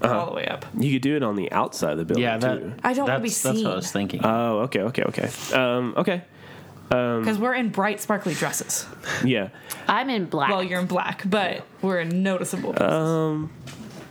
all 0.02 0.30
the 0.30 0.36
way 0.36 0.46
up. 0.46 0.64
You 0.78 0.92
could 0.94 1.02
do 1.02 1.16
it 1.16 1.22
on 1.22 1.36
the 1.36 1.52
outside 1.52 1.92
of 1.92 1.98
the 1.98 2.04
building 2.06 2.24
yeah, 2.24 2.38
that. 2.38 2.58
too. 2.58 2.72
I 2.82 2.94
don't 2.94 3.06
wanna 3.06 3.20
be 3.20 3.28
that's, 3.28 3.42
That's 3.42 3.62
what 3.62 3.72
I 3.72 3.76
was 3.76 3.92
thinking. 3.92 4.20
Oh, 4.24 4.60
okay, 4.60 4.80
okay, 4.80 5.02
okay. 5.02 5.30
Um, 5.52 5.94
okay. 5.98 6.22
Because 7.20 7.38
we're 7.38 7.54
in 7.54 7.70
bright, 7.70 8.00
sparkly 8.00 8.34
dresses. 8.34 8.86
Yeah. 9.24 9.48
I'm 9.88 10.10
in 10.10 10.26
black. 10.26 10.50
Well, 10.50 10.62
you're 10.62 10.80
in 10.80 10.86
black, 10.86 11.22
but 11.26 11.64
we're 11.82 12.00
in 12.00 12.22
noticeable. 12.22 12.72
Pieces. 12.72 12.92
Um, 12.92 13.52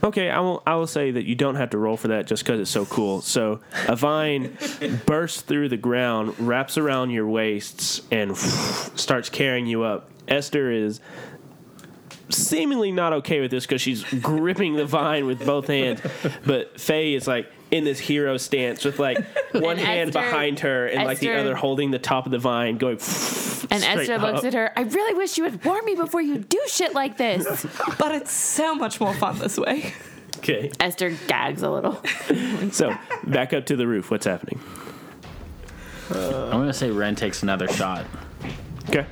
okay, 0.03 0.29
I 0.29 0.39
will. 0.39 0.61
I 0.65 0.75
will 0.75 0.87
say 0.87 1.11
that 1.11 1.25
you 1.25 1.35
don't 1.35 1.55
have 1.55 1.71
to 1.71 1.77
roll 1.77 1.97
for 1.97 2.09
that 2.09 2.27
just 2.27 2.43
because 2.43 2.59
it's 2.59 2.71
so 2.71 2.85
cool. 2.85 3.21
So 3.21 3.59
a 3.87 3.95
vine 3.95 4.57
bursts 5.05 5.41
through 5.41 5.69
the 5.69 5.77
ground, 5.77 6.39
wraps 6.39 6.77
around 6.77 7.11
your 7.11 7.27
waists, 7.27 8.01
and 8.11 8.37
starts 8.37 9.29
carrying 9.29 9.65
you 9.65 9.83
up. 9.83 10.09
Esther 10.27 10.71
is 10.71 10.99
seemingly 12.29 12.91
not 12.91 13.13
okay 13.13 13.41
with 13.41 13.51
this 13.51 13.65
because 13.65 13.81
she's 13.81 14.03
gripping 14.03 14.75
the 14.75 14.85
vine 14.85 15.25
with 15.25 15.45
both 15.45 15.67
hands, 15.67 16.01
but 16.45 16.79
Faye 16.79 17.13
is 17.13 17.27
like 17.27 17.51
in 17.73 17.83
this 17.85 17.97
hero 17.97 18.37
stance 18.37 18.85
with 18.85 18.99
like 18.99 19.17
one 19.51 19.77
And 19.77 19.79
hand 19.79 20.09
Esther- 20.09 20.19
behind 20.19 20.59
her 20.59 20.85
and 20.85 21.05
like 21.05 21.17
the 21.17 21.31
other 21.33 21.55
holding 21.55 21.89
the 21.89 21.97
top 21.97 22.27
of 22.27 22.31
the 22.31 22.37
vine, 22.37 22.77
going. 22.77 22.97
and 22.97 23.01
straight 23.01 24.09
Esther 24.09 24.19
looks 24.19 24.43
at 24.43 24.53
her. 24.53 24.71
I 24.77 24.83
really 24.83 25.15
wish 25.17 25.39
you 25.39 25.43
would 25.45 25.65
warn 25.65 25.83
me 25.83 25.95
before 25.95 26.21
you 26.21 26.37
do 26.37 26.61
shit 26.67 26.93
like 26.93 27.17
this. 27.17 27.65
but 27.97 28.13
it's 28.13 28.31
so 28.31 28.75
much 28.75 29.01
more 29.01 29.13
fun 29.15 29.39
this 29.39 29.57
way. 29.57 29.91
Okay, 30.37 30.69
Esther 30.79 31.17
gags 31.27 31.63
a 31.63 31.71
little. 31.71 31.99
so 32.71 32.93
back 33.23 33.53
up 33.53 33.65
to 33.67 33.75
the 33.75 33.87
roof. 33.87 34.11
What's 34.11 34.25
happening? 34.25 34.59
I'm 36.11 36.51
gonna 36.51 36.73
say 36.73 36.91
Ren 36.91 37.15
takes 37.15 37.41
another 37.41 37.67
shot. 37.67 38.05
Okay. 38.89 39.05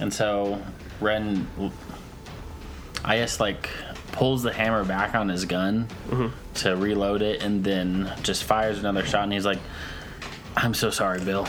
And 0.00 0.12
so 0.12 0.60
Ren, 1.00 1.46
I 3.04 3.18
guess, 3.18 3.38
like 3.38 3.68
pulls 4.18 4.42
the 4.42 4.52
hammer 4.52 4.84
back 4.84 5.14
on 5.14 5.28
his 5.28 5.44
gun 5.44 5.86
mm-hmm. 6.08 6.28
to 6.54 6.76
reload 6.76 7.22
it, 7.22 7.40
and 7.40 7.62
then 7.62 8.12
just 8.22 8.42
fires 8.42 8.78
another 8.80 9.06
shot. 9.06 9.22
And 9.22 9.32
he's 9.32 9.46
like, 9.46 9.60
"I'm 10.56 10.74
so 10.74 10.90
sorry, 10.90 11.20
Bill," 11.20 11.46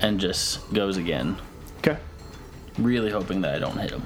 and 0.00 0.18
just 0.18 0.72
goes 0.72 0.96
again, 0.96 1.36
Okay. 1.78 1.96
really 2.78 3.10
hoping 3.10 3.42
that 3.42 3.54
I 3.54 3.58
don't 3.60 3.78
hit 3.78 3.92
him. 3.92 4.02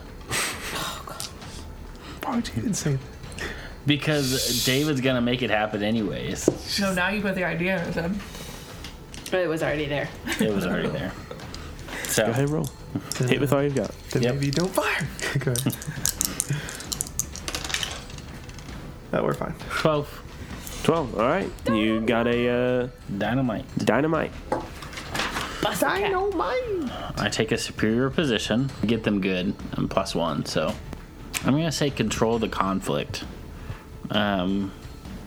Why 2.25 2.37
would 2.37 2.49
you 2.49 2.55
even 2.59 2.75
say 2.75 2.93
that? 2.93 3.49
Because 3.87 4.65
David's 4.67 5.01
gonna 5.01 5.23
make 5.23 5.41
it 5.41 5.49
happen 5.49 5.83
anyways. 5.83 6.41
So 6.71 6.93
now 6.93 7.09
you 7.09 7.23
put 7.23 7.35
the 7.37 7.45
idea 7.45 7.79
in 7.79 7.87
his 7.87 7.95
head. 7.95 8.15
But 9.31 9.41
it 9.41 9.49
was 9.49 9.63
already 9.63 9.87
there. 9.87 10.09
It 10.41 10.53
was 10.55 10.67
already 10.67 10.89
there. 10.91 11.13
Go 11.29 12.05
So 12.05 12.25
ahead, 12.25 12.51
roll. 12.51 12.69
Hit 13.19 13.41
with 13.41 13.53
all 13.53 13.63
you've 13.63 13.75
got. 13.75 13.91
Then 14.11 14.23
Yep. 14.25 14.35
maybe 14.35 14.47
you 14.47 14.53
don't 14.53 14.71
fire. 14.75 15.07
Go 15.39 15.53
ahead. 15.53 15.75
No, 19.13 19.25
we're 19.25 19.35
fine. 19.35 19.55
twelve 19.71 20.23
12. 20.85 21.19
All 21.19 21.27
right. 21.27 21.51
You 21.67 22.01
got 22.01 22.27
a 22.27 22.49
uh, 22.49 22.89
dynamite. 23.19 23.65
dynamite. 23.79 24.31
Bust 25.63 25.81
Dynamite. 25.81 26.91
I 27.19 27.29
take 27.31 27.51
a 27.53 27.59
superior 27.59 28.11
position, 28.11 28.71
get 28.87 29.03
them 29.03 29.21
good, 29.21 29.55
and 29.73 29.91
plus 29.91 30.15
one. 30.15 30.47
So 30.47 30.73
I'm 31.45 31.53
gonna 31.53 31.73
say 31.73 31.91
control 31.91 32.39
the 32.39 32.49
conflict. 32.49 33.25
Um, 34.11 34.73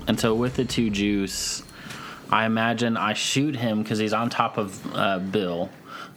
and 0.07 0.19
so 0.19 0.33
with 0.33 0.55
the 0.55 0.65
two 0.65 0.89
juice, 0.89 1.63
I 2.31 2.45
imagine 2.45 2.95
I 2.95 3.13
shoot 3.13 3.55
him 3.55 3.83
because 3.83 3.99
he's 3.99 4.13
on 4.13 4.29
top 4.29 4.57
of 4.57 4.95
uh, 4.95 5.19
Bill, 5.19 5.69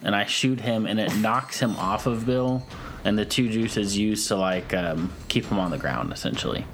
and 0.02 0.14
I 0.14 0.24
shoot 0.26 0.60
him, 0.60 0.86
and 0.86 1.00
it 1.00 1.14
knocks 1.16 1.58
him 1.58 1.76
off 1.76 2.06
of 2.06 2.24
Bill, 2.24 2.64
and 3.04 3.18
the 3.18 3.24
two 3.26 3.50
juice 3.50 3.76
is 3.76 3.98
used 3.98 4.28
to 4.28 4.36
like 4.36 4.72
um, 4.72 5.12
keep 5.28 5.44
him 5.46 5.58
on 5.58 5.70
the 5.72 5.78
ground 5.78 6.12
essentially, 6.12 6.64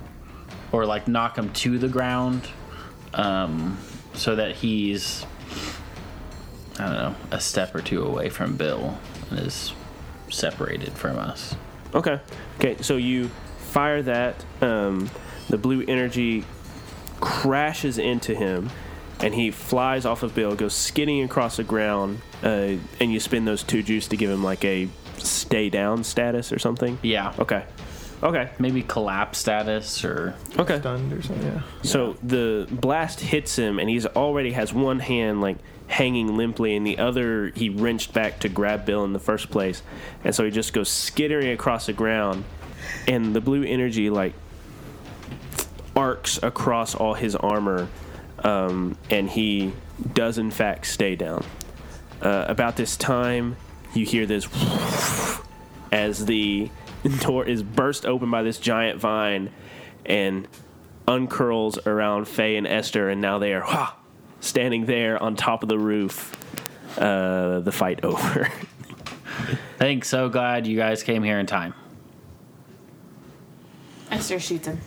or 0.72 0.86
like 0.86 1.08
knock 1.08 1.36
him 1.36 1.52
to 1.52 1.78
the 1.78 1.88
ground, 1.88 2.48
um, 3.14 3.78
so 4.14 4.36
that 4.36 4.56
he's 4.56 5.24
I 6.78 6.84
don't 6.84 6.94
know, 6.94 7.14
a 7.30 7.40
step 7.40 7.74
or 7.74 7.82
two 7.82 8.02
away 8.04 8.30
from 8.30 8.56
Bill 8.56 8.98
and 9.30 9.38
is 9.40 9.72
separated 10.30 10.92
from 10.92 11.18
us. 11.18 11.54
Okay. 11.94 12.20
Okay. 12.58 12.80
So 12.82 12.96
you 12.96 13.30
fire 13.58 14.02
that. 14.02 14.44
Um, 14.62 15.10
the 15.48 15.58
blue 15.58 15.84
energy 15.86 16.44
crashes 17.20 17.98
into 17.98 18.34
him, 18.34 18.70
and 19.20 19.34
he 19.34 19.50
flies 19.50 20.06
off 20.06 20.22
of 20.22 20.34
Bill, 20.34 20.54
goes 20.54 20.74
skidding 20.74 21.22
across 21.22 21.56
the 21.56 21.64
ground, 21.64 22.20
uh, 22.42 22.76
and 23.00 23.12
you 23.12 23.20
spin 23.20 23.44
those 23.44 23.62
two 23.62 23.82
juice 23.82 24.08
to 24.08 24.16
give 24.16 24.30
him 24.30 24.42
like 24.42 24.64
a 24.64 24.88
stay 25.18 25.68
down 25.68 26.04
status 26.04 26.52
or 26.52 26.58
something. 26.58 26.98
Yeah. 27.02 27.34
Okay. 27.38 27.64
Okay. 28.22 28.50
Maybe 28.58 28.82
collapse 28.82 29.38
status 29.38 30.04
or 30.04 30.34
Okay. 30.58 30.78
Stunned 30.78 31.12
or 31.12 31.22
something. 31.22 31.46
Yeah. 31.46 31.62
So 31.82 32.16
the 32.22 32.66
blast 32.70 33.20
hits 33.20 33.56
him, 33.56 33.78
and 33.78 33.88
he's 33.88 34.06
already 34.06 34.52
has 34.52 34.72
one 34.72 34.98
hand 35.00 35.40
like 35.40 35.56
hanging 35.86 36.36
limply, 36.36 36.76
and 36.76 36.86
the 36.86 36.98
other 36.98 37.50
he 37.54 37.68
wrenched 37.68 38.12
back 38.12 38.40
to 38.40 38.48
grab 38.48 38.84
Bill 38.84 39.04
in 39.04 39.12
the 39.12 39.18
first 39.18 39.50
place, 39.50 39.82
and 40.22 40.34
so 40.34 40.44
he 40.44 40.50
just 40.50 40.72
goes 40.72 40.88
skittering 40.88 41.50
across 41.50 41.86
the 41.86 41.92
ground, 41.92 42.44
and 43.08 43.34
the 43.34 43.40
blue 43.40 43.64
energy 43.64 44.10
like 44.10 44.34
arcs 45.96 46.38
across 46.42 46.94
all 46.94 47.14
his 47.14 47.34
armor, 47.34 47.88
um, 48.44 48.96
and 49.08 49.30
he 49.30 49.72
does 50.14 50.38
in 50.38 50.50
fact 50.50 50.86
stay 50.86 51.16
down. 51.16 51.44
Uh, 52.22 52.44
about 52.48 52.76
this 52.76 52.96
time, 52.96 53.56
you 53.94 54.04
hear 54.04 54.26
this 54.26 54.46
as 55.92 56.26
the 56.26 56.70
door 57.20 57.44
is 57.46 57.62
burst 57.62 58.06
open 58.06 58.30
by 58.30 58.42
this 58.42 58.58
giant 58.58 58.98
vine 59.00 59.50
and 60.04 60.46
uncurls 61.06 61.84
around 61.86 62.26
Faye 62.26 62.56
and 62.56 62.66
Esther, 62.66 63.08
and 63.08 63.20
now 63.20 63.38
they 63.38 63.52
are 63.52 63.62
ha, 63.62 63.96
standing 64.40 64.86
there 64.86 65.22
on 65.22 65.36
top 65.36 65.62
of 65.62 65.68
the 65.68 65.78
roof. 65.78 66.36
Uh, 66.98 67.60
the 67.60 67.70
fight 67.70 68.04
over. 68.04 68.50
Thanks, 69.78 70.08
so 70.08 70.28
glad 70.28 70.66
you 70.66 70.76
guys 70.76 71.04
came 71.04 71.22
here 71.22 71.38
in 71.38 71.46
time. 71.46 71.72
Esther 74.10 74.40
shoots 74.40 74.66
him. 74.66 74.78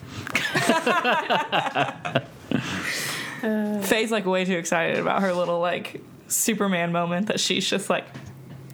Faye's 3.83 4.11
like 4.11 4.25
way 4.25 4.43
too 4.45 4.57
excited 4.57 4.99
about 4.99 5.21
her 5.21 5.33
little 5.33 5.59
like 5.59 6.01
Superman 6.27 6.91
moment 6.91 7.27
that 7.27 7.39
she's 7.39 7.67
just 7.67 7.89
like, 7.89 8.05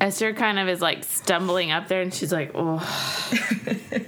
Esther 0.02 0.34
kind 0.34 0.60
of 0.60 0.68
is 0.70 0.82
like 0.82 1.04
stumbling 1.04 1.72
up 1.72 1.88
there 1.88 2.02
and 2.02 2.14
she's 2.14 2.32
like, 2.32 2.52
oh. 2.56 2.80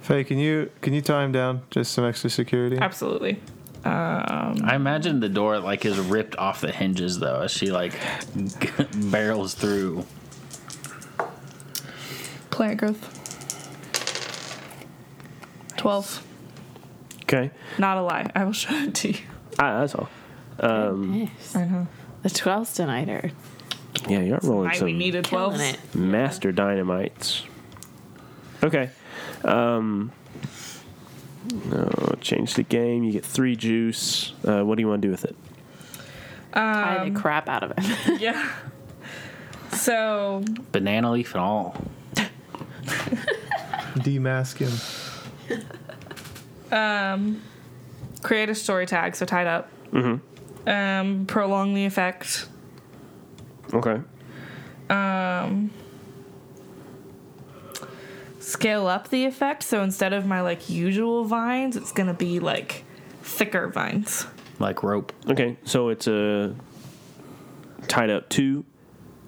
Faye, 0.00 0.24
can 0.24 0.38
you 0.38 0.70
can 0.80 0.94
you 0.94 1.02
tie 1.02 1.24
him 1.24 1.32
down? 1.32 1.62
Just 1.70 1.92
some 1.92 2.04
extra 2.04 2.30
security. 2.30 2.78
absolutely. 2.78 3.40
I 3.84 4.72
imagine 4.74 5.20
the 5.20 5.28
door 5.28 5.60
like 5.60 5.84
is 5.84 5.96
ripped 5.98 6.34
off 6.36 6.60
the 6.60 6.72
hinges 6.72 7.20
though 7.20 7.42
as 7.42 7.52
she 7.52 7.70
like 7.70 7.92
barrels 9.10 9.54
through. 9.54 10.04
Plant 12.50 12.78
growth. 12.78 13.12
12. 15.76 16.26
okay, 17.22 17.50
Not 17.78 17.98
a 17.98 18.02
lie. 18.02 18.28
I 18.34 18.44
will 18.44 18.52
show 18.52 18.74
it 18.74 18.94
to 18.96 19.08
you. 19.12 19.18
ah, 19.58 19.80
that's 19.80 19.94
all. 19.94 20.08
Nice. 20.60 21.54
I 21.54 21.64
know. 21.66 21.86
The 22.22 22.28
12th 22.30 22.74
tonight 22.74 23.08
are 23.08 23.30
Yeah, 24.08 24.20
you're 24.20 24.38
rolling 24.42 24.70
I, 24.70 24.74
some 24.74 24.84
we 24.86 24.92
needed 24.92 25.24
12. 25.24 25.52
killing 25.54 25.74
it. 25.74 25.94
master 25.94 26.52
dynamites. 26.52 27.44
Okay. 28.62 28.90
Um, 29.44 30.12
no, 31.70 32.14
change 32.20 32.54
the 32.54 32.62
game. 32.62 33.04
You 33.04 33.12
get 33.12 33.24
three 33.24 33.56
juice. 33.56 34.32
Uh, 34.44 34.62
what 34.62 34.76
do 34.76 34.82
you 34.82 34.88
want 34.88 35.02
to 35.02 35.08
do 35.08 35.10
with 35.12 35.24
it? 35.24 35.36
Tie 36.52 36.96
Um, 36.98 37.14
the 37.14 37.20
crap 37.20 37.48
out 37.48 37.62
of 37.62 37.72
it. 37.76 38.20
Yeah. 38.20 38.50
So 39.72 40.42
Banana 40.72 41.10
leaf 41.12 41.34
and 41.34 41.40
all. 41.42 41.76
Demask 43.96 44.58
him. 44.58 44.72
um, 46.76 47.42
create 48.22 48.48
a 48.48 48.54
story 48.54 48.86
tag, 48.86 49.16
so 49.16 49.26
tied 49.26 49.46
up. 49.46 49.68
Mm-hmm. 49.92 50.68
Um, 50.68 51.26
prolong 51.26 51.74
the 51.74 51.84
effect. 51.84 52.46
Okay. 53.72 54.00
Um, 54.88 55.70
scale 58.38 58.86
up 58.86 59.08
the 59.08 59.24
effect, 59.24 59.62
so 59.62 59.82
instead 59.82 60.12
of 60.12 60.26
my 60.26 60.40
like 60.40 60.68
usual 60.70 61.24
vines, 61.24 61.76
it's 61.76 61.92
gonna 61.92 62.14
be 62.14 62.38
like 62.40 62.84
thicker 63.22 63.68
vines. 63.68 64.26
Like 64.58 64.82
rope. 64.82 65.12
Okay. 65.28 65.56
So 65.64 65.88
it's 65.88 66.06
a 66.06 66.54
tied 67.88 68.10
up 68.10 68.28
two, 68.28 68.64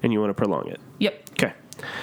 and 0.01 0.11
you 0.13 0.19
want 0.19 0.29
to 0.29 0.33
prolong 0.33 0.67
it. 0.67 0.79
Yep. 0.99 1.29
Okay. 1.33 1.53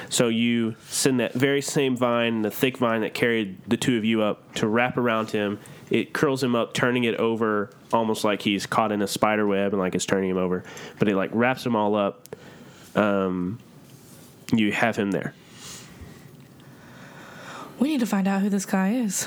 So 0.08 0.28
you 0.28 0.76
send 0.88 1.20
that 1.20 1.34
very 1.34 1.60
same 1.60 1.96
vine, 1.96 2.42
the 2.42 2.50
thick 2.50 2.78
vine 2.78 3.00
that 3.02 3.14
carried 3.14 3.58
the 3.66 3.76
two 3.76 3.96
of 3.96 4.04
you 4.04 4.22
up, 4.22 4.54
to 4.56 4.68
wrap 4.68 4.96
around 4.96 5.30
him. 5.30 5.58
It 5.90 6.12
curls 6.12 6.42
him 6.42 6.56
up, 6.56 6.74
turning 6.74 7.04
it 7.04 7.14
over 7.16 7.70
almost 7.92 8.24
like 8.24 8.42
he's 8.42 8.66
caught 8.66 8.90
in 8.92 9.02
a 9.02 9.06
spider 9.06 9.46
web 9.46 9.72
and 9.72 9.80
like 9.80 9.94
it's 9.94 10.06
turning 10.06 10.30
him 10.30 10.36
over. 10.36 10.64
But 10.98 11.08
it 11.08 11.16
like 11.16 11.30
wraps 11.32 11.64
him 11.64 11.76
all 11.76 11.94
up. 11.94 12.28
Um, 12.94 13.58
you 14.52 14.72
have 14.72 14.96
him 14.96 15.10
there. 15.10 15.34
We 17.78 17.88
need 17.88 18.00
to 18.00 18.06
find 18.06 18.26
out 18.26 18.40
who 18.40 18.48
this 18.48 18.64
guy 18.66 18.94
is. 18.94 19.26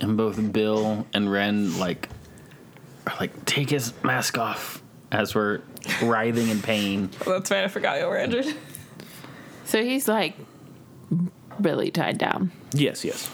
And 0.00 0.16
both 0.16 0.52
Bill 0.52 1.06
and 1.12 1.30
Ren 1.30 1.78
like 1.78 2.08
are 3.06 3.16
like 3.20 3.44
take 3.44 3.70
his 3.70 3.92
mask 4.02 4.38
off 4.38 4.82
as 5.10 5.34
we're 5.34 5.60
writhing 6.02 6.48
in 6.48 6.60
pain. 6.60 7.10
That's 7.26 7.50
right. 7.50 7.64
I 7.64 7.68
forgot 7.68 7.98
you 8.00 8.06
were 8.06 8.18
injured. 8.18 8.46
So 9.64 9.82
he's 9.82 10.08
like 10.08 10.34
really 11.58 11.90
tied 11.90 12.18
down. 12.18 12.52
Yes, 12.72 13.04
yes. 13.04 13.30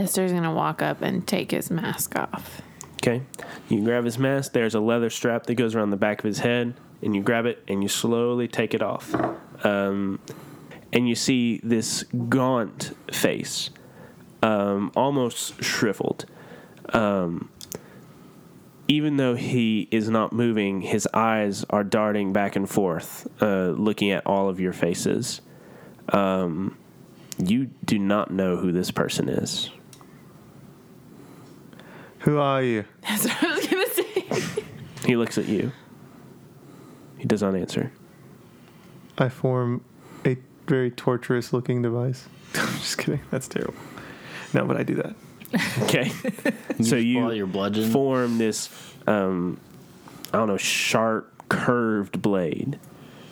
Esther's 0.00 0.32
gonna 0.32 0.54
walk 0.54 0.80
up 0.80 1.02
and 1.02 1.26
take 1.26 1.50
his 1.50 1.70
mask 1.70 2.16
off. 2.16 2.62
Okay. 2.94 3.22
You 3.68 3.84
grab 3.84 4.04
his 4.04 4.18
mask. 4.18 4.52
There's 4.52 4.74
a 4.74 4.80
leather 4.80 5.10
strap 5.10 5.44
that 5.44 5.54
goes 5.56 5.74
around 5.74 5.90
the 5.90 5.98
back 5.98 6.20
of 6.20 6.24
his 6.24 6.38
head, 6.38 6.74
and 7.02 7.14
you 7.14 7.22
grab 7.22 7.44
it 7.44 7.62
and 7.68 7.82
you 7.82 7.88
slowly 7.88 8.48
take 8.48 8.72
it 8.72 8.82
off. 8.82 9.14
Um, 9.62 10.18
and 10.92 11.06
you 11.06 11.14
see 11.14 11.60
this 11.62 12.02
gaunt 12.28 12.96
face, 13.12 13.70
um, 14.42 14.90
almost 14.96 15.62
shriveled. 15.62 16.24
Um, 16.94 17.50
even 18.88 19.18
though 19.18 19.34
he 19.34 19.86
is 19.90 20.08
not 20.08 20.32
moving, 20.32 20.80
his 20.80 21.06
eyes 21.12 21.64
are 21.68 21.84
darting 21.84 22.32
back 22.32 22.56
and 22.56 22.68
forth, 22.68 23.28
uh, 23.42 23.68
looking 23.68 24.10
at 24.10 24.26
all 24.26 24.48
of 24.48 24.60
your 24.60 24.72
faces. 24.72 25.42
Um, 26.08 26.76
you 27.38 27.66
do 27.84 27.98
not 27.98 28.30
know 28.30 28.56
who 28.56 28.72
this 28.72 28.90
person 28.90 29.28
is. 29.28 29.70
Who 32.20 32.38
are 32.38 32.62
you? 32.62 32.84
That's 33.02 33.24
what 33.24 33.44
I 33.44 33.54
was 33.54 33.66
gonna 33.66 33.86
say. 33.90 34.62
He 35.06 35.16
looks 35.16 35.38
at 35.38 35.46
you. 35.46 35.72
He 37.18 37.24
does 37.24 37.42
not 37.42 37.54
answer. 37.56 37.90
I 39.18 39.28
form 39.28 39.84
a 40.24 40.36
very 40.66 40.90
torturous 40.90 41.52
looking 41.52 41.82
device. 41.82 42.28
I'm 42.54 42.68
just 42.78 42.98
kidding. 42.98 43.20
That's 43.30 43.48
terrible. 43.48 43.74
No, 44.54 44.64
but 44.66 44.76
I 44.76 44.82
do 44.82 44.94
that. 44.96 45.14
Okay. 45.82 46.12
so 46.82 46.96
you 46.96 47.30
your 47.32 47.46
bludgeon. 47.46 47.90
form 47.90 48.38
this, 48.38 48.68
um, 49.06 49.58
I 50.32 50.36
don't 50.38 50.48
know, 50.48 50.56
sharp, 50.56 51.32
curved 51.48 52.22
blade. 52.22 52.78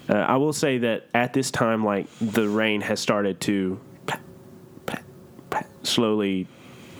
Uh, 0.08 0.14
I 0.14 0.36
will 0.36 0.52
say 0.52 0.78
that 0.78 1.06
at 1.14 1.32
this 1.32 1.50
time, 1.50 1.84
like 1.84 2.06
the 2.20 2.48
rain 2.48 2.80
has 2.80 2.98
started 2.98 3.40
to 3.42 3.78
pat, 4.06 4.20
pat, 4.86 5.04
pat, 5.50 5.68
slowly 5.82 6.48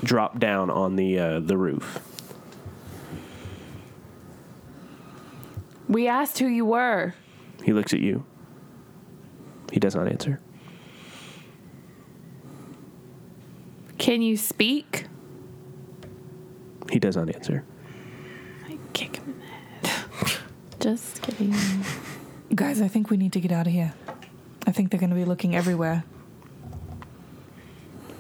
drop 0.03 0.39
down 0.39 0.71
on 0.71 0.97
the 0.97 1.19
uh, 1.19 1.41
the 1.41 1.57
roof. 1.57 2.01
We 5.89 6.07
asked 6.07 6.39
who 6.39 6.47
you 6.47 6.65
were. 6.67 7.15
He 7.65 7.73
looks 7.73 7.95
at 7.95 8.01
you. 8.01 8.25
He 9.73 9.81
does 9.81 9.95
not 9.95 10.07
answer. 10.09 10.41
Can 13.97 14.23
you 14.23 14.37
speak? 14.37 15.07
He 16.91 16.99
does 16.99 17.17
not 17.17 17.35
answer. 17.35 17.65
I 18.67 18.79
kick 18.93 19.17
him 19.17 19.35
in 19.35 19.39
the 19.83 19.89
head. 19.89 20.39
Just 20.81 21.23
kidding. 21.23 21.55
Guys, 22.55 22.81
I 22.81 22.89
think 22.89 23.11
we 23.11 23.17
need 23.17 23.33
to 23.33 23.41
get 23.41 23.53
out 23.53 23.67
of 23.67 23.73
here. 23.73 23.93
I 24.67 24.73
think 24.73 24.91
they're 24.91 25.01
going 25.01 25.11
to 25.11 25.17
be 25.17 25.25
looking 25.25 25.55
everywhere. 25.55 26.05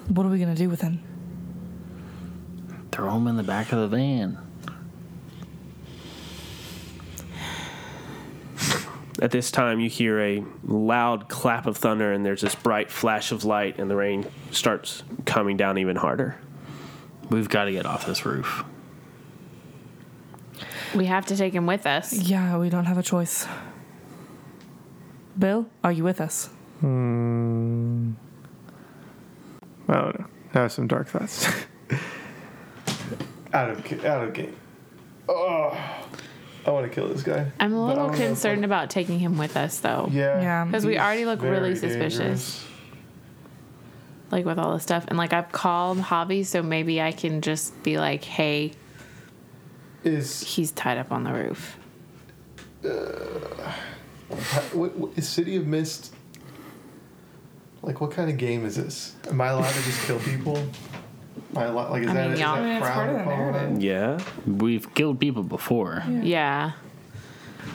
What 0.08 0.26
are 0.26 0.30
we 0.30 0.38
going 0.38 0.54
to 0.54 0.60
do 0.60 0.68
with 0.68 0.80
him? 0.80 1.02
Throw 2.92 3.16
him 3.16 3.26
in 3.26 3.36
the 3.36 3.42
back 3.42 3.72
of 3.72 3.78
the 3.78 3.88
van. 3.88 4.38
At 9.20 9.32
this 9.32 9.50
time, 9.50 9.80
you 9.80 9.90
hear 9.90 10.20
a 10.20 10.44
loud 10.64 11.28
clap 11.28 11.66
of 11.66 11.76
thunder, 11.76 12.12
and 12.12 12.24
there's 12.24 12.40
this 12.40 12.54
bright 12.54 12.90
flash 12.90 13.32
of 13.32 13.44
light, 13.44 13.78
and 13.78 13.90
the 13.90 13.96
rain 13.96 14.24
starts 14.52 15.02
coming 15.24 15.56
down 15.56 15.76
even 15.78 15.96
harder. 15.96 16.36
We've 17.28 17.48
got 17.48 17.64
to 17.64 17.72
get 17.72 17.84
off 17.84 18.06
this 18.06 18.24
roof. 18.24 18.64
We 20.94 21.06
have 21.06 21.26
to 21.26 21.36
take 21.36 21.52
him 21.52 21.66
with 21.66 21.84
us. 21.84 22.12
Yeah, 22.12 22.58
we 22.58 22.70
don't 22.70 22.86
have 22.86 22.96
a 22.96 23.02
choice. 23.02 23.46
Bill, 25.36 25.66
are 25.82 25.92
you 25.92 26.04
with 26.04 26.20
us? 26.20 26.46
Hmm. 26.80 28.12
I 29.88 29.94
don't 29.94 30.20
know. 30.20 30.26
I 30.54 30.58
have 30.60 30.72
some 30.72 30.86
dark 30.86 31.08
thoughts. 31.08 31.48
out 33.52 33.70
of 33.70 34.04
out 34.04 34.24
of 34.24 34.34
game. 34.34 34.56
Oh, 35.28 35.76
I 36.66 36.70
want 36.70 36.86
to 36.86 36.94
kill 36.94 37.08
this 37.08 37.22
guy. 37.22 37.50
I'm 37.60 37.72
a 37.72 37.86
little 37.86 38.06
don't 38.06 38.06
know 38.08 38.12
if 38.12 38.28
concerned 38.28 38.64
about 38.64 38.90
taking 38.90 39.18
him 39.18 39.38
with 39.38 39.56
us, 39.56 39.80
though. 39.80 40.08
Yeah. 40.10 40.40
Yeah. 40.40 40.64
Because 40.64 40.84
we 40.84 40.92
he's 40.92 41.00
already 41.00 41.24
look 41.24 41.42
really 41.42 41.74
very 41.74 41.76
suspicious. 41.76 42.18
dangerous. 42.18 42.64
Like 44.30 44.44
with 44.44 44.58
all 44.58 44.74
the 44.74 44.80
stuff. 44.80 45.06
And 45.08 45.16
like 45.16 45.32
I've 45.32 45.50
called 45.50 45.98
Javi, 45.98 46.44
so 46.44 46.62
maybe 46.62 47.00
I 47.00 47.12
can 47.12 47.40
just 47.40 47.82
be 47.82 47.98
like, 47.98 48.24
hey, 48.24 48.72
Is 50.04 50.42
he's 50.42 50.70
tied 50.72 50.98
up 50.98 51.10
on 51.10 51.24
the 51.24 51.32
roof. 51.32 51.78
Uh, 52.84 53.72
what, 54.72 54.94
what, 54.96 55.10
is 55.16 55.26
City 55.26 55.56
of 55.56 55.66
Mist? 55.66 56.14
Like, 57.82 58.00
what 58.00 58.10
kind 58.10 58.28
of 58.30 58.36
game 58.36 58.66
is 58.66 58.76
this? 58.76 59.14
Am 59.28 59.40
I 59.40 59.48
allowed 59.48 59.72
to 59.72 59.82
just 59.82 60.06
kill 60.06 60.18
people? 60.20 60.62
Am 61.54 61.58
I 61.58 61.64
allowed, 61.64 61.90
like, 61.90 62.02
is 62.02 62.08
I 62.08 62.14
that, 62.14 62.24
mean, 62.24 62.32
is 62.34 62.40
yeah. 62.40 62.54
that 62.54 62.58
I 62.58 62.64
mean, 62.66 62.76
it's 62.76 62.88
part 62.88 63.08
of 63.08 63.14
the 63.14 63.20
upon? 63.22 63.38
narrative. 63.38 63.82
Yeah. 63.82 64.18
We've 64.46 64.94
killed 64.94 65.20
people 65.20 65.42
before. 65.42 66.02
Yeah. 66.08 66.72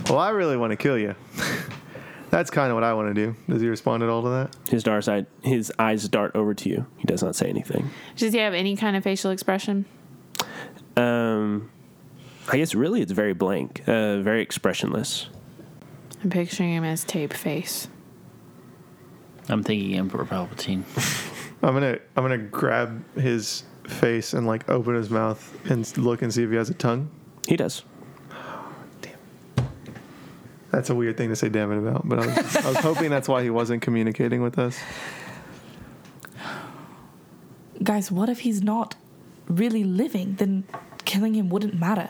Well, 0.09 0.19
I 0.19 0.29
really 0.29 0.57
want 0.57 0.71
to 0.71 0.77
kill 0.77 0.97
you. 0.97 1.15
That's 2.29 2.49
kind 2.49 2.71
of 2.71 2.75
what 2.75 2.83
I 2.83 2.93
want 2.93 3.13
to 3.13 3.25
do. 3.25 3.35
Does 3.47 3.61
he 3.61 3.67
respond 3.67 4.01
at 4.01 4.09
all 4.09 4.23
to 4.23 4.29
that? 4.29 4.55
His 4.67 4.83
dark 4.83 5.03
side, 5.03 5.27
his 5.43 5.71
eyes 5.77 6.07
dart 6.09 6.31
over 6.35 6.55
to 6.55 6.69
you. 6.69 6.87
He 6.97 7.05
does 7.05 7.21
not 7.21 7.35
say 7.35 7.47
anything. 7.47 7.91
Does 8.15 8.33
he 8.33 8.39
have 8.39 8.55
any 8.55 8.75
kind 8.75 8.95
of 8.95 9.03
facial 9.03 9.29
expression? 9.29 9.85
Um, 10.97 11.69
I 12.51 12.57
guess 12.57 12.73
really 12.73 13.01
it's 13.01 13.11
very 13.11 13.33
blank, 13.33 13.83
uh, 13.87 14.19
very 14.21 14.41
expressionless. 14.41 15.29
I'm 16.23 16.31
picturing 16.31 16.73
him 16.73 16.83
as 16.83 17.03
tape 17.03 17.33
face. 17.33 17.87
I'm 19.49 19.61
thinking 19.61 19.95
Emperor 19.95 20.25
Palpatine. 20.25 20.83
I'm 21.63 21.73
gonna 21.73 21.97
I'm 22.15 22.23
gonna 22.23 22.37
grab 22.37 23.03
his 23.15 23.63
face 23.87 24.33
and 24.33 24.45
like 24.45 24.67
open 24.69 24.95
his 24.95 25.09
mouth 25.09 25.41
and 25.69 25.97
look 25.97 26.21
and 26.21 26.33
see 26.33 26.43
if 26.43 26.49
he 26.49 26.55
has 26.57 26.69
a 26.69 26.73
tongue. 26.73 27.09
He 27.47 27.55
does. 27.55 27.83
That's 30.71 30.89
a 30.89 30.95
weird 30.95 31.17
thing 31.17 31.29
to 31.29 31.35
say 31.35 31.49
damn 31.49 31.71
it 31.71 31.77
about, 31.77 32.07
but 32.09 32.17
I 32.19 32.25
was, 32.25 32.55
I 32.57 32.67
was 32.69 32.77
hoping 32.77 33.11
that's 33.11 33.27
why 33.29 33.43
he 33.43 33.51
wasn't 33.51 33.83
communicating 33.83 34.41
with 34.41 34.57
us. 34.57 34.75
Guys, 37.83 38.11
what 38.11 38.27
if 38.27 38.39
he's 38.39 38.63
not 38.63 38.95
really 39.47 39.83
living? 39.83 40.33
Then 40.35 40.63
killing 41.05 41.35
him 41.35 41.49
wouldn't 41.49 41.75
matter. 41.79 42.09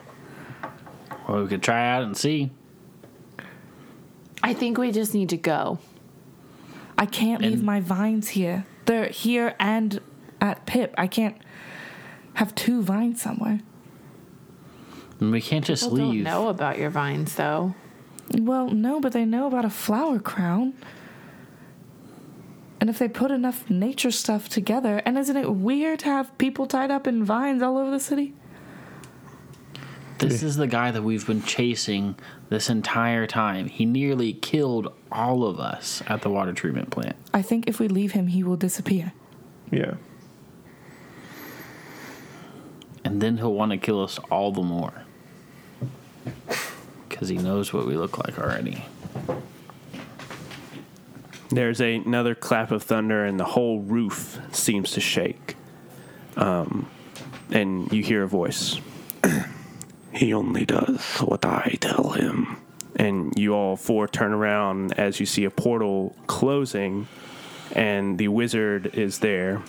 Well, 1.28 1.42
we 1.44 1.50
could 1.50 1.62
try 1.62 1.90
out 1.92 2.04
and 2.04 2.16
see. 2.16 2.52
I 4.42 4.54
think 4.54 4.78
we 4.78 4.92
just 4.94 5.14
need 5.14 5.30
to 5.30 5.38
go. 5.38 5.80
I 6.98 7.06
can't 7.06 7.42
leave 7.42 7.54
And- 7.56 7.64
my 7.64 7.82
vines 7.82 8.30
here. 8.30 8.66
They're 8.86 9.08
here 9.08 9.56
and 9.60 10.02
at 10.42 10.66
Pip. 10.66 10.94
I 10.98 11.08
can't 11.08 11.38
have 12.36 12.54
two 12.56 12.82
vines 12.82 13.22
somewhere. 13.22 13.60
And 15.20 15.32
we 15.32 15.42
can't 15.42 15.64
just 15.64 15.84
People 15.84 15.98
don't 15.98 16.24
know 16.24 16.50
about 16.50 16.78
your 16.78 16.90
vines, 16.90 17.36
though. 17.36 17.76
Well, 18.34 18.70
no, 18.70 19.00
but 19.00 19.14
they 19.14 19.26
know 19.26 19.48
about 19.48 19.66
a 19.66 19.70
flower 19.70 20.20
crown. 20.20 20.74
And 22.80 22.90
if 22.90 23.00
they 23.00 23.08
put 23.08 23.32
enough 23.32 23.70
nature 23.70 24.12
stuff 24.12 24.50
together, 24.50 25.02
and 25.06 25.18
isn't 25.18 25.38
it 25.38 25.50
weird 25.56 26.00
to 26.00 26.06
have 26.08 26.38
people 26.38 26.66
tied 26.66 26.92
up 26.92 27.08
in 27.08 27.24
vines 27.24 27.62
all 27.62 27.78
over 27.78 27.90
the 27.90 28.00
city? 28.00 28.34
This 30.18 30.44
is 30.44 30.56
the 30.56 30.68
guy 30.68 30.92
that 30.92 31.02
we've 31.02 31.26
been 31.26 31.44
chasing 31.44 32.16
this 32.50 32.70
entire 32.70 33.28
time. 33.28 33.68
He 33.68 33.86
nearly 33.86 34.34
killed 34.34 34.94
all 35.14 35.46
of 35.46 35.60
us 35.60 36.02
at 36.08 36.22
the 36.22 36.30
water 36.30 36.54
treatment 36.54 36.90
plant. 36.90 37.16
I 37.34 37.42
think 37.42 37.68
if 37.68 37.80
we 37.80 37.88
leave 37.88 38.14
him, 38.14 38.28
he 38.28 38.44
will 38.44 38.58
disappear. 38.58 39.14
Yeah. 39.72 39.96
And 43.04 43.22
then 43.22 43.38
he'll 43.38 43.54
want 43.54 43.72
to 43.72 43.78
kill 43.78 44.02
us 44.02 44.18
all 44.32 44.52
the 44.52 44.62
more. 44.62 45.04
Because 47.08 47.30
he 47.30 47.38
knows 47.38 47.74
what 47.74 47.86
we 47.86 47.96
look 47.96 48.18
like 48.18 48.40
already. 48.40 48.86
There's 51.50 51.80
a, 51.80 51.96
another 51.96 52.34
clap 52.34 52.72
of 52.72 52.82
thunder, 52.82 53.26
and 53.26 53.40
the 53.40 53.46
whole 53.46 53.80
roof 53.80 54.40
seems 54.52 54.92
to 54.94 55.02
shake. 55.02 55.56
Um, 56.36 56.90
and 57.52 57.92
you 57.92 58.02
hear 58.02 58.24
a 58.24 58.28
voice. 58.28 58.80
he 60.14 60.34
only 60.34 60.66
does 60.66 61.00
what 61.20 61.46
I 61.46 61.78
tell 61.80 62.12
him. 62.12 62.58
And 62.96 63.38
you 63.38 63.54
all 63.54 63.76
four 63.76 64.08
turn 64.08 64.34
around 64.34 64.94
as 64.94 65.20
you 65.20 65.26
see 65.26 65.46
a 65.46 65.50
portal 65.50 66.16
closing, 66.28 67.08
and 67.72 68.18
the 68.18 68.28
wizard 68.28 68.88
is 68.94 69.20
there 69.20 69.62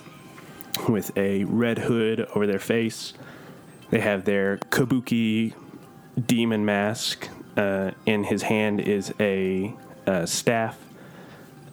with 0.87 1.15
a 1.17 1.43
red 1.45 1.79
hood 1.79 2.21
over 2.35 2.45
their 2.45 2.59
face. 2.59 3.13
They 3.89 3.99
have 3.99 4.25
their 4.25 4.57
kabuki 4.57 5.53
demon 6.25 6.65
mask. 6.65 7.29
Uh, 7.57 7.91
in 8.05 8.25
his 8.25 8.41
hand 8.41 8.81
is 8.81 9.13
a, 9.19 9.73
uh 10.05 10.25
staff 10.25 10.77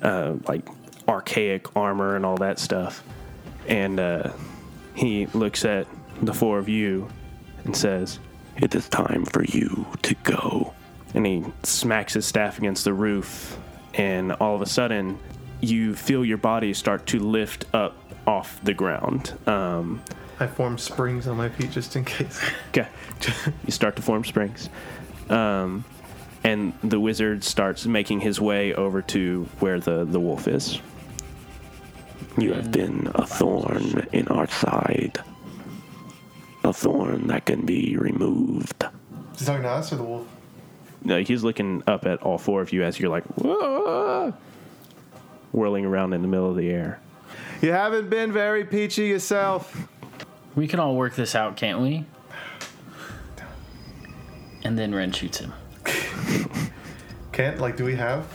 uh, 0.02 0.34
like 0.48 0.66
archaic 1.08 1.74
armor 1.76 2.16
and 2.16 2.26
all 2.26 2.36
that 2.36 2.58
stuff. 2.58 3.02
And 3.68 4.00
uh, 4.00 4.32
he 4.94 5.26
looks 5.26 5.64
at 5.64 5.86
the 6.20 6.34
four 6.34 6.58
of 6.58 6.68
you 6.68 7.08
and 7.64 7.76
says, 7.76 8.18
It 8.56 8.74
is 8.74 8.88
time 8.88 9.24
for 9.24 9.44
you 9.44 9.86
to 10.02 10.14
go. 10.22 10.74
And 11.14 11.26
he 11.26 11.44
smacks 11.62 12.14
his 12.14 12.26
staff 12.26 12.58
against 12.58 12.84
the 12.84 12.94
roof, 12.94 13.58
and 13.94 14.32
all 14.32 14.54
of 14.54 14.62
a 14.62 14.66
sudden, 14.66 15.18
you 15.60 15.94
feel 15.94 16.24
your 16.24 16.38
body 16.38 16.72
start 16.74 17.06
to 17.08 17.18
lift 17.18 17.66
up 17.74 17.96
off 18.26 18.60
the 18.62 18.74
ground. 18.74 19.34
Um, 19.46 20.02
I 20.40 20.46
form 20.46 20.78
springs 20.78 21.26
on 21.28 21.36
my 21.36 21.48
feet 21.48 21.70
just 21.70 21.94
in 21.96 22.04
case. 22.04 22.40
Okay. 22.70 22.88
you 23.66 23.70
start 23.72 23.96
to 23.96 24.02
form 24.02 24.24
springs. 24.24 24.68
Um, 25.28 25.84
and 26.44 26.72
the 26.82 26.98
wizard 26.98 27.44
starts 27.44 27.86
making 27.86 28.20
his 28.20 28.40
way 28.40 28.74
over 28.74 29.02
to 29.02 29.44
where 29.60 29.78
the, 29.78 30.04
the 30.04 30.18
wolf 30.18 30.48
is. 30.48 30.80
You 32.36 32.54
have 32.54 32.72
been 32.72 33.10
a 33.14 33.26
thorn 33.26 34.08
in 34.12 34.26
our 34.28 34.48
side. 34.48 35.22
A 36.64 36.72
thorn 36.72 37.28
that 37.28 37.46
can 37.46 37.66
be 37.66 37.96
removed. 37.96 38.84
Is 39.34 39.40
he 39.40 39.46
talking 39.46 39.62
to 39.62 39.68
us 39.68 39.92
or 39.92 39.96
the 39.96 40.02
wolf? 40.02 40.26
No, 41.04 41.20
he's 41.22 41.42
looking 41.42 41.82
up 41.86 42.06
at 42.06 42.22
all 42.22 42.38
four 42.38 42.62
of 42.62 42.72
you 42.72 42.82
as 42.84 42.98
you're 43.00 43.10
like, 43.10 43.24
Whoa! 43.36 44.32
whirling 45.52 45.84
around 45.84 46.12
in 46.12 46.22
the 46.22 46.28
middle 46.28 46.48
of 46.50 46.56
the 46.56 46.70
air. 46.70 47.00
You 47.60 47.72
haven't 47.72 48.08
been 48.10 48.32
very 48.32 48.64
peachy 48.64 49.06
yourself. 49.06 49.88
We 50.54 50.66
can 50.66 50.80
all 50.80 50.96
work 50.96 51.14
this 51.14 51.34
out, 51.34 51.56
can't 51.56 51.80
we? 51.80 52.04
And 54.64 54.78
then 54.78 54.94
Ren 54.94 55.12
shoots 55.12 55.38
him. 55.38 55.52
Can't 57.32 57.58
like 57.58 57.76
do 57.76 57.84
we 57.84 57.94
have 57.96 58.26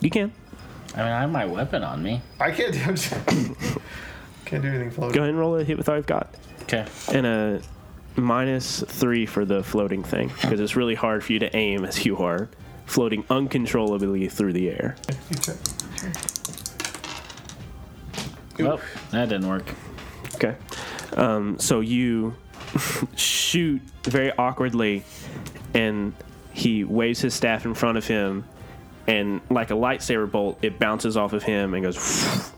You 0.00 0.08
can. 0.10 0.32
I 0.94 0.98
mean, 0.98 1.06
I 1.08 1.20
have 1.22 1.30
my 1.30 1.44
weapon 1.44 1.82
on 1.82 2.02
me. 2.02 2.20
I 2.38 2.50
can't 2.50 2.72
do. 2.72 2.80
I'm 2.80 2.96
just- 2.96 3.12
can't 4.44 4.62
do 4.62 4.68
anything 4.68 4.90
floating. 4.90 5.14
Go 5.14 5.20
ahead 5.20 5.30
and 5.30 5.38
roll 5.38 5.56
a 5.56 5.64
hit 5.64 5.76
with 5.76 5.88
all 5.88 5.96
you've 5.96 6.06
got. 6.06 6.34
Okay. 6.62 6.86
And 7.12 7.26
a 7.26 7.60
minus 8.16 8.82
three 8.86 9.26
for 9.26 9.44
the 9.44 9.62
floating 9.62 10.02
thing 10.02 10.28
because 10.40 10.60
it's 10.60 10.76
really 10.76 10.94
hard 10.94 11.24
for 11.24 11.32
you 11.32 11.38
to 11.40 11.56
aim 11.56 11.84
as 11.84 12.04
you 12.04 12.18
are 12.18 12.48
floating 12.86 13.24
uncontrollably 13.30 14.28
through 14.28 14.52
the 14.52 14.70
air. 14.70 14.96
Well, 18.58 18.80
that 19.10 19.28
didn't 19.28 19.48
work. 19.48 19.74
Okay. 20.34 20.56
Um, 21.16 21.58
so 21.58 21.80
you 21.80 22.34
shoot 23.16 23.80
very 24.04 24.32
awkwardly, 24.32 25.04
and 25.74 26.12
he 26.52 26.84
waves 26.84 27.20
his 27.20 27.34
staff 27.34 27.64
in 27.64 27.74
front 27.74 27.98
of 27.98 28.06
him, 28.06 28.44
and 29.06 29.40
like 29.50 29.70
a 29.70 29.74
lightsaber 29.74 30.30
bolt, 30.30 30.58
it 30.62 30.78
bounces 30.78 31.16
off 31.16 31.32
of 31.32 31.42
him 31.42 31.74
and 31.74 31.82
goes 31.82 31.96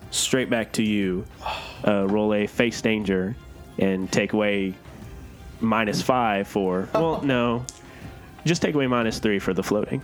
straight 0.11 0.50
back 0.50 0.72
to 0.72 0.82
you. 0.82 1.24
Uh, 1.86 2.07
roll 2.09 2.32
a 2.34 2.46
face 2.46 2.80
danger 2.80 3.36
and 3.78 4.11
take 4.11 4.32
away 4.32 4.74
minus 5.61 6.02
five 6.02 6.48
for. 6.48 6.88
Oh. 6.94 7.02
Well, 7.02 7.22
no. 7.22 7.66
Just 8.44 8.61
take 8.61 8.74
away 8.74 8.86
minus 8.86 9.18
three 9.18 9.38
for 9.38 9.55
the 9.55 9.62
floating. 9.62 10.02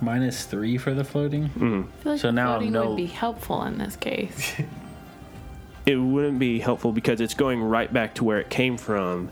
Minus 0.00 0.44
three 0.44 0.78
for 0.78 0.94
the 0.94 1.04
floating. 1.04 1.48
Mm-hmm. 1.48 1.82
I 1.82 2.02
feel 2.02 2.12
like 2.12 2.20
So 2.20 2.30
now 2.30 2.52
floating 2.54 2.72
no- 2.72 2.90
would 2.90 2.96
be 2.96 3.06
helpful 3.06 3.64
in 3.64 3.78
this 3.78 3.96
case. 3.96 4.60
it 5.86 5.96
wouldn't 5.96 6.38
be 6.38 6.60
helpful 6.60 6.92
because 6.92 7.20
it's 7.20 7.34
going 7.34 7.62
right 7.62 7.92
back 7.92 8.14
to 8.14 8.24
where 8.24 8.38
it 8.38 8.48
came 8.48 8.76
from. 8.76 9.30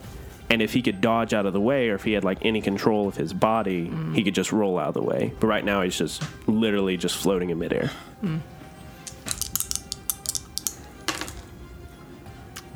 And 0.48 0.62
if 0.62 0.72
he 0.72 0.82
could 0.82 1.00
dodge 1.00 1.34
out 1.34 1.44
of 1.44 1.52
the 1.52 1.60
way, 1.60 1.88
or 1.88 1.96
if 1.96 2.04
he 2.04 2.12
had 2.12 2.24
like 2.24 2.38
any 2.42 2.60
control 2.60 3.08
of 3.08 3.16
his 3.16 3.32
body, 3.32 3.88
mm. 3.88 4.14
he 4.14 4.22
could 4.22 4.34
just 4.34 4.52
roll 4.52 4.78
out 4.78 4.88
of 4.88 4.94
the 4.94 5.02
way. 5.02 5.32
But 5.40 5.48
right 5.48 5.64
now, 5.64 5.82
he's 5.82 5.98
just 5.98 6.22
literally 6.46 6.96
just 6.96 7.16
floating 7.16 7.50
in 7.50 7.58
midair. 7.58 7.90
Mm. 8.22 8.40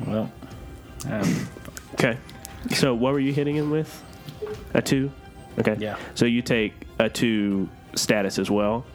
Well, 0.05 0.31
um, 1.09 1.47
Okay. 1.93 2.17
So 2.71 2.93
what 2.93 3.13
were 3.13 3.19
you 3.19 3.33
hitting 3.33 3.55
him 3.55 3.71
with? 3.71 4.03
A 4.73 4.81
two. 4.81 5.11
Okay. 5.59 5.75
Yeah. 5.79 5.97
So 6.15 6.25
you 6.25 6.41
take 6.41 6.73
a 6.99 7.09
two 7.09 7.69
status 7.95 8.39
as 8.39 8.49
well, 8.49 8.85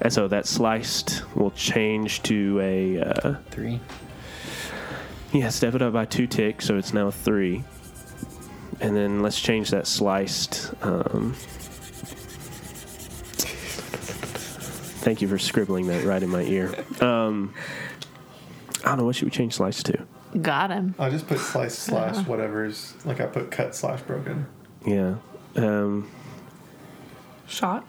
and 0.00 0.12
so 0.12 0.28
that 0.28 0.46
sliced 0.46 1.22
will 1.36 1.52
change 1.52 2.22
to 2.24 2.58
a 2.60 3.00
uh, 3.00 3.34
three. 3.50 3.80
Yeah, 5.32 5.50
step 5.50 5.74
it 5.74 5.82
up 5.82 5.92
by 5.92 6.06
two 6.06 6.26
ticks, 6.26 6.64
so 6.66 6.76
it's 6.76 6.92
now 6.92 7.10
three. 7.10 7.62
And 8.80 8.96
then 8.96 9.22
let's 9.22 9.40
change 9.40 9.70
that 9.70 9.86
sliced. 9.86 10.72
Um, 10.82 11.34
thank 15.02 15.22
you 15.22 15.28
for 15.28 15.38
scribbling 15.38 15.86
that 15.88 16.04
right 16.04 16.22
in 16.22 16.30
my 16.30 16.42
ear. 16.42 16.74
Um, 17.00 17.54
I 18.84 18.88
don't 18.88 18.98
know 18.98 19.04
what 19.04 19.16
should 19.16 19.26
we 19.26 19.30
change 19.30 19.54
sliced 19.54 19.86
to. 19.86 20.06
Got 20.40 20.70
him. 20.70 20.94
I 20.98 21.10
just 21.10 21.26
put 21.26 21.38
slice 21.38 21.76
slash 21.76 22.24
whatever's 22.26 22.94
like 23.04 23.20
I 23.20 23.26
put 23.26 23.50
cut 23.50 23.74
slash 23.74 24.00
broken. 24.02 24.46
Yeah. 24.86 25.16
Um, 25.56 26.08
Shot. 27.48 27.84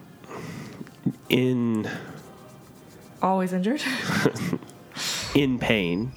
in 1.28 1.88
Always 3.22 3.52
injured. 3.52 3.82
in 5.34 5.58
pain. 5.58 6.12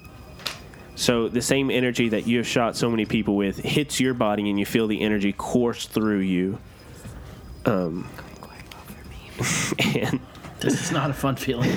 So 0.95 1.27
the 1.27 1.41
same 1.41 1.69
energy 1.69 2.09
that 2.09 2.25
you 2.25 2.37
have 2.37 2.47
shot 2.47 2.75
so 2.75 2.89
many 2.89 3.05
people 3.05 3.35
with 3.35 3.57
hits 3.57 3.99
your 3.99 4.13
body, 4.13 4.49
and 4.49 4.57
you 4.57 4.65
feel 4.65 4.87
the 4.87 5.01
energy 5.01 5.33
course 5.33 5.85
through 5.87 6.19
you. 6.19 6.57
Um, 7.65 8.07
and 9.95 10.19
This 10.59 10.81
is 10.81 10.91
not 10.91 11.09
a 11.09 11.13
fun 11.13 11.35
feeling. 11.35 11.71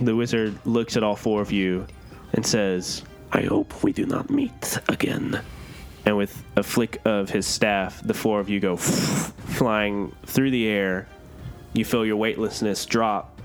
The 0.00 0.16
wizard 0.16 0.58
looks 0.64 0.96
at 0.96 1.02
all 1.02 1.16
four 1.16 1.42
of 1.42 1.52
you 1.52 1.86
and 2.32 2.44
says, 2.44 3.02
I 3.32 3.42
hope 3.42 3.82
we 3.82 3.92
do 3.92 4.06
not 4.06 4.30
meet 4.30 4.78
again. 4.88 5.42
And 6.04 6.16
with 6.16 6.42
a 6.56 6.62
flick 6.62 7.00
of 7.04 7.30
his 7.30 7.46
staff, 7.46 8.00
the 8.02 8.14
four 8.14 8.40
of 8.40 8.48
you 8.48 8.60
go 8.60 8.76
flying 8.76 10.14
through 10.24 10.50
the 10.50 10.66
air. 10.68 11.06
You 11.74 11.84
feel 11.84 12.06
your 12.06 12.16
weightlessness 12.16 12.86
drop, 12.86 13.40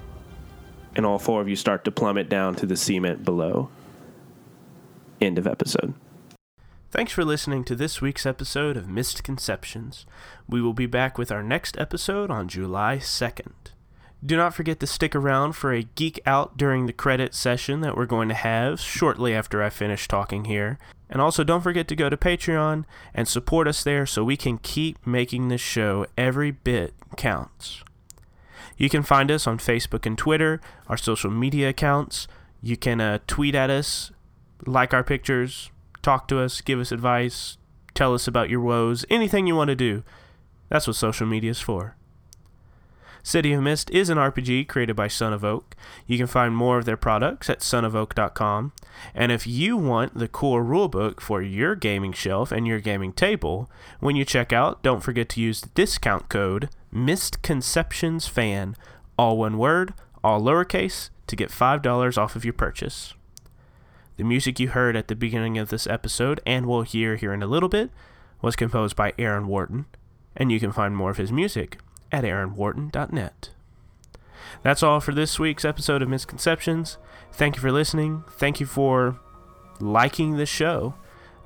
and 0.95 1.05
all 1.05 1.19
four 1.19 1.41
of 1.41 1.49
you 1.49 1.55
start 1.55 1.83
to 1.85 1.91
plummet 1.91 2.29
down 2.29 2.55
to 2.55 2.65
the 2.65 2.77
cement 2.77 3.25
below. 3.25 3.69
End 5.19 5.37
of 5.37 5.47
episode. 5.47 5.93
Thanks 6.89 7.11
for 7.11 7.25
listening 7.25 7.63
to 7.65 7.75
this 7.75 8.01
week's 8.01 8.25
episode 8.25 8.77
of 8.77 8.87
Misconceptions. 8.87 10.05
We 10.47 10.61
will 10.61 10.73
be 10.73 10.85
back 10.85 11.17
with 11.17 11.31
our 11.31 11.41
next 11.41 11.77
episode 11.79 12.29
on 12.29 12.47
July 12.47 12.97
2nd. 12.97 13.71
Do 14.25 14.37
not 14.37 14.53
forget 14.53 14.79
to 14.79 14.87
stick 14.87 15.15
around 15.15 15.53
for 15.53 15.73
a 15.73 15.83
geek 15.83 16.21
out 16.25 16.55
during 16.55 16.85
the 16.85 16.93
credit 16.93 17.35
session 17.35 17.81
that 17.81 17.97
we're 17.97 18.05
going 18.05 18.29
to 18.29 18.35
have 18.35 18.79
shortly 18.79 19.35
after 19.35 19.61
I 19.61 19.69
finish 19.69 20.07
talking 20.07 20.45
here. 20.45 20.77
And 21.09 21.21
also, 21.21 21.43
don't 21.43 21.61
forget 21.61 21.89
to 21.89 21.95
go 21.95 22.09
to 22.09 22.15
Patreon 22.15 22.85
and 23.13 23.27
support 23.27 23.67
us 23.67 23.83
there 23.83 24.05
so 24.05 24.23
we 24.23 24.37
can 24.37 24.59
keep 24.59 25.05
making 25.05 25.49
this 25.49 25.59
show 25.59 26.05
every 26.17 26.51
bit 26.51 26.93
counts. 27.17 27.83
You 28.77 28.89
can 28.89 29.03
find 29.03 29.29
us 29.29 29.45
on 29.45 29.57
Facebook 29.57 30.05
and 30.05 30.17
Twitter, 30.17 30.61
our 30.87 30.97
social 30.97 31.29
media 31.29 31.69
accounts. 31.69 32.27
You 32.61 32.77
can 32.77 33.01
uh, 33.01 33.19
tweet 33.27 33.55
at 33.55 33.69
us, 33.69 34.11
like 34.65 34.93
our 34.93 35.03
pictures, 35.03 35.69
talk 36.01 36.29
to 36.29 36.39
us, 36.39 36.61
give 36.61 36.79
us 36.79 36.93
advice, 36.93 37.57
tell 37.93 38.13
us 38.13 38.25
about 38.25 38.49
your 38.49 38.61
woes, 38.61 39.05
anything 39.09 39.47
you 39.47 39.55
want 39.55 39.67
to 39.67 39.75
do. 39.75 40.03
That's 40.69 40.87
what 40.87 40.95
social 40.95 41.27
media 41.27 41.51
is 41.51 41.59
for. 41.59 41.97
City 43.25 43.53
of 43.53 43.63
Mist 43.63 43.89
is 43.91 44.09
an 44.09 44.17
RPG 44.17 44.67
created 44.67 44.97
by 44.97 45.07
Son 45.07 45.31
of 45.31 45.45
Oak. 45.45 45.77
You 46.05 46.17
can 46.17 46.27
find 46.27 46.53
more 46.53 46.77
of 46.77 46.83
their 46.83 46.97
products 46.97 47.49
at 47.49 47.61
sonofoak.com. 47.61 48.73
And 49.15 49.31
if 49.31 49.47
you 49.47 49.77
want 49.77 50.15
the 50.17 50.27
core 50.27 50.61
rulebook 50.61 51.21
for 51.21 51.41
your 51.41 51.73
gaming 51.73 52.11
shelf 52.11 52.51
and 52.51 52.67
your 52.67 52.81
gaming 52.81 53.13
table, 53.13 53.71
when 54.01 54.17
you 54.17 54.25
check 54.25 54.51
out, 54.51 54.83
don't 54.83 55.01
forget 55.01 55.29
to 55.29 55.41
use 55.41 55.61
the 55.61 55.69
discount 55.69 56.27
code 56.27 56.69
MistConceptionsFan, 56.93 58.75
all 59.17 59.37
one 59.37 59.57
word, 59.57 59.93
all 60.21 60.41
lowercase, 60.41 61.09
to 61.27 61.37
get 61.37 61.49
$5 61.49 62.17
off 62.17 62.35
of 62.35 62.43
your 62.43 62.53
purchase. 62.53 63.13
The 64.17 64.25
music 64.25 64.59
you 64.59 64.67
heard 64.67 64.97
at 64.97 65.07
the 65.07 65.15
beginning 65.15 65.57
of 65.57 65.69
this 65.69 65.87
episode 65.87 66.41
and 66.45 66.65
will 66.65 66.81
hear 66.81 67.15
here 67.15 67.33
in 67.33 67.41
a 67.41 67.47
little 67.47 67.69
bit 67.69 67.89
was 68.41 68.57
composed 68.57 68.97
by 68.97 69.13
Aaron 69.17 69.47
Wharton, 69.47 69.85
and 70.35 70.51
you 70.51 70.59
can 70.59 70.73
find 70.73 70.95
more 70.95 71.09
of 71.09 71.17
his 71.17 71.31
music 71.31 71.77
at 72.13 72.23
aaronwharton.net. 72.23 73.49
That's 74.61 74.83
all 74.83 75.01
for 75.01 75.13
this 75.13 75.39
week's 75.39 75.65
episode 75.65 76.01
of 76.01 76.07
Misconceptions. 76.07 76.97
Thank 77.33 77.55
you 77.55 77.61
for 77.61 77.71
listening. 77.71 78.23
Thank 78.37 78.59
you 78.59 78.65
for 78.65 79.19
liking 79.81 80.37
the 80.37 80.45
show. 80.45 80.93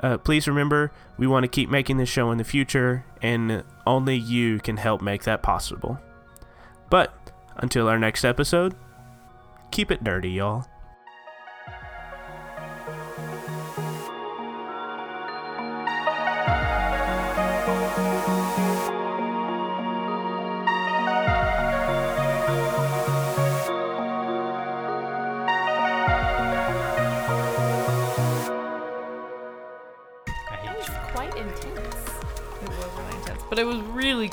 Uh, 0.02 0.18
please 0.18 0.48
remember, 0.48 0.92
we 1.18 1.26
want 1.26 1.44
to 1.44 1.48
keep 1.48 1.70
making 1.70 1.98
this 1.98 2.10
show 2.10 2.30
in 2.32 2.38
the 2.38 2.44
future, 2.44 3.06
and 3.22 3.64
only 3.88 4.16
you 4.16 4.60
can 4.60 4.78
help 4.78 5.02
make 5.02 5.24
that 5.24 5.42
possible. 5.42 6.00
But 6.92 7.32
until 7.56 7.88
our 7.88 7.98
next 7.98 8.24
episode, 8.24 8.76
keep 9.72 9.90
it 9.90 10.04
nerdy, 10.04 10.36
y'all. 10.36 10.68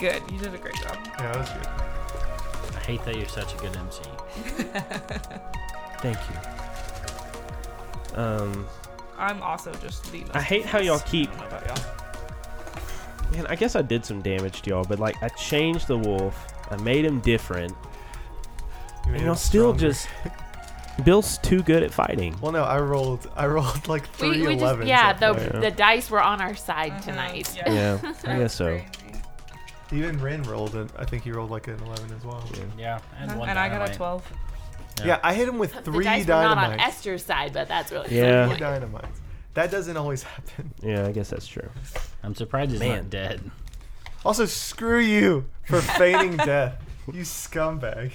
Really 0.00 0.18
good. 0.20 0.30
You 0.32 0.38
did 0.38 0.54
a 0.54 0.58
great 0.58 0.74
job. 0.76 0.96
Yeah, 1.18 1.32
that 1.32 1.38
was 1.38 1.48
good. 1.50 1.66
I 2.76 2.80
hate 2.80 3.04
that 3.04 3.16
you're 3.16 3.28
such 3.28 3.54
a 3.54 3.56
good 3.58 3.76
MC. 3.76 4.02
Thank 6.00 6.18
you. 6.30 6.36
Um, 8.20 8.66
I'm 9.18 9.42
also 9.42 9.72
just 9.74 10.10
the. 10.12 10.24
I 10.32 10.40
hate 10.42 10.64
how 10.66 10.78
y'all 10.78 11.00
keep. 11.00 11.30
I 11.30 11.32
don't 11.32 11.40
know 11.50 11.56
about 11.58 11.66
y'all. 11.66 13.32
Man, 13.32 13.46
I 13.46 13.56
guess 13.56 13.74
I 13.74 13.82
did 13.82 14.04
some 14.04 14.20
damage 14.22 14.62
to 14.62 14.70
y'all, 14.70 14.84
but 14.84 14.98
like 14.98 15.20
I 15.22 15.28
changed 15.28 15.88
the 15.88 15.98
wolf, 15.98 16.46
I 16.70 16.76
made 16.82 17.04
him 17.04 17.20
different, 17.20 17.74
You 19.06 19.12
made 19.12 19.16
and 19.18 19.26
y'all 19.26 19.34
still 19.34 19.74
stronger. 19.74 19.80
just. 19.80 20.08
Bill's 21.04 21.38
too 21.38 21.60
good 21.64 21.82
at 21.82 21.92
fighting. 21.92 22.36
Well, 22.40 22.52
no, 22.52 22.62
I 22.62 22.78
rolled. 22.78 23.28
I 23.34 23.46
rolled 23.46 23.88
like 23.88 24.02
We, 24.20 24.28
three 24.38 24.46
we 24.46 24.54
just 24.56 24.76
11s 24.78 24.86
yeah, 24.86 25.12
the 25.12 25.32
that 25.32 25.60
the 25.60 25.70
dice 25.72 26.08
were 26.08 26.22
on 26.22 26.40
our 26.40 26.54
side 26.54 27.02
tonight. 27.02 27.52
Yeah, 27.56 27.98
I 28.24 28.38
guess 28.38 28.54
so. 28.54 28.80
Even 29.94 30.20
Ren 30.20 30.42
rolled 30.42 30.74
it. 30.74 30.90
I 30.98 31.04
think 31.04 31.22
he 31.22 31.30
rolled 31.32 31.50
like 31.50 31.68
an 31.68 31.78
11 31.80 32.12
as 32.16 32.24
well. 32.24 32.44
Yeah, 32.52 32.64
Yeah, 32.76 32.98
and, 33.18 33.38
one 33.38 33.48
And 33.48 33.58
I 33.58 33.68
got 33.68 33.76
a 33.76 33.78
dynamite. 33.78 33.96
12. 33.96 34.32
Yeah. 35.04 35.20
I 35.22 35.34
hit 35.34 35.48
him 35.48 35.58
with 35.58 35.72
The 35.72 35.82
three 35.82 36.04
dice 36.04 36.26
were 36.26 36.34
not 36.34 36.58
on 36.58 36.70
dynamites. 36.70 36.88
Esther's 36.88 37.24
side, 37.24 37.52
but 37.52 37.68
that's 37.68 37.90
really 37.92 38.16
Yeah. 38.16 38.48
Three 38.48 38.58
dynamites. 38.58 39.18
That 39.54 39.70
doesn't 39.70 39.96
always 39.96 40.22
happen. 40.24 40.72
Yeah, 40.82 41.06
I 41.06 41.12
guess 41.12 41.30
that's 41.30 41.46
true. 41.46 41.68
I'm 42.22 42.34
surprised 42.34 42.72
he's 42.72 42.80
Man. 42.80 42.96
not 43.04 43.10
dead. 43.10 43.50
Also, 44.24 44.46
screw 44.46 44.98
you 44.98 45.44
for 45.64 45.80
feigning 45.80 46.36
death. 46.36 46.82
You 47.12 47.22
scumbag. 47.22 48.12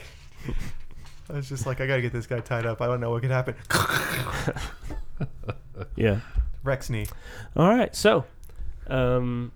I 1.30 1.34
was 1.34 1.48
just 1.48 1.66
like, 1.68 1.80
I 1.80 1.86
gotta 1.88 2.02
get 2.02 2.12
this 2.12 2.26
guy 2.26 2.40
tied 2.40 2.66
up. 2.66 2.82
I 2.82 2.88
don't 2.88 3.00
know 3.00 3.12
what 3.12 3.22
could 3.22 3.32
happen. 3.32 3.56
Yeah. 5.96 6.20
Rex 6.64 6.90
knee. 6.90 7.06
All 7.56 7.68
right, 7.68 7.96
so 7.96 8.26
um, 8.88 9.52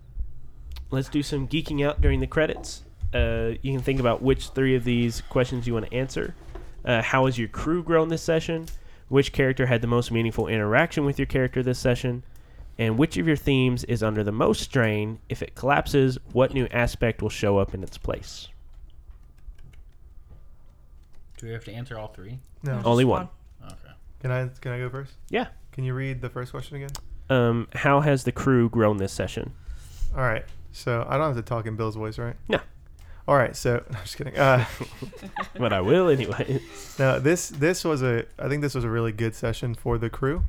let's 0.94 1.10
do 1.10 1.24
some 1.24 1.48
geeking 1.48 1.86
out 1.86 2.02
during 2.02 2.20
the 2.20 2.28
credits. 2.28 2.84
Uh, 3.14 3.54
you 3.62 3.74
can 3.74 3.82
think 3.82 4.00
about 4.00 4.22
which 4.22 4.50
three 4.50 4.76
of 4.76 4.84
these 4.84 5.22
questions 5.22 5.66
you 5.66 5.74
want 5.74 5.88
to 5.88 5.94
answer. 5.94 6.36
Uh, 6.86 7.02
how 7.02 7.26
has 7.26 7.38
your 7.38 7.48
crew 7.48 7.84
grown 7.84 8.10
this 8.10 8.22
session? 8.22 8.68
Which 9.10 9.34
character 9.34 9.66
had 9.66 9.82
the 9.82 9.88
most 9.88 10.12
meaningful 10.12 10.48
interaction 10.48 11.04
with 11.06 11.18
your 11.18 11.26
character 11.26 11.64
this 11.64 11.80
session? 11.80 12.24
And 12.78 12.98
which 12.98 13.18
of 13.18 13.28
your 13.28 13.36
themes 13.36 13.84
is 13.84 14.02
under 14.04 14.24
the 14.24 14.32
most 14.32 14.62
strain? 14.62 15.20
If 15.30 15.41
it 15.41 15.56
collapses, 15.56 16.18
what 16.32 16.54
new 16.54 16.68
aspect 16.72 17.22
will 17.22 17.30
show 17.30 17.58
up 17.58 17.74
in 17.74 17.84
its 17.84 17.98
place? 17.98 18.48
Do 21.38 21.48
we 21.48 21.54
have 21.54 21.66
to 21.66 21.74
answer 21.74 21.98
all 21.98 22.08
three? 22.08 22.39
No. 22.64 22.82
Only 22.86 23.04
Just 23.04 23.10
one. 23.10 23.30
Okay. 23.66 23.94
Can 24.22 24.32
I 24.32 24.48
can 24.62 24.72
I 24.72 24.78
go 24.80 24.89
first? 24.89 25.14
Yeah. 25.30 25.48
Can 25.72 25.84
you 25.84 25.94
read 25.94 26.22
the 26.22 26.30
first 26.30 26.52
question 26.52 26.78
again? 26.78 26.91
Um, 27.30 27.68
how 27.74 28.02
has 28.02 28.24
the 28.24 28.32
crew 28.32 28.70
grown 28.70 28.98
this 28.98 29.12
session? 29.12 29.54
All 30.16 30.22
right. 30.22 30.46
So 30.74 31.05
I 31.07 31.17
don't 31.17 31.28
have 31.28 31.36
to 31.38 31.41
talk 31.47 31.65
in 31.67 31.76
Bill's 31.78 31.95
voice, 31.95 32.17
right? 32.17 32.36
No. 32.49 32.59
All 33.28 33.38
right. 33.38 33.55
So 33.55 33.84
I'm 33.89 33.95
just 34.03 34.17
kidding. 34.17 34.38
Uh, 34.38 34.65
But 35.57 35.71
I 35.71 35.80
will 35.82 36.09
anyway. 36.09 36.59
no, 36.99 37.19
this 37.19 37.47
this 37.49 37.86
was 37.86 38.01
a 38.01 38.26
I 38.38 38.49
think 38.49 38.61
this 38.61 38.76
was 38.76 38.84
a 38.84 38.89
really 38.89 39.11
good 39.11 39.36
session 39.36 39.76
for 39.76 39.97
the 39.97 40.09
crew. 40.09 40.43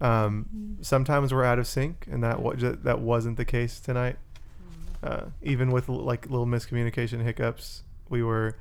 Um, 0.00 0.76
sometimes 0.82 1.32
we're 1.32 1.44
out 1.44 1.58
of 1.58 1.66
sync, 1.66 2.06
and 2.10 2.22
that 2.22 2.40
wa- 2.42 2.54
that 2.58 2.98
wasn't 3.00 3.36
the 3.36 3.44
case 3.44 3.80
tonight. 3.80 4.16
Uh, 5.02 5.26
even 5.42 5.70
with 5.70 5.88
l- 5.88 5.96
like 5.96 6.28
little 6.28 6.46
miscommunication 6.46 7.22
hiccups, 7.22 7.84
we 8.08 8.22
were 8.22 8.56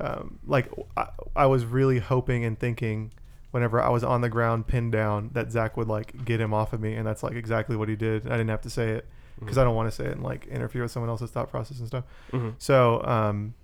um, 0.00 0.38
like 0.46 0.68
I, 0.96 1.06
I 1.36 1.46
was 1.46 1.64
really 1.64 2.00
hoping 2.00 2.44
and 2.44 2.58
thinking 2.58 3.12
whenever 3.52 3.80
I 3.80 3.90
was 3.90 4.02
on 4.02 4.22
the 4.22 4.28
ground 4.28 4.66
pinned 4.66 4.92
down 4.92 5.30
that 5.34 5.52
Zach 5.52 5.76
would 5.76 5.88
like 5.88 6.24
get 6.24 6.40
him 6.40 6.52
off 6.52 6.72
of 6.72 6.80
me, 6.80 6.94
and 6.94 7.06
that's 7.06 7.22
like 7.22 7.34
exactly 7.34 7.76
what 7.76 7.88
he 7.88 7.94
did. 7.96 8.26
I 8.26 8.30
didn't 8.32 8.48
have 8.50 8.62
to 8.62 8.70
say 8.70 8.90
it 8.90 9.06
because 9.38 9.58
I 9.58 9.64
don't 9.64 9.74
want 9.74 9.88
to 9.90 9.94
say 9.94 10.04
it 10.04 10.12
and 10.12 10.22
like 10.22 10.46
interfere 10.46 10.82
with 10.82 10.90
someone 10.92 11.10
else's 11.10 11.30
thought 11.30 11.50
process 11.50 11.78
and 11.78 11.88
stuff. 11.88 12.04
Mhm. 12.32 12.54
So 12.58 13.02
um, 13.04 13.54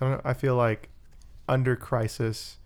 I 0.00 0.04
don't 0.04 0.10
know. 0.12 0.20
I 0.24 0.32
feel 0.34 0.56
like 0.56 0.88
under 1.48 1.76
crisis, 1.76 2.58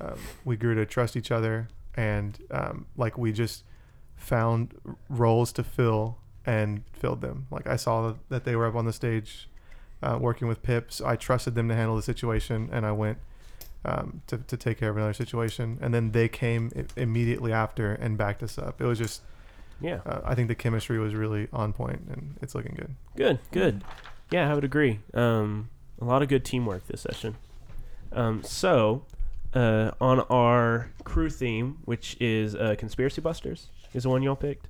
um, 0.00 0.18
we 0.44 0.56
grew 0.56 0.74
to 0.74 0.86
trust 0.86 1.16
each 1.16 1.30
other, 1.30 1.68
and 1.96 2.38
um, 2.50 2.86
like 2.96 3.16
we 3.18 3.32
just 3.32 3.64
found 4.16 4.74
roles 5.08 5.52
to 5.52 5.64
fill 5.64 6.18
and 6.46 6.82
filled 6.92 7.20
them. 7.20 7.46
Like 7.50 7.66
I 7.66 7.76
saw 7.76 8.14
that 8.28 8.44
they 8.44 8.54
were 8.56 8.66
up 8.66 8.74
on 8.74 8.84
the 8.84 8.92
stage 8.92 9.48
uh, 10.02 10.18
working 10.20 10.46
with 10.48 10.62
Pip, 10.62 10.92
so 10.92 11.06
I 11.06 11.16
trusted 11.16 11.54
them 11.54 11.68
to 11.68 11.74
handle 11.74 11.96
the 11.96 12.02
situation, 12.02 12.68
and 12.72 12.84
I 12.84 12.92
went 12.92 13.18
um, 13.84 14.20
to 14.28 14.38
to 14.38 14.56
take 14.56 14.78
care 14.78 14.90
of 14.90 14.96
another 14.96 15.12
situation, 15.14 15.78
and 15.80 15.92
then 15.94 16.12
they 16.12 16.28
came 16.28 16.70
I- 16.76 17.00
immediately 17.00 17.52
after 17.52 17.92
and 17.94 18.16
backed 18.18 18.42
us 18.42 18.58
up. 18.58 18.80
It 18.80 18.84
was 18.84 18.98
just. 18.98 19.22
Yeah. 19.80 20.00
Uh, 20.06 20.20
I 20.24 20.34
think 20.34 20.48
the 20.48 20.54
chemistry 20.54 20.98
was 20.98 21.14
really 21.14 21.48
on 21.52 21.72
point, 21.72 22.02
and 22.10 22.36
it's 22.40 22.54
looking 22.54 22.74
good. 22.74 22.94
Good, 23.16 23.38
good. 23.50 23.84
Yeah, 24.30 24.50
I 24.50 24.54
would 24.54 24.64
agree. 24.64 25.00
Um, 25.12 25.68
a 26.00 26.04
lot 26.04 26.22
of 26.22 26.28
good 26.28 26.44
teamwork 26.44 26.86
this 26.86 27.00
session. 27.02 27.36
Um, 28.12 28.42
so, 28.42 29.04
uh, 29.54 29.90
on 30.00 30.20
our 30.30 30.90
crew 31.04 31.28
theme, 31.30 31.78
which 31.84 32.16
is 32.20 32.54
uh, 32.54 32.74
Conspiracy 32.78 33.20
Busters, 33.20 33.68
is 33.92 34.02
the 34.04 34.08
one 34.08 34.22
y'all 34.22 34.34
picked. 34.36 34.68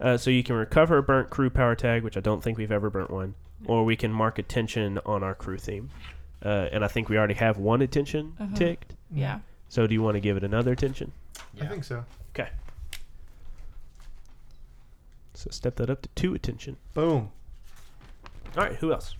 Uh, 0.00 0.16
so 0.16 0.30
you 0.30 0.42
can 0.44 0.54
recover 0.56 0.98
a 0.98 1.02
burnt 1.02 1.30
crew 1.30 1.50
power 1.50 1.74
tag, 1.74 2.02
which 2.04 2.16
I 2.16 2.20
don't 2.20 2.42
think 2.42 2.58
we've 2.58 2.70
ever 2.72 2.90
burnt 2.90 3.10
one, 3.10 3.34
or 3.66 3.84
we 3.84 3.96
can 3.96 4.12
mark 4.12 4.38
attention 4.38 4.98
on 5.06 5.22
our 5.24 5.34
crew 5.34 5.58
theme. 5.58 5.90
Uh, 6.44 6.68
and 6.72 6.84
I 6.84 6.88
think 6.88 7.08
we 7.08 7.18
already 7.18 7.34
have 7.34 7.58
one 7.58 7.82
attention 7.82 8.34
Uh-huh. 8.40 8.54
ticked. 8.56 8.94
Yeah. 9.12 9.40
So 9.68 9.86
do 9.86 9.94
you 9.94 10.02
want 10.02 10.14
to 10.16 10.20
give 10.20 10.36
it 10.36 10.44
another 10.44 10.72
attention? 10.72 11.12
I 11.60 11.66
think 11.66 11.84
so. 11.84 12.04
Okay. 12.34 12.48
So 15.40 15.48
step 15.50 15.76
that 15.76 15.88
up 15.88 16.02
to 16.02 16.08
two 16.10 16.34
attention. 16.34 16.76
Boom. 16.92 17.30
All 18.58 18.64
right, 18.64 18.74
who 18.74 18.92
else? 18.92 19.14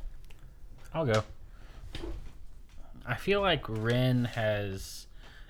I'll 0.93 1.07
go. 1.07 1.23
I 3.07 3.15
feel 3.15 3.41
like 3.41 3.65
Ren 3.67 4.27
has, 4.27 5.07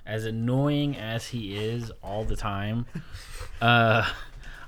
as 0.06 0.24
annoying 0.26 0.96
as 0.96 1.26
he 1.26 1.56
is 1.56 1.90
all 2.04 2.22
the 2.22 2.36
time, 2.36 2.86
uh, 3.60 4.08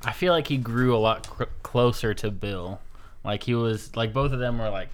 I 0.05 0.11
feel 0.11 0.32
like 0.32 0.48
he 0.48 0.57
grew 0.57 0.92
a 0.96 0.98
lot 0.98 1.28
cr- 1.28 1.44
closer 1.62 2.14
to 2.14 2.32
Bill. 2.32 2.80
Like 3.22 3.44
he 3.44 3.55
was, 3.55 3.94
like 3.94 4.12
both 4.12 4.32
of 4.32 4.40
them 4.40 4.59
were 4.59 4.70
like, 4.70 4.88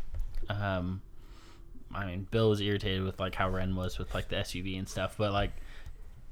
um, 0.50 1.00
I 1.94 2.04
mean, 2.04 2.26
Bill 2.30 2.50
was 2.50 2.60
irritated 2.60 3.02
with 3.02 3.18
like 3.18 3.34
how 3.34 3.48
Ren 3.48 3.74
was 3.74 3.98
with 3.98 4.12
like 4.12 4.28
the 4.28 4.36
SUV 4.36 4.78
and 4.78 4.86
stuff, 4.86 5.14
but 5.16 5.32
like 5.32 5.52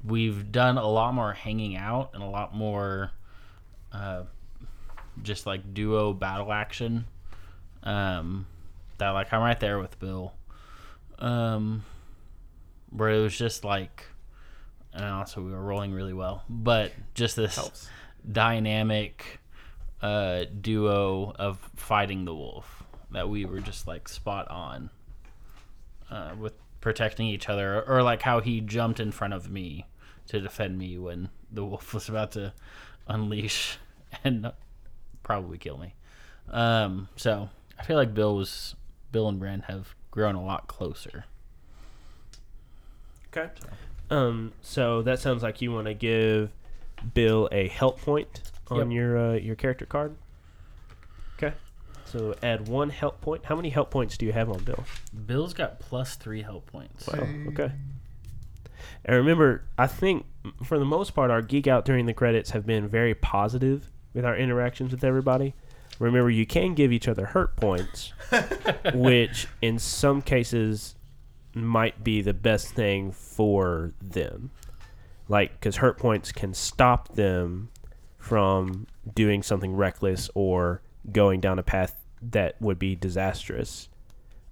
we've 0.05 0.53
done 0.53 0.77
a 0.77 0.87
lot 0.87 1.15
more 1.15 1.33
hanging 1.33 1.79
out 1.79 2.11
and 2.13 2.23
a 2.23 2.27
lot 2.27 2.55
more, 2.55 3.13
uh, 3.91 4.25
just 5.23 5.47
like 5.47 5.75
duo 5.75 6.13
battle 6.13 6.53
action. 6.53 7.07
Um, 7.83 8.47
that 8.99 9.11
like 9.11 9.33
I'm 9.33 9.43
right 9.43 9.59
there 9.59 9.79
with 9.79 9.99
Bill. 9.99 10.33
Um, 11.19 11.85
where 12.91 13.11
it 13.11 13.21
was 13.21 13.37
just 13.37 13.65
like, 13.65 14.05
and 14.93 15.05
also 15.05 15.43
we 15.43 15.51
were 15.51 15.63
rolling 15.63 15.93
really 15.93 16.13
well, 16.13 16.45
but 16.49 16.93
just 17.15 17.37
this 17.37 17.57
Helps. 17.57 17.89
dynamic 18.31 19.41
uh, 20.03 20.45
duo 20.61 21.35
of 21.39 21.59
fighting 21.75 22.25
the 22.25 22.35
wolf 22.35 22.85
that 23.11 23.29
we 23.29 23.45
were 23.45 23.61
just 23.61 23.87
like 23.87 24.09
spot 24.09 24.49
on 24.51 24.91
uh, 26.11 26.33
with 26.39 26.55
protecting 26.81 27.27
each 27.27 27.49
other, 27.49 27.79
or, 27.79 27.99
or 27.99 28.03
like 28.03 28.23
how 28.23 28.41
he 28.41 28.61
jumped 28.61 29.01
in 29.01 29.11
front 29.11 29.35
of 29.35 29.51
me 29.51 29.87
to 30.29 30.41
defend 30.41 30.77
me 30.79 30.99
when 30.99 31.29
the 31.51 31.65
wolf 31.65 31.95
was 31.95 32.09
about 32.09 32.33
to 32.33 32.53
unleash 33.09 33.79
and 34.25 34.53
probably 35.27 35.59
kill 35.59 35.77
me. 35.77 35.93
Um, 36.51 37.09
so 37.17 37.49
I 37.79 37.83
feel 37.83 37.97
like 37.97 38.15
Bill 38.15 38.37
was 38.37 38.77
Bill 39.11 39.29
and 39.29 39.41
Ren 39.41 39.63
have 39.63 39.95
grown 40.13 40.37
a 40.37 40.45
lot 40.45 40.69
closer. 40.69 41.25
Okay. 43.37 43.51
Um, 44.09 44.53
so 44.63 45.03
that 45.03 45.19
sounds 45.19 45.43
like 45.43 45.61
you 45.61 45.73
want 45.73 45.89
to 45.89 45.95
give 45.95 46.51
Bill 47.13 47.49
a 47.51 47.67
help 47.69 48.01
point 48.01 48.41
on 48.71 48.91
Yep. 48.91 48.95
your 48.97 49.19
uh, 49.19 49.33
your 49.35 49.57
character 49.57 49.85
card. 49.85 50.15
Okay. 51.37 51.55
So 52.05 52.35
add 52.43 52.69
one 52.69 52.91
help 52.91 53.21
point. 53.21 53.45
How 53.47 53.57
many 53.57 53.69
help 53.71 53.91
points 53.91 54.17
do 54.17 54.25
you 54.27 54.33
have 54.33 54.49
on 54.49 54.63
Bill? 54.63 54.85
Bill's 55.27 55.55
got 55.55 55.81
plus 55.81 56.15
three 56.15 56.43
help 56.43 56.67
points. 56.71 57.09
Wow. 57.09 57.27
Okay. 57.49 57.73
And 59.05 59.17
remember, 59.17 59.65
I 59.77 59.89
think 59.89 60.25
for 60.65 60.79
the 60.79 60.85
most 60.85 61.15
part, 61.15 61.31
our 61.33 61.43
geek 61.43 61.67
out 61.67 61.85
during 61.85 62.07
the 62.07 62.15
credits 62.15 62.51
have 62.51 62.65
been 62.65 62.87
very 62.89 63.15
positive 63.15 63.91
with 64.17 64.25
our 64.25 64.37
interactions 64.37 64.91
with 64.91 65.05
everybody. 65.05 65.55
Remember, 66.01 66.31
you 66.31 66.47
can 66.47 66.75
give 66.75 66.91
each 66.93 67.07
other 67.07 67.27
hurt 67.27 67.55
points, 67.57 68.13
which 68.95 69.47
in 69.63 69.79
some 69.79 70.21
cases 70.23 70.97
might 71.55 72.03
be 72.03 72.21
the 72.21 72.35
best 72.35 72.69
thing 72.71 73.13
for 73.13 73.93
them. 74.03 74.51
Like, 75.29 75.53
because 75.53 75.77
hurt 75.77 75.99
points 75.99 76.33
can 76.33 76.53
stop 76.53 77.15
them 77.15 77.71
from 78.19 78.89
doing 79.15 79.43
something 79.43 79.77
reckless 79.77 80.29
or 80.35 80.83
going 81.13 81.41
down 81.41 81.59
a 81.59 81.63
path 81.63 82.05
that 82.21 82.61
would 82.61 82.79
be 82.79 82.97
disastrous 82.97 83.89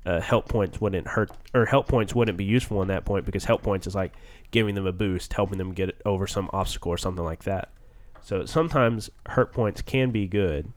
uh, 0.06 0.20
help 0.20 0.48
points 0.48 0.80
wouldn't 0.80 1.06
hurt 1.06 1.30
or 1.54 1.64
help 1.64 1.88
points 1.88 2.14
wouldn't 2.14 2.36
be 2.36 2.44
useful 2.44 2.82
in 2.82 2.88
that 2.88 3.04
point 3.04 3.24
because 3.24 3.44
help 3.44 3.62
points 3.62 3.86
is 3.86 3.94
like 3.94 4.12
giving 4.50 4.74
them 4.74 4.86
a 4.86 4.92
boost, 4.92 5.32
helping 5.32 5.58
them 5.58 5.72
get 5.72 6.00
over 6.04 6.26
some 6.26 6.50
obstacle 6.52 6.92
or 6.92 6.98
something 6.98 7.24
like 7.24 7.44
that. 7.44 7.70
So 8.24 8.46
sometimes 8.46 9.10
hurt 9.26 9.52
points 9.52 9.82
can 9.82 10.10
be 10.10 10.26
good, 10.26 10.72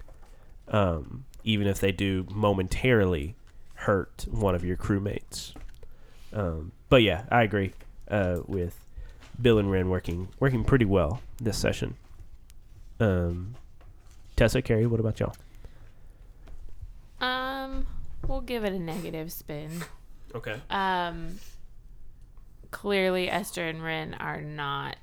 um, 0.67 1.23
even 1.45 1.65
if 1.65 1.79
they 1.79 1.93
do 1.93 2.25
momentarily 2.29 3.35
hurt 3.75 4.25
one 4.29 4.53
of 4.53 4.65
your 4.65 4.75
crewmates. 4.75 5.53
Um, 6.33 6.73
but 6.89 7.03
yeah, 7.03 7.23
I 7.31 7.43
agree 7.43 7.71
uh, 8.11 8.41
with 8.45 8.77
Bill 9.41 9.59
and 9.59 9.71
Ren 9.71 9.89
working 9.89 10.27
working 10.41 10.65
pretty 10.65 10.83
well 10.83 11.21
this 11.41 11.57
session. 11.57 11.95
Um, 12.99 13.55
Tessa, 14.35 14.61
Carrie, 14.61 14.85
what 14.85 14.99
about 14.99 15.19
y'all? 15.19 15.35
Um, 17.21 17.87
we'll 18.27 18.41
give 18.41 18.65
it 18.65 18.73
a 18.73 18.79
negative 18.79 19.31
spin. 19.31 19.71
Okay. 20.35 20.59
Um, 20.69 21.39
clearly 22.71 23.29
Esther 23.29 23.67
and 23.67 23.81
Ren 23.81 24.15
are 24.15 24.41
not 24.41 24.97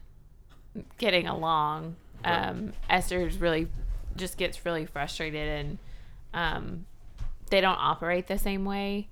getting 0.98 1.26
along. 1.26 1.96
Um, 2.24 2.72
Esther's 2.88 3.38
really 3.38 3.68
just 4.16 4.36
gets 4.36 4.64
really 4.64 4.86
frustrated 4.86 5.48
and 5.48 5.78
um, 6.32 6.86
they 7.50 7.60
don't 7.60 7.78
operate 7.78 8.26
the 8.26 8.38
same 8.38 8.64
way 8.64 9.08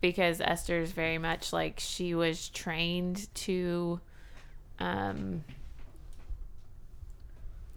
because 0.00 0.40
Esther's 0.40 0.92
very 0.92 1.18
much 1.18 1.52
like 1.52 1.80
she 1.80 2.14
was 2.14 2.48
trained 2.50 3.32
to 3.34 4.00
um, 4.78 5.44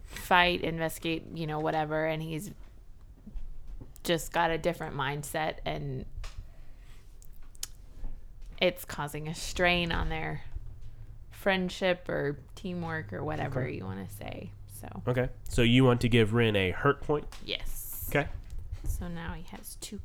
fight, 0.05 0.61
investigate, 0.61 1.23
you 1.33 1.47
know, 1.47 1.59
whatever, 1.59 2.05
and 2.05 2.21
he's 2.21 2.51
just 4.03 4.31
got 4.31 4.51
a 4.51 4.57
different 4.57 4.95
mindset 4.95 5.55
and 5.65 6.05
it's 8.61 8.85
causing 8.85 9.27
a 9.27 9.35
strain 9.35 9.91
on 9.91 10.09
their 10.09 10.41
friendship 11.39 12.09
or 12.09 12.37
teamwork 12.55 13.13
or 13.13 13.23
whatever 13.23 13.67
you 13.67 13.85
want 13.85 14.07
to 14.07 14.13
say. 14.15 14.51
So, 14.81 14.87
Okay. 15.07 15.29
So 15.47 15.61
you 15.61 15.83
want 15.85 16.01
to 16.01 16.09
give 16.09 16.33
Ren 16.33 16.55
a 16.55 16.71
hurt 16.71 17.01
point. 17.01 17.25
yes. 17.45 18.05
Okay. 18.09 18.27
So 18.85 19.07
now 19.07 19.33
he 19.33 19.43
has 19.55 19.75
two. 19.81 19.99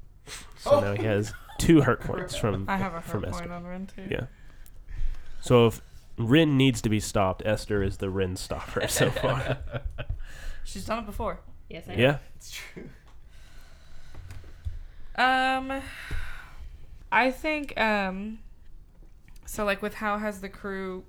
So 0.59 0.81
now 0.81 0.95
he 0.95 1.03
has 1.05 1.33
two 1.59 1.81
hurt 1.83 2.01
points 2.01 2.37
from 2.37 2.67
I 2.69 2.77
have 2.77 2.95
a 2.95 3.01
from 3.01 3.23
hurt 3.23 3.35
Esther. 3.35 3.53
on 3.53 3.65
Ren 3.67 3.87
too. 3.87 4.07
Yeah. 4.11 4.27
So 5.41 5.67
if 5.67 5.81
Ren 6.19 6.57
needs 6.57 6.81
to 6.83 6.89
be 6.89 7.01
stopped, 7.01 7.43
Esther 7.45 7.83
is 7.83 7.97
the 7.99 8.11
Ren 8.11 8.37
stopper 8.37 8.87
so 8.89 9.11
far. 9.11 9.59
She's 10.65 10.85
done 10.87 11.01
it 11.01 11.07
before. 11.07 11.41
Yes, 11.69 11.85
I 11.89 11.95
yeah. 11.95 12.19
It's 12.37 12.51
true. 12.51 12.89
Um, 15.17 15.81
I 17.13 17.31
think 17.31 17.79
um, 17.81 18.39
so. 19.47 19.65
Like 19.65 19.81
with 19.83 19.95
how 19.95 20.19
has 20.19 20.41
the 20.41 20.49
crew 20.49 21.05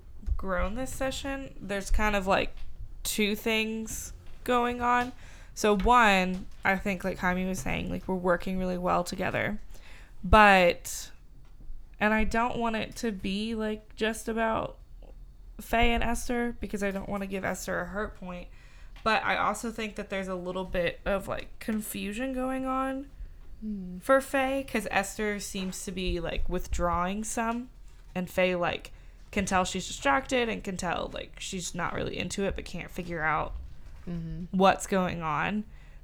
grown 0.45 0.75
this 0.75 0.93
session? 0.93 1.55
There's 1.59 1.89
kind 1.89 2.15
of 2.15 2.27
like 2.27 2.55
two 3.01 3.35
things 3.35 4.13
going 4.43 4.79
on. 4.79 5.11
So 5.55 5.75
one, 5.75 6.45
I 6.63 6.75
think 6.75 7.03
like 7.03 7.17
Jaime 7.17 7.47
was 7.47 7.59
saying, 7.59 7.89
like 7.89 8.07
we're 8.07 8.13
working 8.13 8.59
really 8.59 8.77
well 8.77 9.03
together, 9.03 9.59
but 10.23 11.09
and 11.99 12.13
I 12.13 12.25
don't 12.25 12.57
want 12.57 12.75
it 12.75 12.95
to 12.97 13.11
be 13.11 13.55
like 13.55 13.95
just 13.95 14.27
about 14.27 14.77
Faye 15.59 15.93
and 15.93 16.03
Esther 16.03 16.55
because 16.59 16.83
I 16.83 16.91
don't 16.91 17.09
want 17.09 17.23
to 17.23 17.27
give 17.27 17.43
Esther 17.43 17.79
a 17.79 17.85
hurt 17.85 18.19
point. 18.19 18.47
But 19.03 19.23
I 19.23 19.37
also 19.37 19.71
think 19.71 19.95
that 19.95 20.11
there's 20.11 20.27
a 20.27 20.35
little 20.35 20.65
bit 20.65 20.99
of 21.05 21.27
like 21.27 21.57
confusion 21.57 22.33
going 22.33 22.67
on 22.67 23.07
hmm. 23.61 23.97
for 23.97 24.21
Faye 24.21 24.61
because 24.63 24.87
Esther 24.91 25.39
seems 25.39 25.83
to 25.85 25.91
be 25.91 26.19
like 26.19 26.47
withdrawing 26.47 27.23
some, 27.23 27.69
and 28.13 28.29
Faye 28.29 28.55
like 28.55 28.91
can 29.31 29.45
tell 29.45 29.65
she's 29.65 29.87
distracted 29.87 30.47
and 30.49 30.63
can 30.63 30.77
tell 30.77 31.11
like 31.13 31.35
she's 31.39 31.75
not 31.75 31.93
really 31.93 32.17
into 32.17 32.43
it 32.43 32.55
but 32.55 32.65
can't 32.65 32.89
figure 32.89 33.21
out 33.21 33.53
mm-hmm. 34.09 34.45
what's 34.51 34.87
going 34.87 35.21
on. 35.21 35.63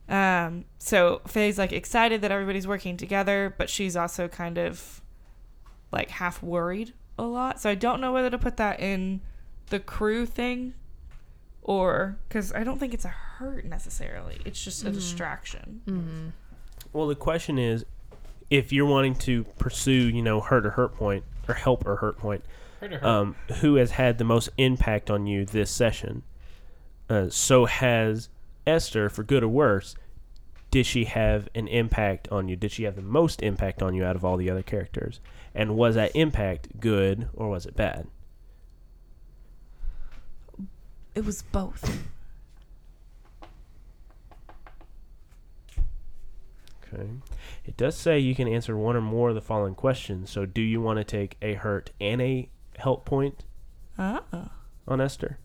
Um, 0.10 0.66
so 0.78 1.22
Faye's 1.26 1.58
like 1.58 1.72
excited 1.72 2.22
that 2.22 2.32
everybody's 2.32 2.68
working 2.68 2.98
together, 2.98 3.54
but 3.58 3.70
she's 3.70 3.96
also 3.96 4.28
kind 4.28 4.58
of 4.58 5.02
like 5.92 6.10
half 6.10 6.44
worried 6.44 6.94
a 7.18 7.24
lot. 7.24 7.62
So 7.62 7.70
I 7.70 7.76
don't 7.76 8.02
know 8.02 8.12
whether 8.12 8.30
to 8.30 8.38
put 8.38 8.58
that 8.58 8.80
in 8.80 9.22
the 9.70 9.80
crew 9.80 10.26
thing 10.26 10.74
or 11.64 12.18
because 12.28 12.52
I 12.54 12.64
don't 12.64 12.80
think 12.80 12.94
it's 12.94 13.06
a 13.06 13.10
hurt 13.10 13.66
necessarily. 13.66 14.40
It's 14.46 14.62
just 14.64 14.84
a 14.84 14.88
mm-hmm. 14.88 14.96
distraction. 14.96 15.82
Mm-hmm. 15.86 16.28
Well, 16.94 17.08
the 17.08 17.16
question 17.16 17.58
is, 17.58 17.86
if 18.50 18.74
you're 18.74 18.86
wanting 18.86 19.16
to 19.16 19.46
pursue, 19.58 19.92
you 19.92 20.22
know, 20.22 20.42
hurt 20.42 20.66
or 20.66 20.72
hurt 20.72 20.96
point 20.96 21.24
or 21.48 21.54
help 21.54 21.86
or 21.88 21.96
hurt 21.96 22.18
point, 22.18 22.44
um, 23.02 23.36
who 23.60 23.76
has 23.76 23.92
had 23.92 24.18
the 24.18 24.24
most 24.24 24.50
impact 24.58 25.10
on 25.10 25.28
you 25.28 25.46
this 25.46 25.72
session? 25.72 26.24
Uh, 27.10 27.28
so 27.30 27.66
has 27.66 28.30
Esther, 28.66 29.10
for 29.10 29.24
good 29.24 29.44
or 29.44 29.50
worse. 29.50 29.96
Did 30.70 30.86
she 30.86 31.06
have 31.06 31.50
an 31.54 31.68
impact 31.68 32.30
on 32.32 32.48
you? 32.48 32.56
Did 32.56 32.72
she 32.72 32.84
have 32.84 32.96
the 32.96 33.02
most 33.02 33.44
impact 33.44 33.82
on 33.82 33.94
you 33.94 34.06
out 34.06 34.16
of 34.16 34.24
all 34.24 34.38
the 34.38 34.50
other 34.50 34.64
characters? 34.64 35.20
And 35.54 35.76
was 35.76 35.96
that 35.96 36.16
impact 36.16 36.80
good 36.80 37.28
or 37.34 37.50
was 37.50 37.66
it 37.66 37.76
bad? 37.76 38.08
It 41.14 41.26
was 41.26 41.42
both. 41.42 42.08
Okay. 46.94 47.10
It 47.66 47.76
does 47.76 47.96
say 47.96 48.20
you 48.20 48.36
can 48.36 48.48
answer 48.48 48.78
one 48.78 48.96
or 48.96 49.02
more 49.02 49.30
of 49.30 49.36
the 49.36 49.42
following 49.42 49.76
questions. 49.76 50.30
So, 50.30 50.46
do 50.46 50.62
you 50.62 50.82
want 50.82 50.98
to 50.98 51.04
take 51.04 51.38
a 51.42 51.54
hurt 51.56 51.92
and 52.00 52.22
a 52.22 52.50
help 52.82 53.06
point 53.06 53.44
Oh. 54.00 54.50
on 54.88 55.00
Esther? 55.02 55.38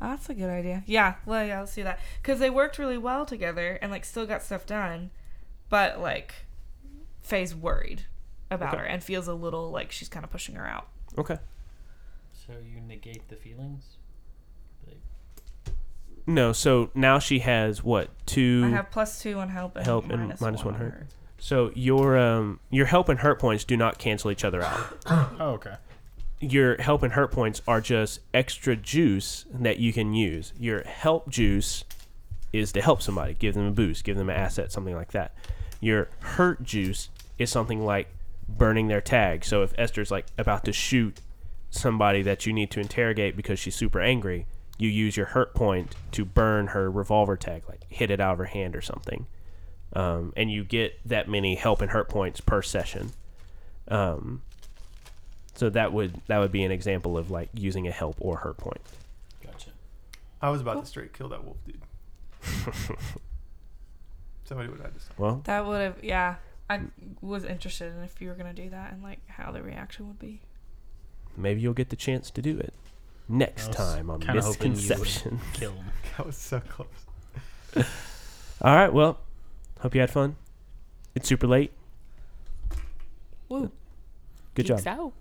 That's 0.00 0.28
a 0.28 0.34
good 0.34 0.50
idea. 0.50 0.82
Yeah, 0.86 1.14
well, 1.26 1.44
yeah, 1.46 1.60
let's 1.60 1.74
do 1.74 1.84
that. 1.84 2.00
Because 2.20 2.38
they 2.40 2.50
worked 2.50 2.78
really 2.78 2.98
well 2.98 3.24
together 3.24 3.78
and, 3.80 3.92
like, 3.92 4.04
still 4.04 4.26
got 4.26 4.42
stuff 4.42 4.66
done. 4.66 5.10
But, 5.68 6.00
like, 6.00 6.34
Faye's 7.22 7.54
worried 7.54 8.02
about 8.50 8.74
Okay. 8.74 8.78
her 8.82 8.84
and 8.84 9.02
feels 9.02 9.28
a 9.28 9.34
little 9.34 9.70
like 9.70 9.92
she's 9.92 10.08
kind 10.08 10.24
of 10.24 10.30
pushing 10.30 10.56
her 10.56 10.66
out. 10.66 10.88
Okay. 11.16 11.38
So 12.34 12.52
you 12.54 12.80
negate 12.80 13.28
the 13.28 13.36
feelings? 13.36 13.96
Like, 14.86 15.00
No, 16.26 16.52
so 16.52 16.90
now 16.94 17.18
she 17.18 17.38
has 17.38 17.82
what 17.82 18.10
two? 18.26 18.62
I 18.66 18.70
have 18.70 18.90
plus 18.90 19.22
two 19.22 19.38
on 19.38 19.48
help 19.50 19.76
and 19.76 19.84
Help 19.86 20.10
and 20.10 20.20
minus, 20.22 20.40
minus 20.40 20.64
one, 20.64 20.74
one 20.74 20.82
on 20.82 20.90
hurt. 20.90 20.98
her. 21.00 21.06
so 21.38 21.70
your 21.74 22.18
um 22.18 22.58
your 22.70 22.86
help 22.86 23.08
and 23.08 23.20
hurt 23.20 23.38
points 23.38 23.64
do 23.64 23.76
not 23.76 23.98
cancel 23.98 24.30
each 24.30 24.44
other 24.44 24.62
out. 24.62 24.98
oh, 25.06 25.52
okay. 25.52 25.76
Your 26.42 26.76
help 26.82 27.04
and 27.04 27.12
hurt 27.12 27.30
points 27.30 27.62
are 27.68 27.80
just 27.80 28.18
extra 28.34 28.74
juice 28.74 29.46
that 29.52 29.78
you 29.78 29.92
can 29.92 30.12
use. 30.12 30.52
Your 30.58 30.82
help 30.82 31.30
juice 31.30 31.84
is 32.52 32.72
to 32.72 32.82
help 32.82 33.00
somebody, 33.00 33.34
give 33.34 33.54
them 33.54 33.66
a 33.66 33.70
boost, 33.70 34.02
give 34.02 34.16
them 34.16 34.28
an 34.28 34.34
asset, 34.34 34.72
something 34.72 34.96
like 34.96 35.12
that. 35.12 35.36
Your 35.80 36.08
hurt 36.18 36.64
juice 36.64 37.10
is 37.38 37.48
something 37.48 37.84
like 37.84 38.08
burning 38.48 38.88
their 38.88 39.00
tag. 39.00 39.44
So 39.44 39.62
if 39.62 39.72
Esther's 39.78 40.10
like 40.10 40.26
about 40.36 40.64
to 40.64 40.72
shoot 40.72 41.20
somebody 41.70 42.22
that 42.22 42.44
you 42.44 42.52
need 42.52 42.72
to 42.72 42.80
interrogate 42.80 43.36
because 43.36 43.60
she's 43.60 43.76
super 43.76 44.00
angry, 44.00 44.46
you 44.78 44.88
use 44.88 45.16
your 45.16 45.26
hurt 45.26 45.54
point 45.54 45.94
to 46.10 46.24
burn 46.24 46.68
her 46.68 46.90
revolver 46.90 47.36
tag, 47.36 47.62
like 47.68 47.84
hit 47.88 48.10
it 48.10 48.18
out 48.18 48.32
of 48.32 48.38
her 48.38 48.46
hand 48.46 48.74
or 48.74 48.82
something. 48.82 49.26
Um, 49.92 50.32
and 50.36 50.50
you 50.50 50.64
get 50.64 50.98
that 51.06 51.28
many 51.28 51.54
help 51.54 51.80
and 51.80 51.92
hurt 51.92 52.08
points 52.08 52.40
per 52.40 52.62
session. 52.62 53.12
Um, 53.86 54.42
so 55.54 55.68
that 55.70 55.92
would 55.92 56.20
that 56.26 56.38
would 56.38 56.52
be 56.52 56.62
an 56.64 56.70
example 56.72 57.16
of 57.18 57.30
like 57.30 57.48
using 57.54 57.86
a 57.86 57.90
help 57.90 58.16
or 58.20 58.38
hurt 58.38 58.56
point. 58.56 58.80
Gotcha. 59.44 59.70
I 60.40 60.50
was 60.50 60.60
about 60.60 60.80
to 60.80 60.86
straight 60.86 61.12
kill 61.12 61.28
that 61.28 61.44
wolf 61.44 61.56
dude. 61.66 61.80
Somebody 64.44 64.68
would 64.68 64.78
have 64.80 64.86
had 64.92 64.94
to 64.94 65.00
stop. 65.00 65.18
Well, 65.18 65.40
That 65.44 65.66
would 65.66 65.80
have, 65.80 66.02
yeah. 66.04 66.36
I 66.68 66.80
was 67.20 67.44
interested 67.44 67.92
in 67.94 68.02
if 68.02 68.20
you 68.20 68.28
were 68.28 68.34
going 68.34 68.54
to 68.54 68.62
do 68.62 68.70
that 68.70 68.92
and, 68.92 69.02
like, 69.02 69.20
how 69.28 69.52
the 69.52 69.62
reaction 69.62 70.08
would 70.08 70.18
be. 70.18 70.40
maybe 71.36 71.60
you'll 71.60 71.72
get 71.74 71.90
the 71.90 71.96
chance 71.96 72.30
to 72.30 72.42
do 72.42 72.58
it 72.58 72.72
next 73.28 73.68
was 73.68 73.76
time 73.76 74.10
on 74.10 74.20
kinda 74.20 74.42
hoping 74.42 74.74
you 74.76 74.88
would 74.88 74.98
misconception. 75.00 75.40
Kill 75.52 75.72
him. 75.72 75.86
That 76.18 76.26
was 76.26 76.36
so 76.36 76.60
close. 76.60 77.86
All 78.60 78.74
right, 78.76 78.92
well, 78.92 79.18
hope 79.80 79.94
you 79.94 80.00
had 80.02 80.10
fun. 80.10 80.36
It's 81.14 81.26
super 81.28 81.46
late. 81.46 81.72
Woo. 83.48 83.70
Good 84.54 84.66
Think 84.66 84.80
job. 84.82 84.98
So. 84.98 85.12